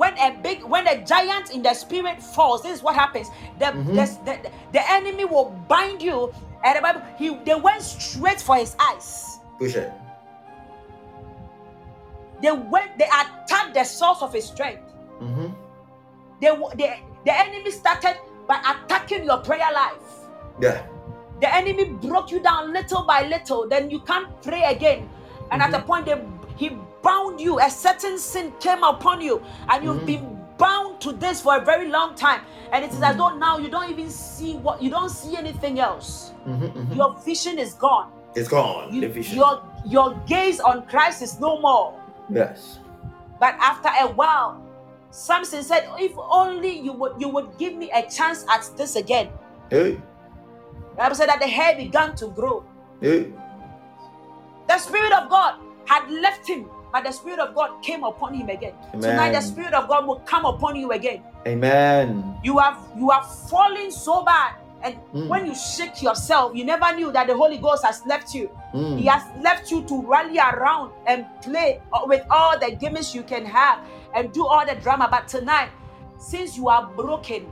[0.00, 3.28] When a big, when a giant in the spirit falls, this is what happens.
[3.58, 3.94] The, Mhm.
[3.94, 6.32] the, the, the enemy will bind you.
[6.64, 9.40] And the Bible, he they went straight for his eyes.
[9.58, 9.92] Push it.
[12.40, 14.80] They went, they attacked the source of his strength.
[15.20, 15.48] Mm-hmm.
[16.40, 16.88] They, w- the,
[17.26, 18.16] the enemy started
[18.48, 20.00] by attacking your prayer life.
[20.62, 20.80] Yeah.
[21.42, 23.68] The enemy broke you down little by little.
[23.68, 25.10] Then you can't pray again.
[25.50, 26.16] And at a point, they,
[26.56, 26.70] he
[27.02, 27.58] bound you.
[27.60, 30.06] A certain sin came upon you, and you've Mhm.
[30.06, 32.42] been bound to this for a very long time.
[32.72, 35.80] And it is as though now you don't even see what you don't see anything
[35.80, 36.32] else.
[36.46, 36.92] Mm-hmm, mm-hmm.
[36.94, 38.12] Your vision is gone.
[38.34, 38.92] It's gone.
[38.92, 41.94] You- your your gaze on Christ is no more.
[42.28, 42.78] Yes.
[43.40, 44.60] But after a while,
[45.10, 49.30] Samson said, "If only you would you would give me a chance at this again."
[49.70, 49.98] Hey.
[50.90, 52.62] The Bible said that the hair began to grow.
[53.00, 53.32] Hey.
[54.68, 55.54] The Spirit of God
[55.86, 58.74] had left him, but the Spirit of God came upon him again.
[58.92, 61.22] Tonight, the Spirit of God will come upon you again.
[61.46, 62.36] Amen.
[62.42, 65.28] You have you have fallen so bad, and Mm.
[65.28, 68.50] when you shake yourself, you never knew that the Holy Ghost has left you.
[68.74, 68.98] Mm.
[68.98, 73.44] He has left you to rally around and play with all the gimmicks you can
[73.44, 73.80] have
[74.14, 75.08] and do all the drama.
[75.10, 75.68] But tonight,
[76.18, 77.46] since you are broken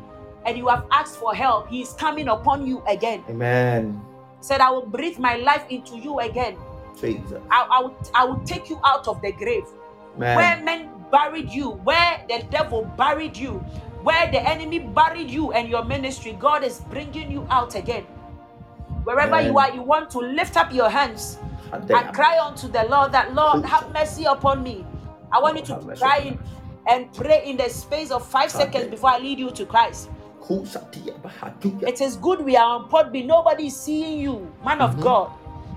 [0.47, 3.23] and you have asked for help, He is coming upon you again.
[3.29, 4.01] Amen.
[4.41, 6.57] Said, I will breathe my life into you again.
[7.01, 7.41] Jesus.
[7.51, 9.65] I, I, will, I will take you out of the grave
[10.17, 10.37] Man.
[10.37, 13.55] where men buried you, where the devil buried you,
[14.03, 16.33] where the enemy buried you and your ministry.
[16.39, 18.05] God is bringing you out again.
[19.05, 21.39] Wherever you are, you want to lift up your hands
[21.73, 24.85] and cry unto the Lord that Lord have mercy upon me.
[25.33, 26.39] I want Lord, you to cry in
[26.89, 30.11] and pray in the space of five God seconds before I lead you to Christ.
[31.87, 33.27] It is good we are on Podbean.
[33.27, 35.03] Nobody is seeing you, man of Mhm.
[35.03, 35.31] God.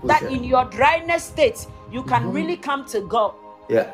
[0.03, 2.33] That in your dryness state, you can Mhm.
[2.33, 3.33] really come to God.
[3.69, 3.89] Yes.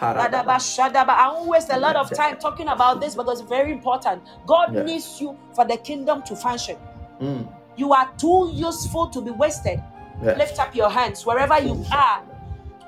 [0.00, 4.22] I won't waste a lot of time talking about this because it's very important.
[4.46, 4.86] God Yes.
[4.86, 6.76] needs you for the kingdom to function.
[7.20, 7.48] Mm.
[7.76, 9.82] You are too useful to be wasted.
[10.22, 10.36] Yes.
[10.38, 12.20] Lift up your hands wherever you are,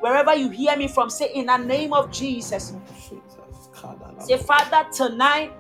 [0.01, 1.11] wherever you hear me from.
[1.11, 2.73] Say, In the name of Jesus.
[3.09, 4.27] Jesus.
[4.27, 5.53] Say, Father, tonight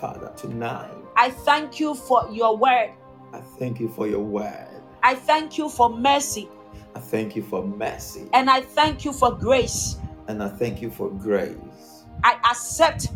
[0.00, 2.90] Father, tonight I thank you for your word.
[3.32, 4.63] I thank you for your word.
[5.04, 6.48] I thank you for mercy.
[6.96, 8.26] I thank you for mercy.
[8.32, 9.98] And I thank you for grace.
[10.28, 12.04] And I thank you for grace.
[12.24, 13.08] I accept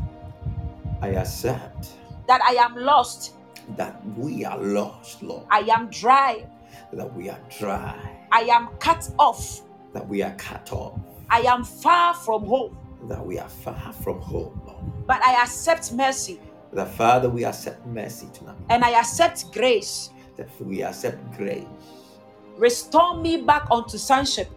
[1.01, 1.95] I accept
[2.27, 3.35] that I am lost.
[3.77, 5.47] that we are lost, Lord.
[5.51, 6.45] I am dry.
[6.93, 7.97] That we are dry.
[8.33, 9.63] I am cut off.
[9.95, 10.99] That we are cut off.
[11.31, 12.77] I am far from home.
[13.09, 15.07] That we are far from home, Lord.
[15.07, 16.41] But I accept mercy
[16.73, 18.57] That Father, we accept mercy tonight.
[18.69, 20.11] and I accept grace.
[20.39, 21.67] That we accept grace.
[22.57, 24.49] Restore me back onto sonship.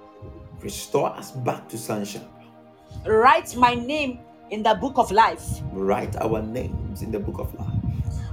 [0.62, 2.22] Restore us back to sonship.
[3.04, 4.20] Write my name
[4.52, 5.44] in the book of life.
[5.74, 7.68] Write our names in the book of life.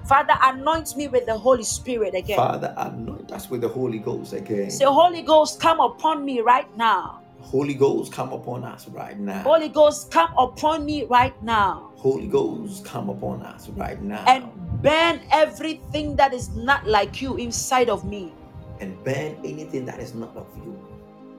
[0.07, 2.37] Father, anoint me with the Holy Spirit again.
[2.37, 4.71] Father, anoint us with the Holy Ghost again.
[4.71, 7.23] Say, Holy Ghost, come upon me right now.
[7.41, 9.43] Holy Ghost, come upon us right now.
[9.43, 11.93] Holy Ghost, come upon me right now.
[11.97, 14.25] Holy Ghost, come upon us right now.
[14.27, 14.51] And
[14.83, 18.33] burn everything that is not like you inside of me.
[18.81, 20.71] and burn anything that is not of you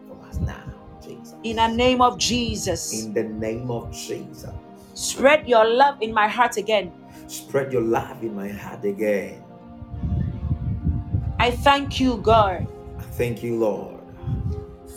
[0.07, 0.59] from us now,
[1.01, 1.35] Jesus.
[1.43, 2.91] In the name of Jesus.
[3.05, 4.51] In the name of Jesus.
[4.93, 6.91] Spread your love in my heart again.
[7.27, 9.41] Spread your love in my heart again.
[11.39, 12.67] I thank you, God,
[12.99, 14.01] I thank you, Lord,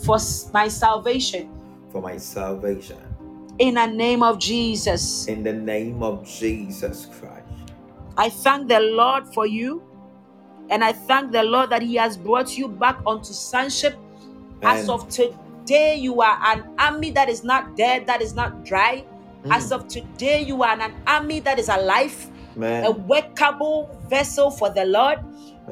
[0.03, 0.17] for
[0.51, 1.47] my salvation.
[1.91, 2.99] for my salvation.
[3.59, 5.27] In the name of Jesus.
[5.27, 7.32] In the name of Jesus Christ.
[8.17, 9.83] I thank the Lord for you.
[10.69, 13.97] And I thank the Lord that He has brought you back onto sonship.
[14.61, 19.03] As of today, you are an army that is not dead, that is not dry.
[19.43, 19.55] Mm.
[19.55, 24.69] As of today, you are an army that is alive, Man, a workable vessel for
[24.69, 25.19] the Lord.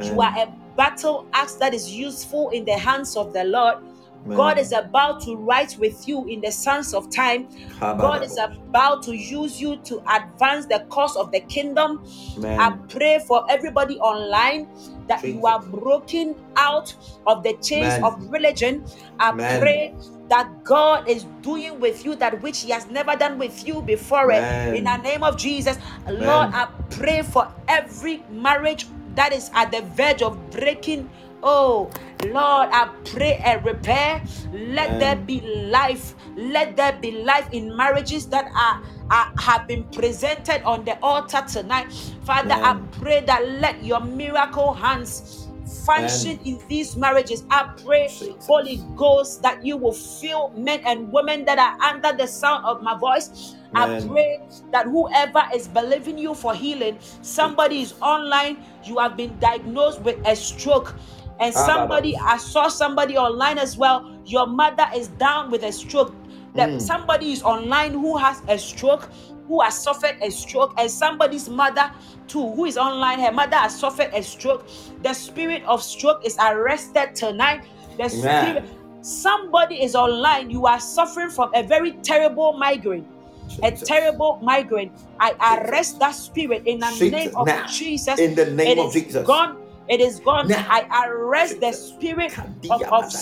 [0.02, 3.78] You are a battle axe that is useful in the hands of the Lord.
[4.26, 4.38] Man.
[4.38, 7.48] God is about to write with you in the sands of time.
[7.80, 12.04] God is about to use you to advance the cause of the kingdom.
[12.44, 14.68] I pray for everybody online
[15.08, 16.94] that you are broken out
[17.28, 18.04] of the chains Man.
[18.04, 18.86] of religion.
[19.20, 19.94] I pray
[20.30, 24.32] that God is doing with you that which He has never done with you before.
[24.32, 24.76] Eh, man.
[24.76, 25.78] In the name of Jesus,
[26.10, 31.10] Lord, I pray for every marriage that is at the verge of breaking.
[31.44, 31.90] Oh,
[32.26, 34.24] Lord, I pray and repair.
[34.54, 36.14] Let there be life.
[36.36, 41.44] Let there be life in marriages that are, are have been presented on the altar
[41.48, 41.92] tonight.
[42.24, 42.54] Father.
[42.54, 45.48] I pray that let your miracle hands
[45.86, 47.44] function in these marriages.
[47.50, 48.46] I pray, Jesus.
[48.46, 52.82] Holy Ghost, that you will fill men and women that are under the sound of
[52.82, 53.56] my voice.
[53.74, 54.40] I pray
[54.72, 60.18] that whoever is believing you for healing, somebody is online, you have been diagnosed with
[60.28, 60.94] a stroke.
[61.42, 64.10] And Ah, somebody, I saw somebody online as well.
[64.26, 66.14] Your mother is down with a stroke.
[66.56, 66.82] That Mm.
[66.82, 69.10] somebody is online who has a stroke,
[69.48, 71.92] who has suffered a stroke, and somebody's mother
[72.28, 74.66] too, who is online, her mother has suffered a stroke.
[75.02, 77.64] The spirit of stroke is arrested tonight.
[77.98, 78.64] The spirit,
[79.02, 80.52] somebody is online.
[80.52, 83.06] You are suffering from a very terrible migraine
[83.64, 84.92] a terrible migraine.
[85.20, 87.12] I arrest that spirit in the Jesus.
[87.12, 88.20] name of Now, Jesus.
[88.20, 89.28] in the name It of Jesus.
[89.28, 89.58] gone.
[89.92, 90.52] It is gone.
[90.54, 92.38] I arrest the spirit
[92.70, 93.14] of, of,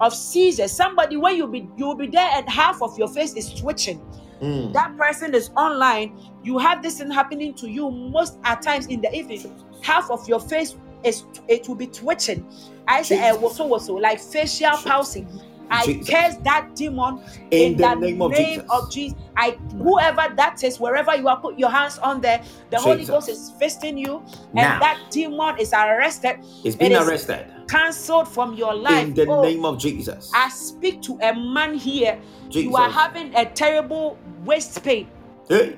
[0.00, 0.72] of seizures.
[0.72, 4.00] Somebody when you be you will be there and half of your face is twitching.
[4.42, 4.72] Mm.
[4.72, 6.18] That person is online.
[6.42, 9.54] You have this thing happening to you most at times in the evening.
[9.82, 12.44] Half of your face is it will be twitching.
[12.88, 13.56] I say eh, Jesus.
[13.56, 15.24] so so like facial palsy.
[15.70, 16.08] I Jesus.
[16.10, 17.20] curse that demon
[17.50, 18.64] In in, the the, name of Jesus.
[18.70, 19.18] of Jesus.
[19.36, 22.42] I whoever that is, wherever you are, put your hands on there.
[22.70, 24.22] The Holy Ghost is visiting you,
[24.56, 24.80] and Now.
[24.80, 27.46] that demon is arrested, It's been It arrested.
[27.68, 29.08] cancelled from your life.
[29.08, 30.30] In the Oh, name of Jesus.
[30.34, 32.18] I speak to a man here.
[32.48, 32.64] Jesus.
[32.70, 35.08] You are having a terrible waist pain.
[35.48, 35.76] Hey.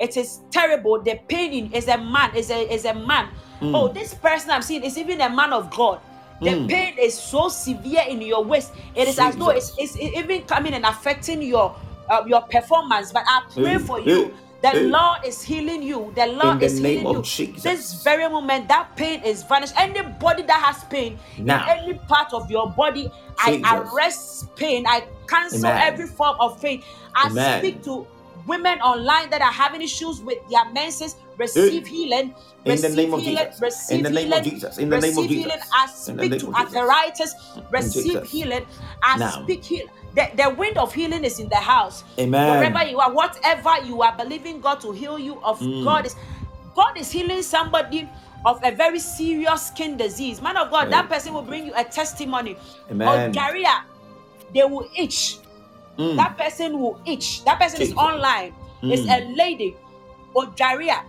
[0.00, 1.02] It is terrible.
[1.02, 3.30] The pain in is a man, is a is a man.
[3.60, 3.72] Mm.
[3.74, 6.00] Oh, this person I'm seeing is even a man of God.
[6.44, 6.68] The Mm.
[6.68, 8.72] pain is so severe in your waist.
[8.94, 9.78] It is as though it's, Jesus.
[9.78, 11.76] it's even coming and affecting your
[12.10, 13.12] uh, your performance.
[13.12, 14.30] But I pray Hey, for you.
[14.30, 14.90] hey, The hey.
[14.90, 16.12] Lord is healing you.
[16.16, 17.22] The Lord the is name healing of you.
[17.24, 17.62] Jesus.
[17.62, 19.74] This very moment, that pain is vanished.
[19.76, 21.64] Anybody that has pain Now.
[21.66, 23.90] in any part of your body, I Jesus.
[23.92, 24.86] arrest pain.
[24.88, 25.78] I cancel Amen.
[25.78, 26.82] every form of pain.
[27.14, 27.60] I Amen.
[27.60, 28.06] speak to
[28.48, 32.34] women online that are having issues with their menses receive healing
[32.64, 33.60] In the name of healing Jesus.
[33.62, 34.78] receive In the name of Jesus.
[34.78, 37.34] In the name of Jesus receive healing i speak to arthritis
[37.70, 38.66] receive healing
[39.02, 39.30] i Now.
[39.42, 42.48] speak healing the, the wind of healing is in the house Amen.
[42.50, 45.84] wherever you are whatever you are believing god to heal you of Mm.
[45.84, 46.16] god is
[46.74, 48.08] god is healing somebody
[48.44, 51.84] of a very serious skin disease man of god that person will bring you a
[51.84, 52.56] testimony
[52.90, 53.30] Amen.
[53.30, 53.84] or diarrhea
[54.54, 55.38] they will itch
[55.98, 56.16] Mm.
[56.16, 57.44] that person will itch.
[57.44, 57.98] That person is Jesus.
[58.02, 58.54] online.
[58.82, 59.32] It's Mm.
[59.32, 59.76] a lady
[60.34, 61.02] or diarrhea.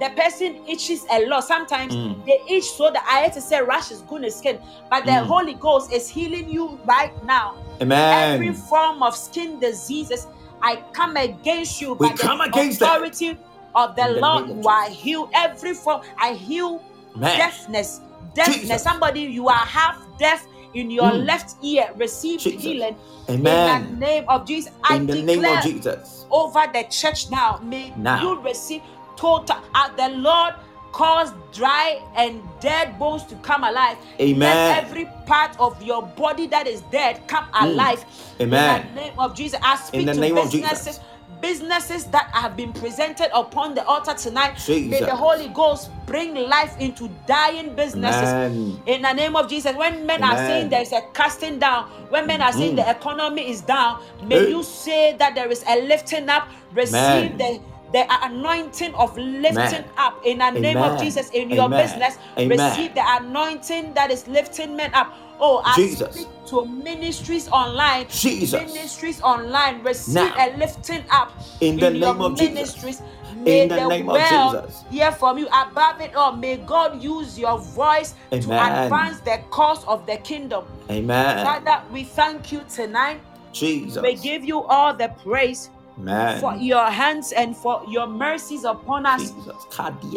[0.00, 1.44] The person itches a lot.
[1.44, 2.24] Sometimes Mm.
[2.26, 4.60] they itch so that I had to say rash is good in skin.
[4.90, 5.26] But the Mm.
[5.26, 7.54] Holy Ghost is healing you right now.
[7.80, 8.34] Amen.
[8.34, 10.26] Every form of skin diseases,
[10.62, 12.88] I come against you We by come the against that.
[12.96, 13.38] authority
[13.74, 14.48] of the the Lord.
[14.48, 15.30] You are healed.
[15.34, 16.82] Every form, I heal
[17.16, 17.36] Man.
[17.38, 18.00] deafness.
[18.34, 18.60] Deafness.
[18.62, 18.82] Jesus.
[18.82, 21.26] Somebody, you are half deaf in your Mm.
[21.26, 21.90] left ear.
[21.96, 22.62] Receive Jesus.
[22.62, 22.96] healing
[23.28, 23.98] in Amen.
[24.00, 24.72] the name of Jesus.
[24.84, 26.26] I In the declare name of Jesus.
[26.30, 27.58] over the church now.
[27.62, 28.20] May Now.
[28.22, 28.82] you receive
[29.16, 30.54] total as the Lord
[30.92, 33.96] cause dry and dead bones to come alive.
[34.20, 34.38] Amen.
[34.40, 38.04] Let every part of your body that is dead come alive.
[38.38, 38.42] Mm.
[38.42, 38.80] Amen.
[38.88, 39.60] In the name of Jesus.
[39.62, 41.00] I speak the to name of businesses.
[41.42, 41.60] Jesus.
[41.60, 44.54] Businesses that have been presented upon the altar tonight.
[44.68, 48.28] May the Holy Ghost bring life into dying businesses.
[48.30, 48.82] Amen.
[48.86, 52.26] In the name of Jesus, when men are saying there is a casting down, when
[52.26, 52.84] men are saying Mm.
[52.84, 54.50] the economy is down, may Hey.
[54.50, 56.48] you say that there is a lifting up.
[56.74, 57.38] Receive Amen.
[57.38, 57.60] the
[57.92, 59.84] the anointing of lifting Amen.
[59.96, 62.18] up in the name of Jesus in your business.
[62.36, 62.58] Amen.
[62.58, 65.08] Receive the anointing that is lifting men up.
[65.40, 66.14] Oh, I Jesus.
[66.14, 68.06] speak to ministries online.
[68.08, 68.72] Jesus.
[68.72, 69.82] Ministries online.
[69.82, 70.34] Receive Now.
[70.38, 72.54] a lifting up In the your name of Jesus.
[72.54, 73.02] ministries.
[73.44, 74.84] May In the the name of well Jesus.
[74.90, 75.46] hear from you.
[75.48, 80.64] Above it all, may God use your voice to advance the cause of the kingdom.
[80.90, 81.44] Amen.
[81.44, 83.20] Father, we thank you tonight.
[83.52, 84.02] Jesus.
[84.02, 86.40] We give you all the praise Man.
[86.40, 89.32] for your hands and for your mercies upon us.
[89.32, 89.66] Jesus.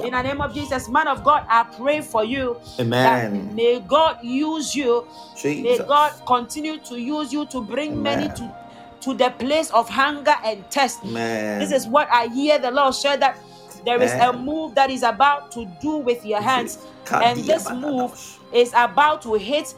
[0.04, 2.58] In the name of Jesus, man of God, I pray for you.
[2.80, 3.56] Amen.
[3.56, 5.08] may God use you.
[5.44, 8.56] May God continue to use you to bring many to,
[9.02, 11.04] to the place of hunger and thirst.
[11.04, 11.60] Man.
[11.60, 13.38] This is what I hear the Lord say that
[13.84, 16.78] there is a move that is about to do with your hands,
[17.12, 19.74] and this move is about to hit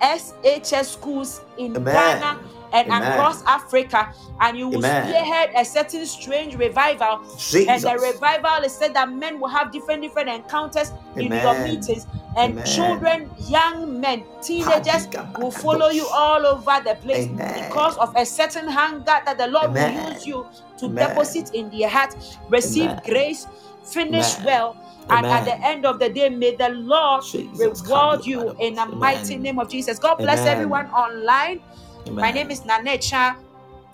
[0.00, 1.92] SHS schools in Amen.
[1.92, 2.38] Ghana
[2.72, 3.12] and Amen.
[3.12, 5.08] across Africa, and you will Amen.
[5.08, 7.20] spearhead a certain strange revival.
[7.68, 12.06] And the revival is said that men will have different different encounters in your meetings,
[12.36, 12.64] and Amen.
[12.66, 15.08] children, young men, teenagers
[15.38, 17.64] will follow you all over the place Amen.
[17.64, 20.46] because of a certain hunger that the Lord will use you
[20.78, 21.08] to Amen.
[21.08, 22.14] deposit in their heart.
[22.48, 23.02] Receive Amen.
[23.04, 23.46] grace,
[23.82, 24.46] finish Amen.
[24.46, 24.76] well,
[25.10, 27.82] and at the end of the day, may the Lord Jesus.
[27.82, 29.98] reward you in the mighty name of Jesus.
[29.98, 30.52] God bless Amen.
[30.52, 31.60] everyone online.
[32.10, 33.36] My name is Nana Achiaa.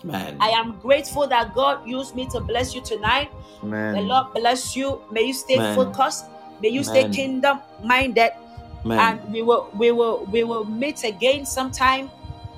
[0.04, 0.36] Man.
[0.38, 3.30] I am grateful that God used me to bless you tonight.
[3.62, 4.08] The Man.
[4.08, 5.00] Lord bless you.
[5.10, 6.26] May you stay focused.
[6.60, 8.32] May you stay kingdom minded.
[8.84, 9.00] Man.
[9.00, 12.10] And we will we will we will meet again sometime.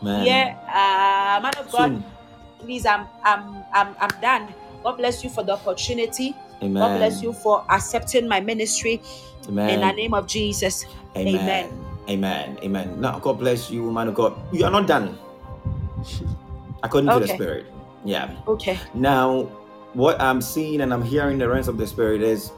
[0.02, 0.22] Man.
[0.26, 2.04] Here, uh, man of God, Soon.
[2.58, 4.52] please, I'm I'm I'm I'm done.
[4.82, 6.34] God bless you for the opportunity.
[6.62, 6.82] Amen.
[6.82, 9.00] God bless you for accepting my ministry
[9.48, 9.70] Amen.
[9.70, 10.84] in the name of Jesus.
[11.16, 11.38] Amen.
[11.38, 11.66] Amen.
[12.08, 12.58] Amen.
[12.62, 13.00] Amen.
[13.00, 14.34] Now, God bless you, man of God.
[14.52, 15.18] You are not done.
[16.82, 17.66] According to the Spirit.
[18.04, 18.34] Yeah.
[18.46, 18.78] Okay.
[18.94, 19.44] Now,
[19.94, 22.52] what I'm seeing and I'm hearing the rest of the Spirit is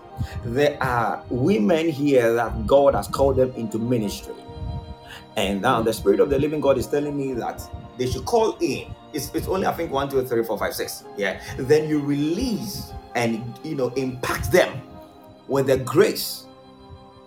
[0.45, 4.35] there are women here that God has called them into ministry.
[5.37, 7.63] And now the Spirit of the Living God is telling me that
[7.97, 8.93] they should call in.
[9.13, 11.05] It's, it's only, I think, one, two, three, four, five, six.
[11.17, 11.41] Yeah.
[11.57, 14.83] Then you release and, you know, impact them
[15.47, 16.47] with the grace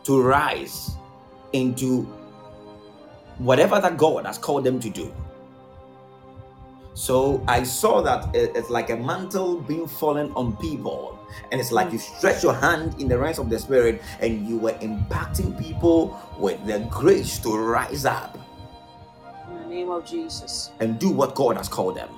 [0.03, 0.91] to rise
[1.53, 2.03] into
[3.37, 5.13] whatever that God has called them to do.
[6.93, 11.17] So I saw that it- it's like a mantle being fallen on people,
[11.51, 11.93] and it's like hmm.
[11.93, 16.17] you stretch your hand in the realms of the spirit, and you were impacting people
[16.39, 18.37] with the grace to rise up
[19.49, 20.71] In the name of Jesus.
[20.81, 22.09] and do what God has called them.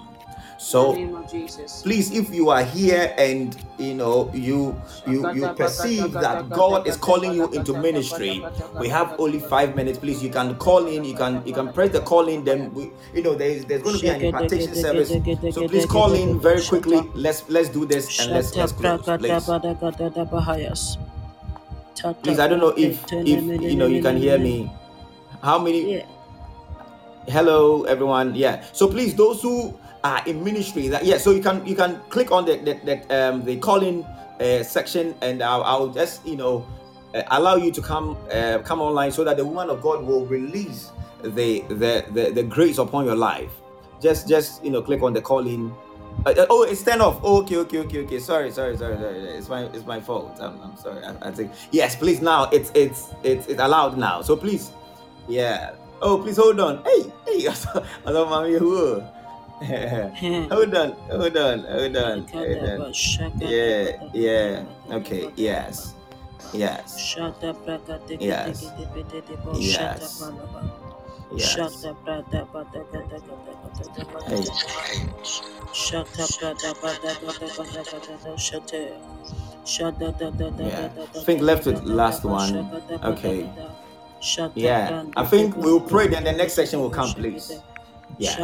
[0.63, 1.81] So the name of Jesus.
[1.83, 6.95] please if you are here and you know you you you perceive that god is
[6.95, 8.39] calling you into ministry
[8.79, 9.99] we have only five minutes.
[9.99, 12.91] Please you can call in you can you can press the call in then we
[13.13, 15.09] you know there's there's going to be an impartation service.
[15.53, 17.03] So please call in very quickly.
[17.13, 19.43] Let's let's do this and let's let's close please.
[22.23, 24.71] Please i don't know if if you know you can hear me.
[25.43, 25.99] How many?
[25.99, 26.05] Yeah.
[27.27, 28.35] hello everyone.
[28.35, 28.63] Yeah.
[28.71, 32.31] So please those who are in ministry that yeah so you can you can click
[32.31, 34.03] on the the, the um the calling
[34.39, 36.67] uh, section and I'll, I'll just you know
[37.15, 40.25] uh, allow you to come uh, come online so that the woman of god will
[40.25, 40.91] release
[41.23, 43.51] the, the the the grace upon your life
[44.01, 45.73] just just you know click on the calling
[46.25, 47.19] Uh, uh, oh, it's ten off.
[47.23, 48.19] Oh, okay, okay, okay, okay.
[48.19, 49.19] Sorry, sorry, sorry, sorry.
[49.33, 50.37] It's my it's my fault.
[50.39, 51.03] I'm, I'm sorry.
[51.03, 52.21] I, I think yes, please.
[52.21, 54.21] Now it's it's it's it's allowed now.
[54.21, 54.71] So please,
[55.27, 55.73] yeah.
[56.01, 56.83] Oh, please hold on.
[56.85, 57.47] Hey, hey.
[58.05, 59.03] I who.
[60.49, 62.93] Hold on, hold on, hold on, hold on.
[63.39, 64.65] Yeah, yeah.
[64.91, 65.31] Okay.
[65.35, 65.93] Yes.
[66.53, 66.97] Yes.
[68.19, 68.63] Yes.
[69.59, 70.21] Yes.
[71.35, 71.57] Yes.
[80.59, 80.89] Yeah.
[81.15, 82.69] I think left with last one.
[83.03, 83.49] Okay.
[84.55, 84.89] Yeah.
[85.17, 87.51] I think we'll pray then the next section will come, please.
[88.17, 88.39] Yes.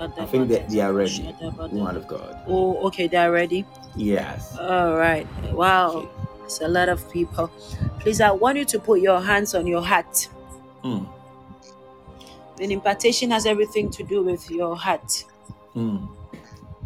[0.00, 1.34] I think that they are ready.
[1.72, 2.38] Woman of God.
[2.46, 3.66] Oh, okay, they're ready.
[3.96, 4.56] Yes.
[4.58, 5.26] All right.
[5.52, 6.08] Wow.
[6.44, 7.48] It's a lot of people.
[8.00, 10.28] Please, I want you to put your hands on your heart.
[10.82, 11.06] Mm.
[12.60, 15.24] An impartation has everything to do with your heart.
[15.76, 16.08] Mm.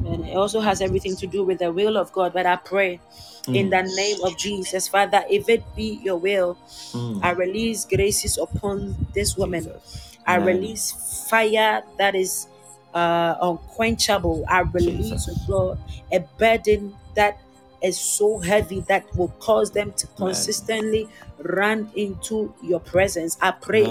[0.07, 2.33] And it also has everything to do with the will of God.
[2.33, 3.01] But I pray
[3.49, 3.71] in Mm.
[3.71, 6.57] the name of Jesus, Father, if it be your will,
[6.93, 7.21] Mm.
[7.23, 9.65] I release graces upon this woman.
[9.65, 10.14] Jesus.
[10.27, 12.49] I release fire that is
[12.95, 14.45] uh, unquenchable.
[14.49, 15.47] I release, Jesus.
[15.51, 15.79] oh God,
[16.13, 17.41] a burden that
[17.83, 23.37] is so heavy that will cause them to consistently run into your presence.
[23.43, 23.85] I pray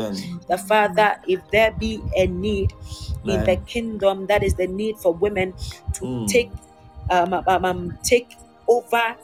[0.50, 2.74] the Father, if there be a need
[3.26, 5.54] in the kingdom, that is the need for women
[5.94, 6.28] to Mm.
[6.28, 6.52] take
[7.10, 8.36] um, um, um, take
[8.68, 9.16] over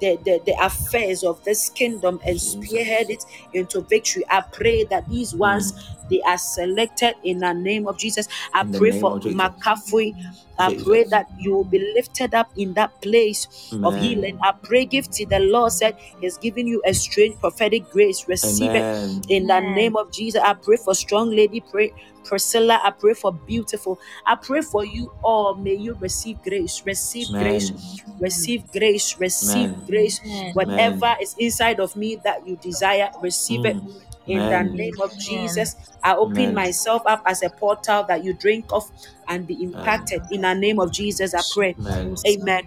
[0.00, 3.24] the, the, the affairs of this kingdom and spearhead it
[3.54, 4.24] into victory.
[4.30, 5.97] I pray that these ones Mm.
[6.10, 8.28] They are selected in the name of Jesus.
[8.54, 10.14] I pray for of McCaffrey.
[10.58, 13.46] I pray that you will be lifted up in that place
[13.82, 14.38] of healing.
[14.42, 18.26] I pray, Gifty, the Lord said He's giving you a strange prophetic grace.
[18.28, 19.22] Receive it Amen.
[19.28, 20.42] in the name of Jesus.
[20.42, 21.92] I pray for strong lady, pray
[22.24, 22.80] Priscilla.
[22.84, 23.98] I pray for beautiful.
[24.26, 25.54] I pray for you all.
[25.54, 28.16] May you receive grace, receive grace, Amen.
[28.20, 29.86] receive grace, receive Amen.
[29.86, 30.20] grace.
[30.24, 30.54] Amen.
[30.54, 31.16] Whatever Amen.
[31.22, 34.07] is inside of me that you desire, receive it mm.
[34.28, 35.18] In the name of Amen.
[35.18, 35.76] Jesus.
[36.04, 36.54] I open Amen.
[36.54, 38.84] myself up as a portal that you drink of
[39.28, 40.10] and be Amen.
[40.10, 41.34] impacted in the name of Jesus.
[41.34, 41.78] I pray.
[41.78, 42.16] Amen.
[42.26, 42.64] Amen.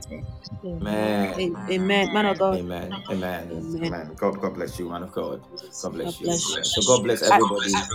[0.65, 1.35] Amen.
[1.39, 2.13] A- Amen.
[2.13, 2.61] Man of God.
[2.61, 3.03] Amen.
[3.11, 3.51] Amen.
[3.51, 3.71] Amen.
[3.75, 4.13] Amen.
[4.17, 5.43] God, God bless you, man of God.
[5.81, 6.27] God God bless you.
[6.27, 6.57] bless you.
[6.57, 6.63] Yeah.
[6.63, 7.87] So God bless Are, everybody.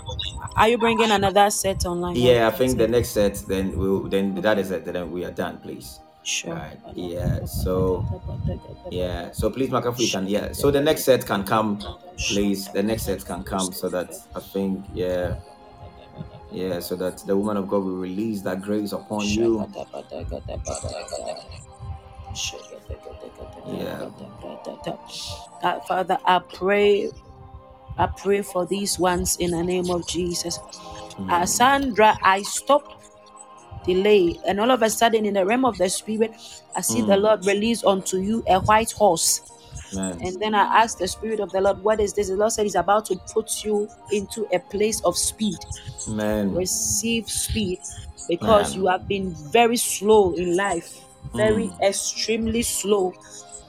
[0.57, 2.17] are you bringing another set online?
[2.17, 4.85] Yeah, I think the next set, then we'll then that is it.
[4.85, 6.01] Then we are done, please.
[6.27, 6.55] Sure.
[6.55, 6.78] Right.
[6.94, 7.44] Yeah.
[7.44, 8.05] So
[8.90, 9.31] yeah.
[9.31, 10.53] So please, McAfee, can yeah.
[10.53, 11.78] So the next set can come,
[12.19, 12.69] please.
[12.73, 15.36] The next set can come so that I think yeah.
[16.51, 19.70] Yeah, so that the woman of God will release that grace upon you.
[23.66, 24.11] Yeah.
[25.62, 27.11] Uh, Father, I pray,
[27.98, 30.59] I pray for these ones in the name of Jesus.
[31.28, 33.03] Uh, Sandra, I stop
[33.87, 36.33] delay, and all of a sudden, in the realm of the spirit,
[36.77, 37.23] I see the Mm.
[37.23, 39.43] Lord release unto you a white horse.
[40.21, 42.29] And then I asked the Spirit of the Lord, What is this?
[42.29, 45.59] The Lord said He's about to put you into a place of speed.
[46.09, 46.55] Amen.
[46.55, 47.81] Receive speed
[48.29, 51.01] because you have been very slow in life,
[51.35, 51.83] very Mm.
[51.83, 53.15] extremely slow,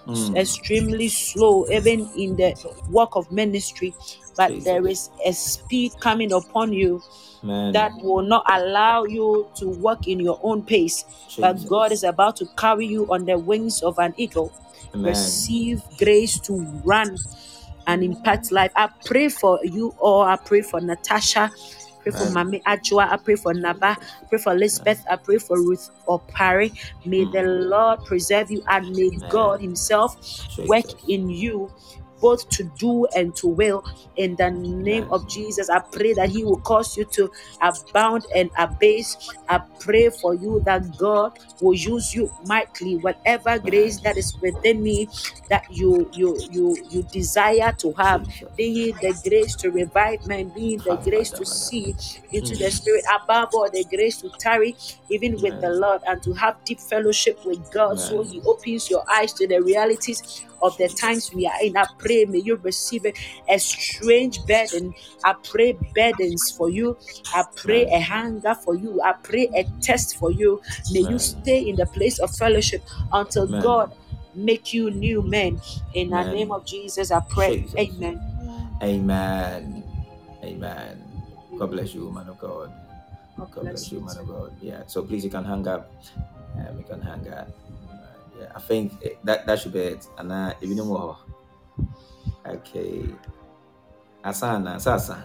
[0.08, 0.36] Mm.
[0.38, 2.56] extremely slow, even in the
[2.90, 3.96] work of ministry.
[4.38, 5.10] But there Jesus.
[5.26, 7.02] is a speed coming upon you
[7.44, 7.74] Man.
[7.74, 11.04] that will not allow you to walk in your own pace.
[11.40, 14.54] But God is about to carry you on the wings of an eagle.
[14.94, 15.06] Amen.
[15.06, 17.18] Receive grace to run
[17.88, 18.72] and impact life.
[18.76, 20.24] I pray for you all.
[20.24, 21.52] I pray for Natasha.
[22.04, 22.26] Pray for.
[22.28, 23.10] Mami Ajua.
[23.12, 23.98] I pray for Naba.
[24.30, 25.04] Pray for Elizabeth.
[25.10, 26.72] I pray for Ruth Opari.
[27.06, 27.70] May the Mm.
[27.70, 29.62] Lord preserve you and may God.
[29.62, 30.16] Himself
[30.68, 31.72] work in you
[32.22, 33.84] both to do and to will
[34.16, 35.70] in the name of Jesus.
[35.70, 37.32] I pray that He will cause you to
[37.62, 39.18] abound and abase.
[39.50, 44.84] I pray for you that God will use you mightily, whatever grace that is within
[44.84, 45.10] me
[45.50, 48.26] that you you you you desire to have.
[48.58, 51.96] Be it the grace to revive men, be the grace to see
[52.32, 54.76] into the spirit, above all the grace to tarry
[55.10, 58.00] even with the Lord and to have deep fellowship with God.
[58.00, 61.78] So He opens your eyes to the realities of the times we are in.
[61.78, 64.94] I pray, may you receive a strange burden.
[65.24, 66.98] I pray burdens for you.
[67.34, 69.02] I pray a hunger for you.
[69.02, 70.62] I pray a test for you.
[70.92, 73.92] May you stay in the place of fellowship until God
[74.36, 75.60] make you new men.
[75.94, 77.62] In the name of Jesus, I pray.
[77.62, 77.76] Jesus.
[77.80, 78.22] Amen.
[78.82, 79.84] Amen.
[80.44, 81.04] Amen.
[81.58, 82.72] God bless you, man of God.
[83.38, 84.54] God bless you, man of God.
[84.62, 84.84] Yeah.
[84.88, 85.92] So please, you can hang up.
[86.58, 87.50] Um, you can hang up.
[88.40, 88.52] Yeah.
[88.56, 88.94] I think
[89.24, 90.08] that that should be it.
[90.18, 91.18] And uh, if you know more,
[92.46, 93.06] okay.
[94.24, 95.24] Asana, Sasa.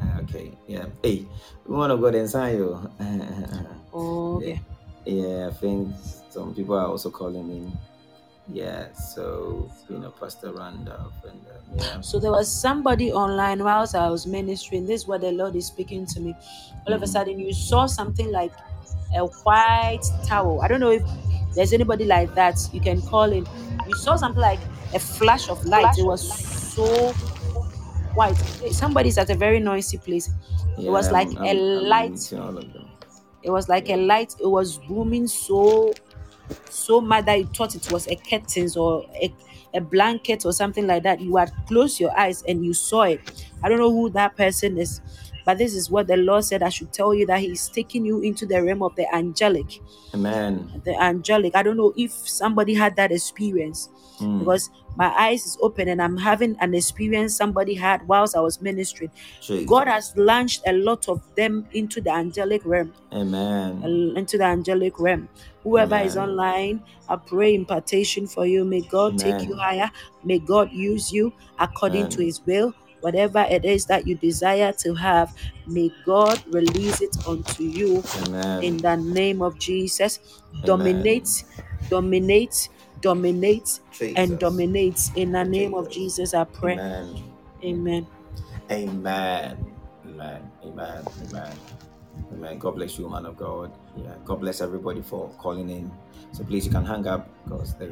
[0.00, 0.52] Uh, Okay.
[0.66, 0.86] Yeah.
[1.02, 1.26] Hey,
[1.66, 2.78] we want to go inside you.
[3.92, 4.60] Oh, okay.
[5.06, 5.94] Yeah, I think
[6.28, 7.72] some people are also calling in.
[8.52, 12.00] Yeah, so you know, Pastor Randolph and uh, yeah.
[12.02, 14.86] So there was somebody online whilst I was ministering.
[14.86, 16.34] This is what the Lord is speaking to me.
[16.86, 17.08] All of a Mhm.
[17.08, 18.52] sudden, you saw something like
[19.16, 20.60] a white towel.
[20.60, 21.02] I don't know if
[21.54, 22.58] there's anybody like that.
[22.72, 23.46] You can call in.
[23.86, 24.60] You saw something like
[24.94, 25.96] a flash of light.
[25.98, 26.22] It was
[26.74, 27.12] so
[28.14, 28.36] white.
[28.72, 30.30] Somebody's at a very noisy place.
[30.76, 32.88] yeah, was like I'm- a I'm- I'm light- meeting all of them.
[33.42, 34.34] It was like a light.
[34.40, 35.92] It was booming so
[36.70, 39.32] so mad that you thought it was a curtains or a,
[39.74, 41.20] a blanket or something like that.
[41.20, 43.20] You had closed your eyes and you saw it.
[43.62, 45.00] I don't know who that person is,
[45.48, 46.62] but this is what the Lord said.
[46.62, 49.80] I should tell you that He's taking you into the realm of the angelic.
[50.12, 50.82] Amen.
[50.84, 51.56] The angelic.
[51.56, 53.88] I don't know if somebody had that experience
[54.20, 58.40] Mm, because my eyes is open and I'm having an experience somebody had whilst I
[58.40, 59.12] was ministering.
[59.40, 59.64] Jesus.
[59.68, 64.16] God has launched a lot of them into the angelic realm Amen.
[64.16, 65.28] into the angelic realm.
[65.62, 68.64] Whoever is online, I pray impartation for you.
[68.64, 69.88] May God take you higher.
[70.24, 72.74] May God use you according to His will.
[73.00, 75.34] Whatever it is that you desire to have,
[75.66, 78.62] may God release it unto you Amen.
[78.62, 80.18] in the name of Jesus.
[80.18, 80.66] Amen.
[80.66, 81.44] Dominate,
[81.88, 82.68] dominate,
[83.00, 83.80] dominate,
[84.16, 85.98] and dominate in the name of Jesus.
[85.98, 86.34] Jesus.
[86.34, 86.74] I pray.
[86.74, 87.24] Amen.
[87.62, 88.06] Amen.
[88.70, 89.56] Amen.
[90.06, 90.50] Amen.
[90.64, 91.04] Amen.
[91.22, 91.56] Amen.
[92.32, 92.58] Amen.
[92.58, 93.72] God bless you, man of God.
[93.96, 94.14] Yeah.
[94.24, 95.90] God bless everybody for calling in.
[96.32, 97.90] So please, you can hang up because they,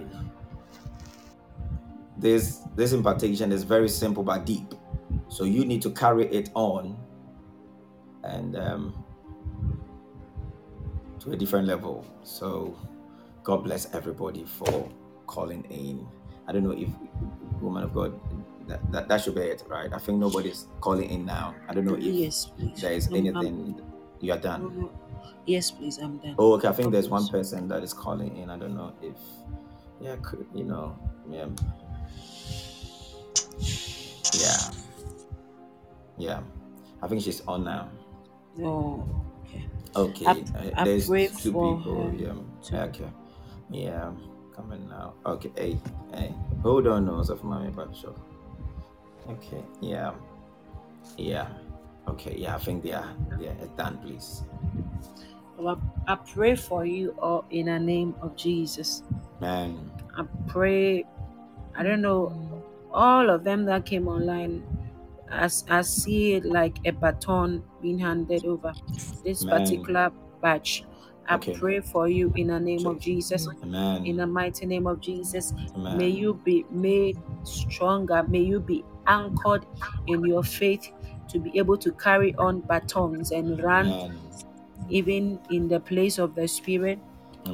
[2.16, 4.74] this this impartation is very simple but deep.
[5.28, 6.96] So you need to carry it on
[8.24, 9.04] and um,
[11.20, 12.06] to a different level.
[12.22, 12.76] So
[13.42, 14.88] God bless everybody for
[15.26, 16.06] calling in.
[16.48, 16.88] I don't know if
[17.60, 18.18] woman of God
[18.68, 19.92] that, that, that should be it, right?
[19.92, 21.54] I think nobody's calling in now.
[21.68, 22.80] I don't know if Yes, please.
[22.80, 23.80] there is anything
[24.20, 24.88] you are done.
[25.46, 25.98] Yes, please.
[25.98, 26.34] I'm done.
[26.38, 26.68] Oh, okay.
[26.68, 28.50] I think there's one person that is calling in.
[28.50, 29.16] I don't know if,
[30.00, 30.98] yeah, could, you know,
[31.30, 31.46] yeah,
[34.34, 34.70] yeah,
[36.18, 36.42] yeah.
[37.02, 37.90] I think she's on now.
[38.62, 39.04] Oh,
[39.44, 39.64] okay.
[39.96, 41.08] Okay, I- uh, I there's
[41.42, 42.08] two people.
[42.08, 42.32] her Yeah,
[42.62, 42.76] too.
[42.76, 43.10] okay,
[43.70, 44.12] yeah,
[44.54, 45.14] coming now.
[45.24, 45.78] Okay, hey,
[46.14, 48.14] hey, hold on, no, of my back show.
[49.28, 50.12] Okay, yeah,
[51.18, 51.48] yeah,
[52.08, 52.54] okay, yeah.
[52.54, 53.98] I think they are, they are done.
[53.98, 54.42] Please,
[55.58, 59.02] Well, I I pray for you all in the name of Jesus.
[59.40, 59.90] man.
[60.16, 61.04] I pray,
[61.74, 62.32] I don't know,
[62.92, 64.62] all of them that came online,
[65.30, 68.76] as I see it like a baton being handed over.
[69.24, 69.44] This Amen.
[69.44, 70.84] particular batch,
[71.28, 71.54] I Okay.
[71.54, 73.48] pray for you in the name of Jesus.
[73.62, 74.04] Amen.
[74.04, 75.96] In the mighty name of Jesus, Amen.
[75.96, 78.22] may you be made stronger.
[78.28, 79.66] May you be anchored
[80.06, 80.90] in your faith
[81.28, 84.20] to be able to carry on batons and run Amen.
[84.88, 86.98] even in the place of the spirit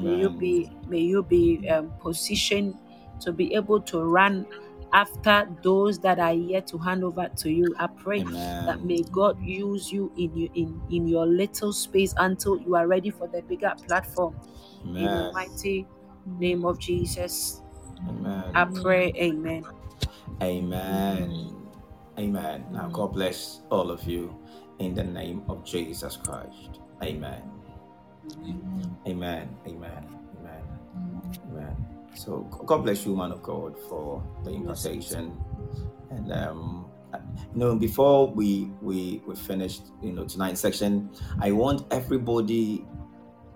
[0.00, 2.74] may you be may you be um, positioned
[3.20, 4.46] to be able to run
[4.92, 8.24] after those that are yet to hand over to you i pray
[8.64, 12.86] that may god use you in you in in your little space until you are
[12.88, 14.36] ready for the bigger platform
[14.98, 15.86] in the mighty
[16.26, 17.62] name of jesus
[18.08, 18.52] Amen.
[18.54, 19.64] i pray amen
[20.42, 21.56] Amen.
[22.18, 22.66] Amen.
[22.72, 24.36] Now, God bless all of you
[24.78, 26.80] in the name of Jesus Christ.
[27.02, 27.42] Amen.
[29.06, 29.56] Amen.
[29.66, 30.04] Amen.
[30.38, 30.64] Amen.
[31.50, 31.71] Amen.
[32.14, 35.38] So, God bless you, man of God, for the invitation.
[36.10, 36.86] And um,
[37.54, 41.10] you know, before we we we finished, you know, tonight's section,
[41.40, 42.86] I want everybody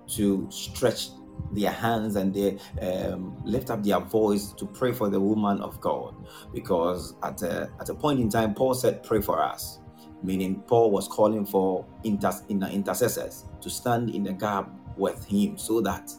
[0.08, 1.10] to stretch
[1.52, 5.80] their hands and they um, lift up their voice to pray for the woman of
[5.80, 6.14] God,
[6.52, 9.80] because at a at a point in time, Paul said, "Pray for us,"
[10.22, 15.58] meaning Paul was calling for inter- inter- intercessors to stand in the gap with him,
[15.58, 16.10] so that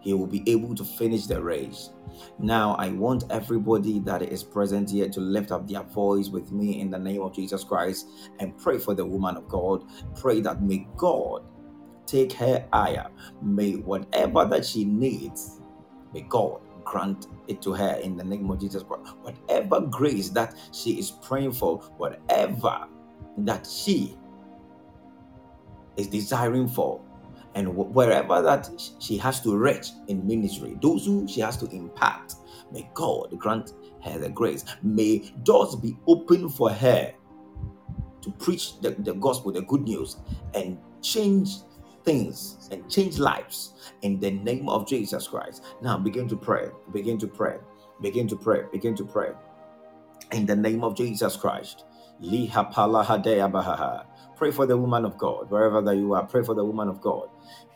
[0.00, 1.90] he will be able to finish the race.
[2.38, 6.80] Now, I want everybody that is present here to lift up their voice with me
[6.80, 8.08] in the name of Jesus Christ
[8.38, 9.84] and pray for the woman of God.
[10.14, 11.42] Pray that may God
[12.06, 13.08] take her higher.
[13.42, 15.60] May whatever that she needs,
[16.12, 19.14] may God grant it to her in the name of Jesus Christ.
[19.22, 22.86] Whatever grace that she is praying for, whatever
[23.38, 24.16] that she
[25.96, 27.00] is desiring for,
[27.54, 31.56] and wh- wherever that sh- she has to reach in ministry, those who she has
[31.58, 32.36] to impact,
[32.72, 33.72] may God grant
[34.02, 34.64] her the grace.
[34.82, 37.12] May doors be open for her
[38.22, 40.16] to preach the, the gospel, the good news,
[40.54, 41.50] and change
[42.04, 45.64] things and change lives in the name of Jesus Christ.
[45.82, 47.56] Now begin to pray, begin to pray,
[48.00, 49.30] begin to pray, begin to pray
[50.32, 51.84] in the name of Jesus Christ.
[52.22, 54.06] Liha pala hadea bahaha.
[54.40, 55.50] Pray for the woman of God.
[55.52, 57.30] Wherever that you are, pray for the woman of God.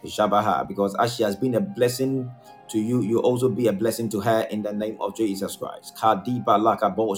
[0.07, 2.33] Shabaha, because as she has been a blessing
[2.71, 5.97] to you, you also be a blessing to her in the name of Jesus Christ.
[6.03, 7.17] Lakabo.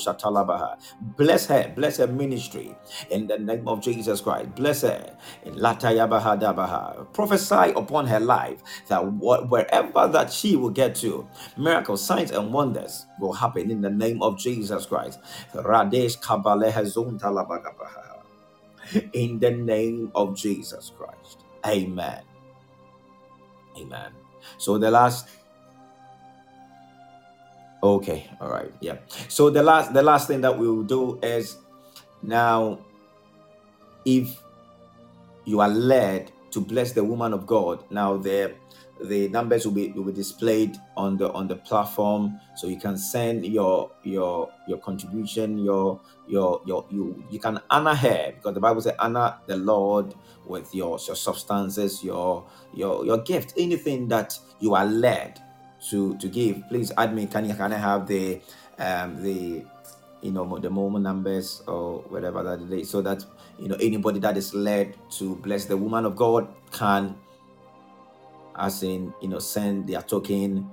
[1.16, 2.76] Bless her, bless her ministry
[3.10, 4.54] in the name of Jesus Christ.
[4.56, 7.12] Bless her in latayabaha dabaha.
[7.14, 9.00] Prophesy upon her life that
[9.50, 11.28] wherever that she will get to,
[11.58, 15.20] miracles, signs, and wonders will happen in the name of Jesus Christ.
[15.54, 18.05] Radesh kabaleha zontalabagabaha.
[19.12, 21.44] In the name of Jesus Christ.
[21.66, 22.22] Amen.
[23.76, 24.12] Amen.
[24.58, 25.28] So the last
[27.82, 28.96] Okay, all right, yeah.
[29.28, 31.56] So the last the last thing that we will do is
[32.22, 32.80] now
[34.04, 34.42] if
[35.44, 38.54] you are led to bless the woman of God, now the
[39.02, 42.40] the numbers will be will be displayed on the on the platform.
[42.56, 47.94] So you can send your your your contribution your your your you you can honor
[47.94, 50.14] her because the bible says honor the lord
[50.46, 53.54] with your your substances your your your gift.
[53.56, 55.40] Anything that you are led
[55.90, 57.26] to to give please add me.
[57.26, 58.40] Can you can i have the
[58.78, 59.64] um the
[60.22, 63.24] you know the moment numbers or whatever that is so that
[63.58, 67.14] you know anybody that is led to bless the woman of god can
[68.58, 70.70] as in you know send their token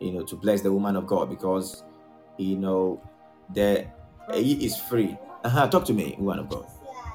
[0.00, 1.84] you know to bless the woman of god because
[2.38, 3.00] you know
[3.54, 3.86] the
[4.34, 5.68] he is free uh-huh.
[5.68, 6.66] talk to me woman of god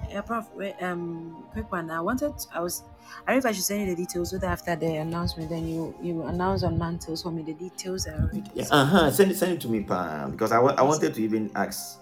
[0.10, 0.50] yeah prof
[0.82, 2.84] um quick one i wanted i was
[3.28, 5.50] i don't know if i should send you the details so that after the announcement
[5.50, 9.32] then you you announce on mantles for me the details are already yeah, uh-huh send
[9.32, 12.00] it send it to me Pam, because I, w- I wanted to even ask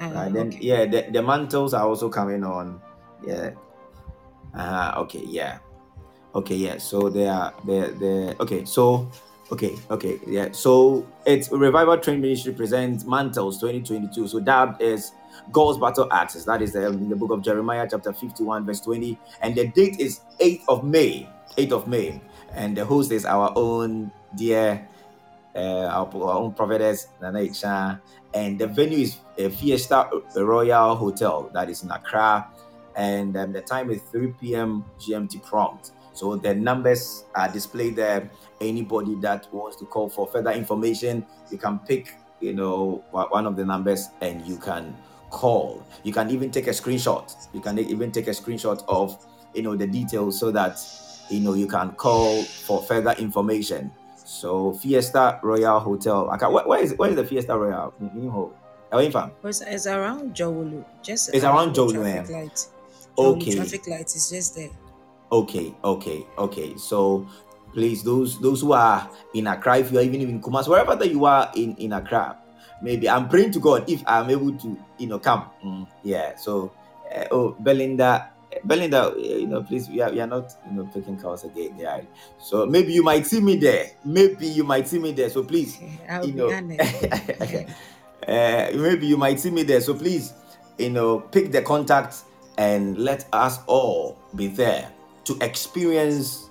[0.00, 0.58] uh, right then okay.
[0.60, 2.80] yeah the, the mantles are also coming on
[3.26, 3.50] yeah
[4.54, 5.00] uh huh.
[5.02, 5.58] okay yeah
[6.38, 6.78] Okay, yeah.
[6.78, 8.64] So they are they they okay.
[8.64, 9.10] So
[9.50, 10.52] okay, okay, yeah.
[10.52, 14.28] So it's Revival Train Ministry presents Mantles 2022.
[14.28, 15.10] So that is
[15.50, 16.44] God's battle axes.
[16.44, 19.18] That is um, in the book of Jeremiah, chapter 51, verse 20.
[19.42, 21.28] And the date is 8th of May.
[21.56, 22.20] 8th of May.
[22.54, 24.86] And the host is our own dear
[25.56, 28.00] uh, our, our own prophetess Nana Achiaa.
[28.32, 32.46] And the venue is a Fiesta Royale Hotel that is in Accra.
[32.94, 34.84] And um, the time is 3 p.m.
[35.00, 35.92] GMT prompt.
[36.18, 38.28] So the numbers are displayed there.
[38.60, 43.54] Anybody that wants to call for further information, you can pick, you know, one of
[43.54, 44.96] the numbers and you can
[45.30, 45.86] call.
[46.02, 47.32] You can even take a screenshot.
[47.52, 49.24] You can even take a screenshot of,
[49.54, 50.80] you know, the details so that,
[51.30, 53.92] you know, you can call for further information.
[54.16, 56.30] So Fiesta Royale Hotel.
[56.34, 57.94] Okay, where, where is where is the Fiesta Royale?
[59.44, 60.84] It's, it's around Dzorwulu.
[61.00, 62.02] Just it's around Dzorwulu.
[62.02, 62.40] Traffic eh?
[62.40, 62.66] light.
[63.16, 63.54] Okay.
[63.54, 64.70] Traffic light is just there.
[65.30, 66.76] Okay, okay, okay.
[66.76, 67.26] So
[67.72, 71.10] please, those those who are in Accra, if you are even in Kumasi, wherever that
[71.10, 72.36] you are in in Accra,
[72.82, 75.50] maybe I'm praying to God if I'm able to, you know, come.
[75.64, 76.36] Mm, yeah.
[76.36, 76.72] So,
[77.14, 78.30] uh, oh, Belinda,
[78.64, 81.74] Belinda, you know, please, we are, we are not, you know, taking calls again.
[81.78, 82.00] Yeah.
[82.38, 83.90] So maybe you might see me there.
[84.04, 85.30] Maybe you might see me there.
[85.30, 85.78] So please,
[86.08, 86.48] I'll you know,
[88.26, 89.80] uh, maybe you might see me there.
[89.80, 90.32] So please,
[90.78, 92.22] you know, pick the contact
[92.56, 94.90] and let us all be there
[95.28, 96.50] to experience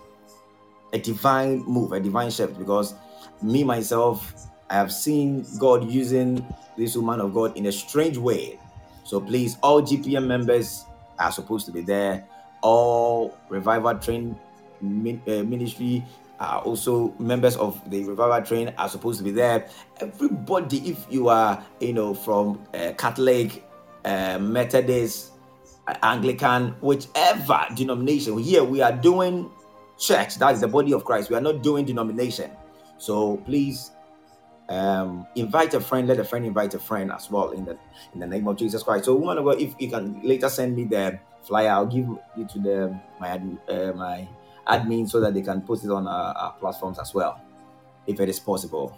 [0.93, 2.57] a divine move, a divine shift.
[2.57, 2.93] Because
[3.41, 4.33] me myself,
[4.69, 6.45] I have seen God using
[6.77, 8.59] this woman of God in a strange way.
[9.03, 10.85] So please, all GPM members
[11.19, 12.27] are supposed to be there.
[12.61, 14.37] All revival train
[14.81, 16.05] uh, ministry
[16.39, 19.67] are also members of the revival train are supposed to be there.
[19.99, 23.63] Everybody, if you are, you know, from uh, Catholic,
[24.05, 25.31] uh, Methodist,
[26.03, 28.37] Anglican, whichever denomination.
[28.37, 29.49] Here we are doing
[29.97, 30.35] church.
[30.35, 31.29] That is the body of Christ.
[31.29, 32.51] We are not doing denomination.
[32.97, 33.91] So please
[34.69, 36.07] um, invite a friend.
[36.07, 37.77] Let a friend invite a friend as well in the
[38.13, 39.05] in the name of Jesus Christ.
[39.05, 42.07] So woman of God, if you can later send me the flyer, I'll give
[42.37, 43.39] it to the my
[43.69, 44.27] uh, my
[44.67, 47.39] admin so that they can post it on our, our platforms as well,
[48.05, 48.97] if it is possible.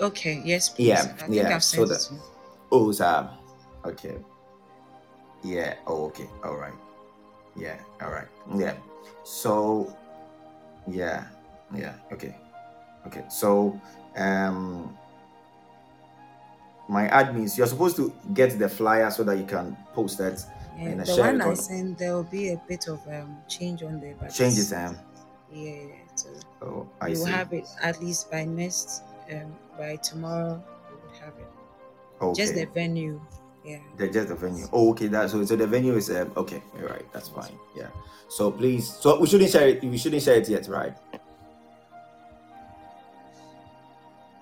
[0.00, 0.42] Okay.
[0.44, 0.68] Yes.
[0.68, 0.88] Please.
[0.88, 1.26] Yeah.
[1.28, 1.58] yeah.
[1.58, 2.08] so that.
[2.70, 3.28] Oh, sir.
[3.86, 4.18] Okay.
[5.42, 5.76] Yeah.
[5.86, 6.28] Oh, okay.
[6.42, 6.74] All right.
[7.56, 7.80] Yeah.
[8.02, 8.28] All right.
[8.56, 8.76] Yeah.
[9.24, 9.96] So,
[10.88, 11.28] yeah.
[11.74, 11.94] Yeah.
[12.12, 12.36] Okay.
[13.06, 13.24] Okay.
[13.30, 13.80] So,
[14.16, 14.96] um,
[16.88, 20.44] my admins, you're supposed to get the flyer so that you can post that.
[20.78, 23.82] Yeah, and the share one I sent, there will be a bit of um change
[23.82, 24.72] on there, but changes.
[24.72, 24.96] Um.
[25.52, 25.86] Yeah.
[26.14, 26.28] So
[26.62, 27.20] oh, I you see.
[27.20, 29.02] will have it at least by next
[29.32, 30.62] um by tomorrow.
[30.90, 31.48] You would have it.
[32.20, 32.42] Okay.
[32.42, 33.20] Just the venue
[33.66, 33.78] yeah.
[33.96, 34.66] They're just the venue.
[34.72, 35.08] Oh, okay.
[35.08, 36.62] That so so the venue is um, okay.
[36.80, 37.58] All right, that's fine.
[37.76, 37.88] Yeah.
[38.28, 39.82] So please, so we shouldn't share it.
[39.82, 40.94] We shouldn't share it yet, right?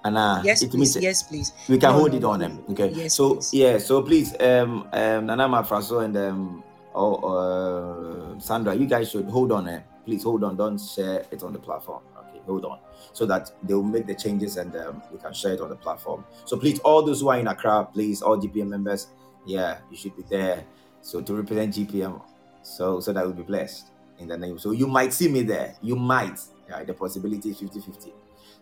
[0.05, 0.97] And uh, Yes, it please.
[0.97, 1.53] means Yes, please.
[1.69, 2.65] we can No, hold no, it on them.
[2.71, 2.91] Okay.
[2.91, 3.55] Yes, so please.
[3.55, 6.63] yeah, so please, um, um, Nana Mafraso and um,
[6.95, 7.15] oh,
[8.37, 9.67] uh, Sandra, you guys should hold on.
[9.69, 9.81] Eh?
[10.05, 10.57] Please hold on.
[10.57, 12.03] Don't share it on the platform.
[12.47, 12.79] Hold on,
[13.13, 15.77] so that they will make the changes and um, we can share it on the
[15.77, 16.25] platform.
[16.45, 19.09] So please, all those who are in Accra, please, all GPM members,
[19.47, 20.65] yeah, you should be there.
[21.01, 22.21] So to represent GPM,
[22.63, 23.89] so so that we'll be blessed
[24.19, 24.59] in the name.
[24.59, 25.77] So you might see me there.
[25.83, 26.39] You might.
[26.69, 28.13] Yeah, the possibility is 50-50.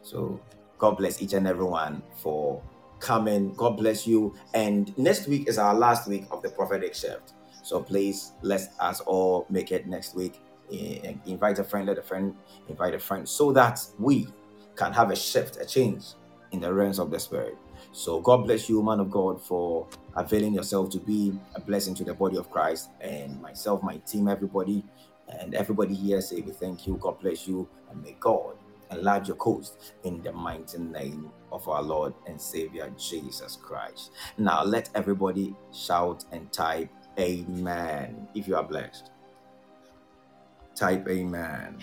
[0.02, 0.40] So
[0.78, 2.60] God bless each and everyone for
[2.98, 3.52] coming.
[3.54, 4.34] God bless you.
[4.54, 7.34] And next week is our last week of the prophetic shift.
[7.62, 10.40] So please let us all make it next week.
[10.72, 12.36] Eh, Invite a friend, let a friend
[12.68, 14.28] invite a friend, so that we
[14.76, 16.04] can have a shift, a change
[16.52, 17.58] in the realms of the spirit.
[17.92, 22.04] So God bless you, man of God, for availing yourself to be a blessing to
[22.04, 24.84] the body of Christ and myself, my team, everybody,
[25.28, 26.98] and everybody here say we thank you.
[27.00, 28.56] God bless you, and may God
[28.92, 34.12] enlarge your coast in the mighty name of our Lord and Savior Jesus Christ.
[34.38, 36.90] Now let everybody shout and type
[37.20, 39.11] Amen if you are blessed.
[40.74, 41.78] Type Amen.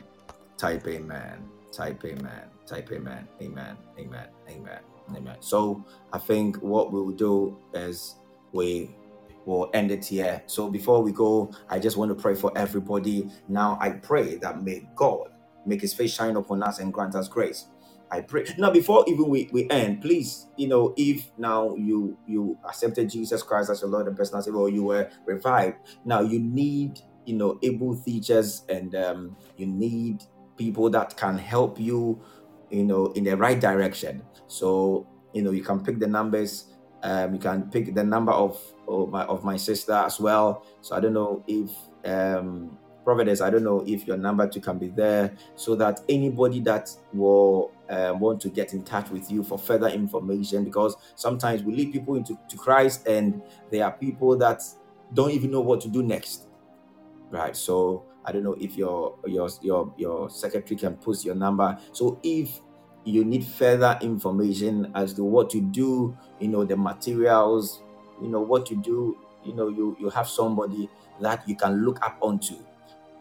[0.57, 1.48] Type Amen.
[1.72, 2.44] Type Amen.
[2.66, 3.28] Type Amen.
[3.41, 3.78] Amen.
[3.99, 4.28] Amen.
[4.49, 4.80] Amen.
[5.16, 5.38] Amen.
[5.40, 8.16] So I think what we will do is
[8.52, 8.95] we
[9.45, 10.44] will end it here.
[10.45, 13.30] So before we go, I just want to pray for everybody.
[13.48, 15.30] Now I pray that may God
[15.66, 17.68] make his face shine upon us and grant us grace.
[18.11, 22.57] I pray now before even we, we end, please, you know, if now you you
[22.68, 26.40] accepted Jesus Christ as your Lord and personal Savior, or you were revived, now you
[26.40, 30.23] need you know able teachers and um, you need
[30.57, 32.21] people that can help you,
[32.69, 34.21] you know, in the right direction.
[34.47, 36.73] So you know you can pick the numbers.
[37.01, 40.65] Um, you can pick the number of of my, of my sister as well.
[40.81, 41.71] So I don't know if
[42.03, 46.59] um, prophetess, I don't know if your number too can be there, so that anybody
[46.61, 51.63] that will um, want to get in touch with you for further information, because sometimes
[51.63, 53.41] we lead people into to Christ, and
[53.71, 54.61] there are people that
[55.13, 56.48] don't even know what to do next,
[57.31, 57.56] right?
[57.56, 61.77] So I don't know if your your your your secretary can post your number.
[61.93, 62.60] So if
[63.06, 67.81] you need further information as to what to do, you know, the materials,
[68.22, 70.89] you know, what to do, you know, you you have somebody
[71.22, 72.56] that you can look up onto.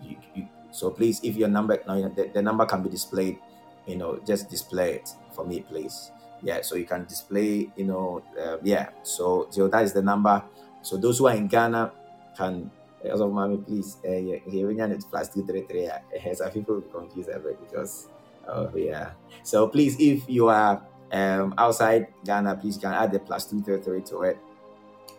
[0.02, 3.38] You, you, so please, if your number, no, the, the number can be displayed,
[3.86, 6.10] you know, just display it for me, please.
[6.42, 8.90] Yeah, so you can display, you know, uh, yeah.
[9.02, 10.42] So so that is the number.
[10.82, 11.92] So those who are in Ghana
[12.36, 12.70] can
[13.04, 15.86] as mommy, please, uh, yeah, we it's plus two three three.
[15.88, 18.08] Uh, some people will be a bit because,
[18.48, 19.12] oh yeah.
[19.42, 23.80] So please, if you are um outside Ghana, please can add the plus two three
[23.80, 24.38] three to it,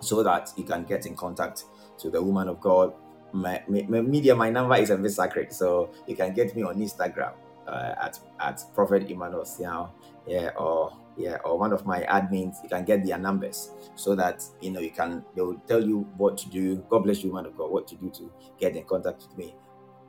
[0.02, 1.66] so that you can get in contact
[2.00, 2.94] to the woman of God.
[3.32, 6.64] My, my, my media, my number is a bit sacred, so you can get me
[6.64, 7.34] on Instagram
[7.68, 9.90] uh, at at Prophet Emmanuel Siao,
[10.28, 12.56] yeah, or yeah, or one of my admins.
[12.64, 15.24] You can get their numbers so that you know you can.
[15.36, 16.78] They will tell you what to do.
[16.90, 17.72] God bless you, man of God.
[17.72, 19.56] What to do to get in contact with me,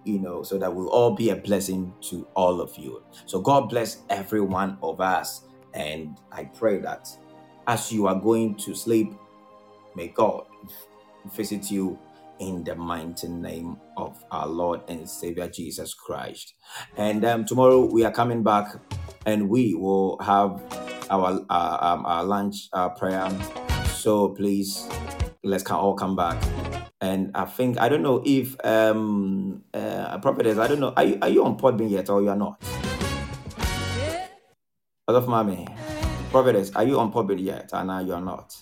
[0.04, 3.02] you know, so that we'll all be a blessing to all of you.
[3.26, 5.42] So God bless every one of us,
[5.74, 7.08] and I pray that
[7.66, 9.12] as you are going to sleep,
[9.96, 10.46] may God
[11.34, 11.98] visit you
[12.40, 16.54] in the mighty name of our Lord and Savior Jesus Christ.
[16.96, 18.74] And um, tomorrow we are coming back,
[19.26, 20.60] and we will have
[21.10, 23.28] our uh, um, our lunch uh, prayer.
[23.94, 24.88] So please,
[25.44, 26.42] let's can all come back.
[27.00, 30.92] And I think I don't know if um uh prophetess, I don't know.
[30.96, 32.62] Are you are you on Podbean yet or you are not?
[35.08, 35.66] of mommy.
[36.30, 37.70] Prophetess, are you on Podbean yet?
[37.72, 38.54] And now you are not.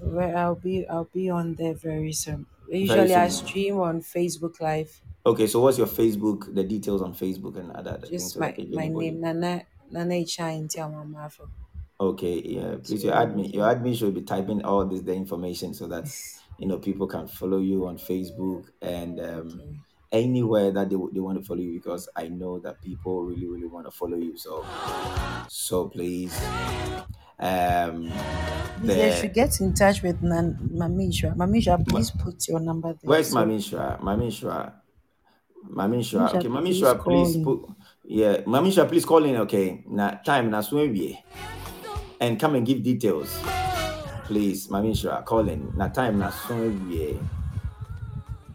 [0.00, 2.46] Well, I'll be I'll be on there very soon.
[2.72, 5.02] Very Usually I stream on Facebook Live.
[5.26, 8.40] Okay, so what's your Facebook, the details on Facebook and other other things Just so
[8.40, 9.52] my if my anybody name Nana
[9.90, 11.50] Nana Achiaa Intiamamafo.
[12.00, 12.76] Okay, yeah.
[12.82, 16.06] Please, your admin, your admin should be typing all this the information so that
[16.58, 19.80] you know people can follow you on Facebook and um, Okay.
[20.10, 23.68] anywhere that they, they want to follow you because I know that people really really
[23.68, 24.36] want to follow you.
[24.36, 24.64] So
[25.48, 26.34] so please,
[27.38, 28.12] um,
[28.80, 31.34] Please, they the should get in touch with Nan Mamisha.
[31.36, 32.98] Mamisha, ma- please put your number there.
[33.02, 34.00] where's So Mami Shra?
[34.00, 34.72] Mami Shra.
[35.70, 36.30] Mami Shra.
[36.30, 37.60] Mamisha, Okay, Mami please please put
[38.06, 39.36] yeah, Mami Shra, please call in.
[39.36, 40.94] Okay, now time now swim
[42.20, 43.40] and come and give details.
[44.24, 45.72] Please, Mami Shra, call in.
[45.76, 46.90] Now time now swim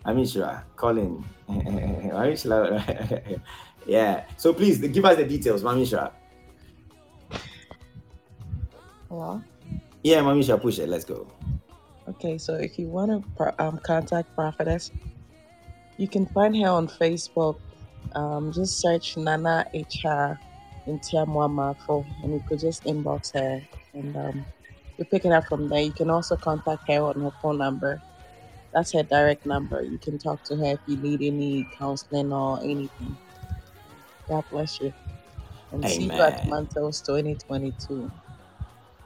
[0.06, 1.24] Mami Shra, call in.
[1.50, 3.42] Mami Shra,
[3.88, 4.26] yeah.
[4.38, 6.12] So please give us the details, Mami Shra.
[9.10, 9.42] Hello.
[10.04, 10.88] Yeah, Mami Shra, push it.
[10.88, 11.28] Let's go.
[12.08, 14.92] Okay, so if you want to pro- um, contact Prophetess,
[15.98, 17.58] you can find her on Facebook.
[18.16, 20.40] Um, just search Nana HR
[20.88, 23.62] in Tiamuama for, and you could just inbox her
[23.94, 24.46] and um,
[24.98, 25.82] we pick it up from there.
[25.82, 28.02] You can also contact her on her phone number.
[28.74, 29.82] That's her direct number.
[29.82, 33.18] You can talk to her if you need any counseling or anything.
[34.28, 34.94] God bless you.
[35.72, 36.50] And see you at Amen.
[36.50, 38.12] Mantles 2022.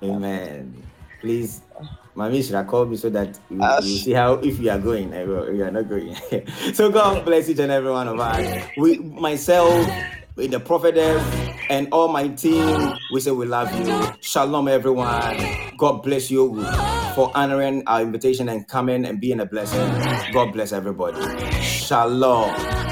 [0.03, 0.83] Amen.
[1.21, 1.61] Please,
[2.15, 5.13] mommy should called me so that you, Uh, you see how if you are going,
[5.13, 6.15] I will, you are not going.
[6.73, 8.67] so God bless each and every one of us.
[8.75, 9.87] We, myself,
[10.35, 11.23] with the prophetess,
[11.69, 14.13] and all my team, we say we love you.
[14.21, 15.37] Shalom, everyone.
[15.77, 16.63] God bless you
[17.15, 19.89] for honoring our invitation and coming and being a blessing.
[20.33, 21.21] God bless everybody.
[21.61, 22.82] Shalom.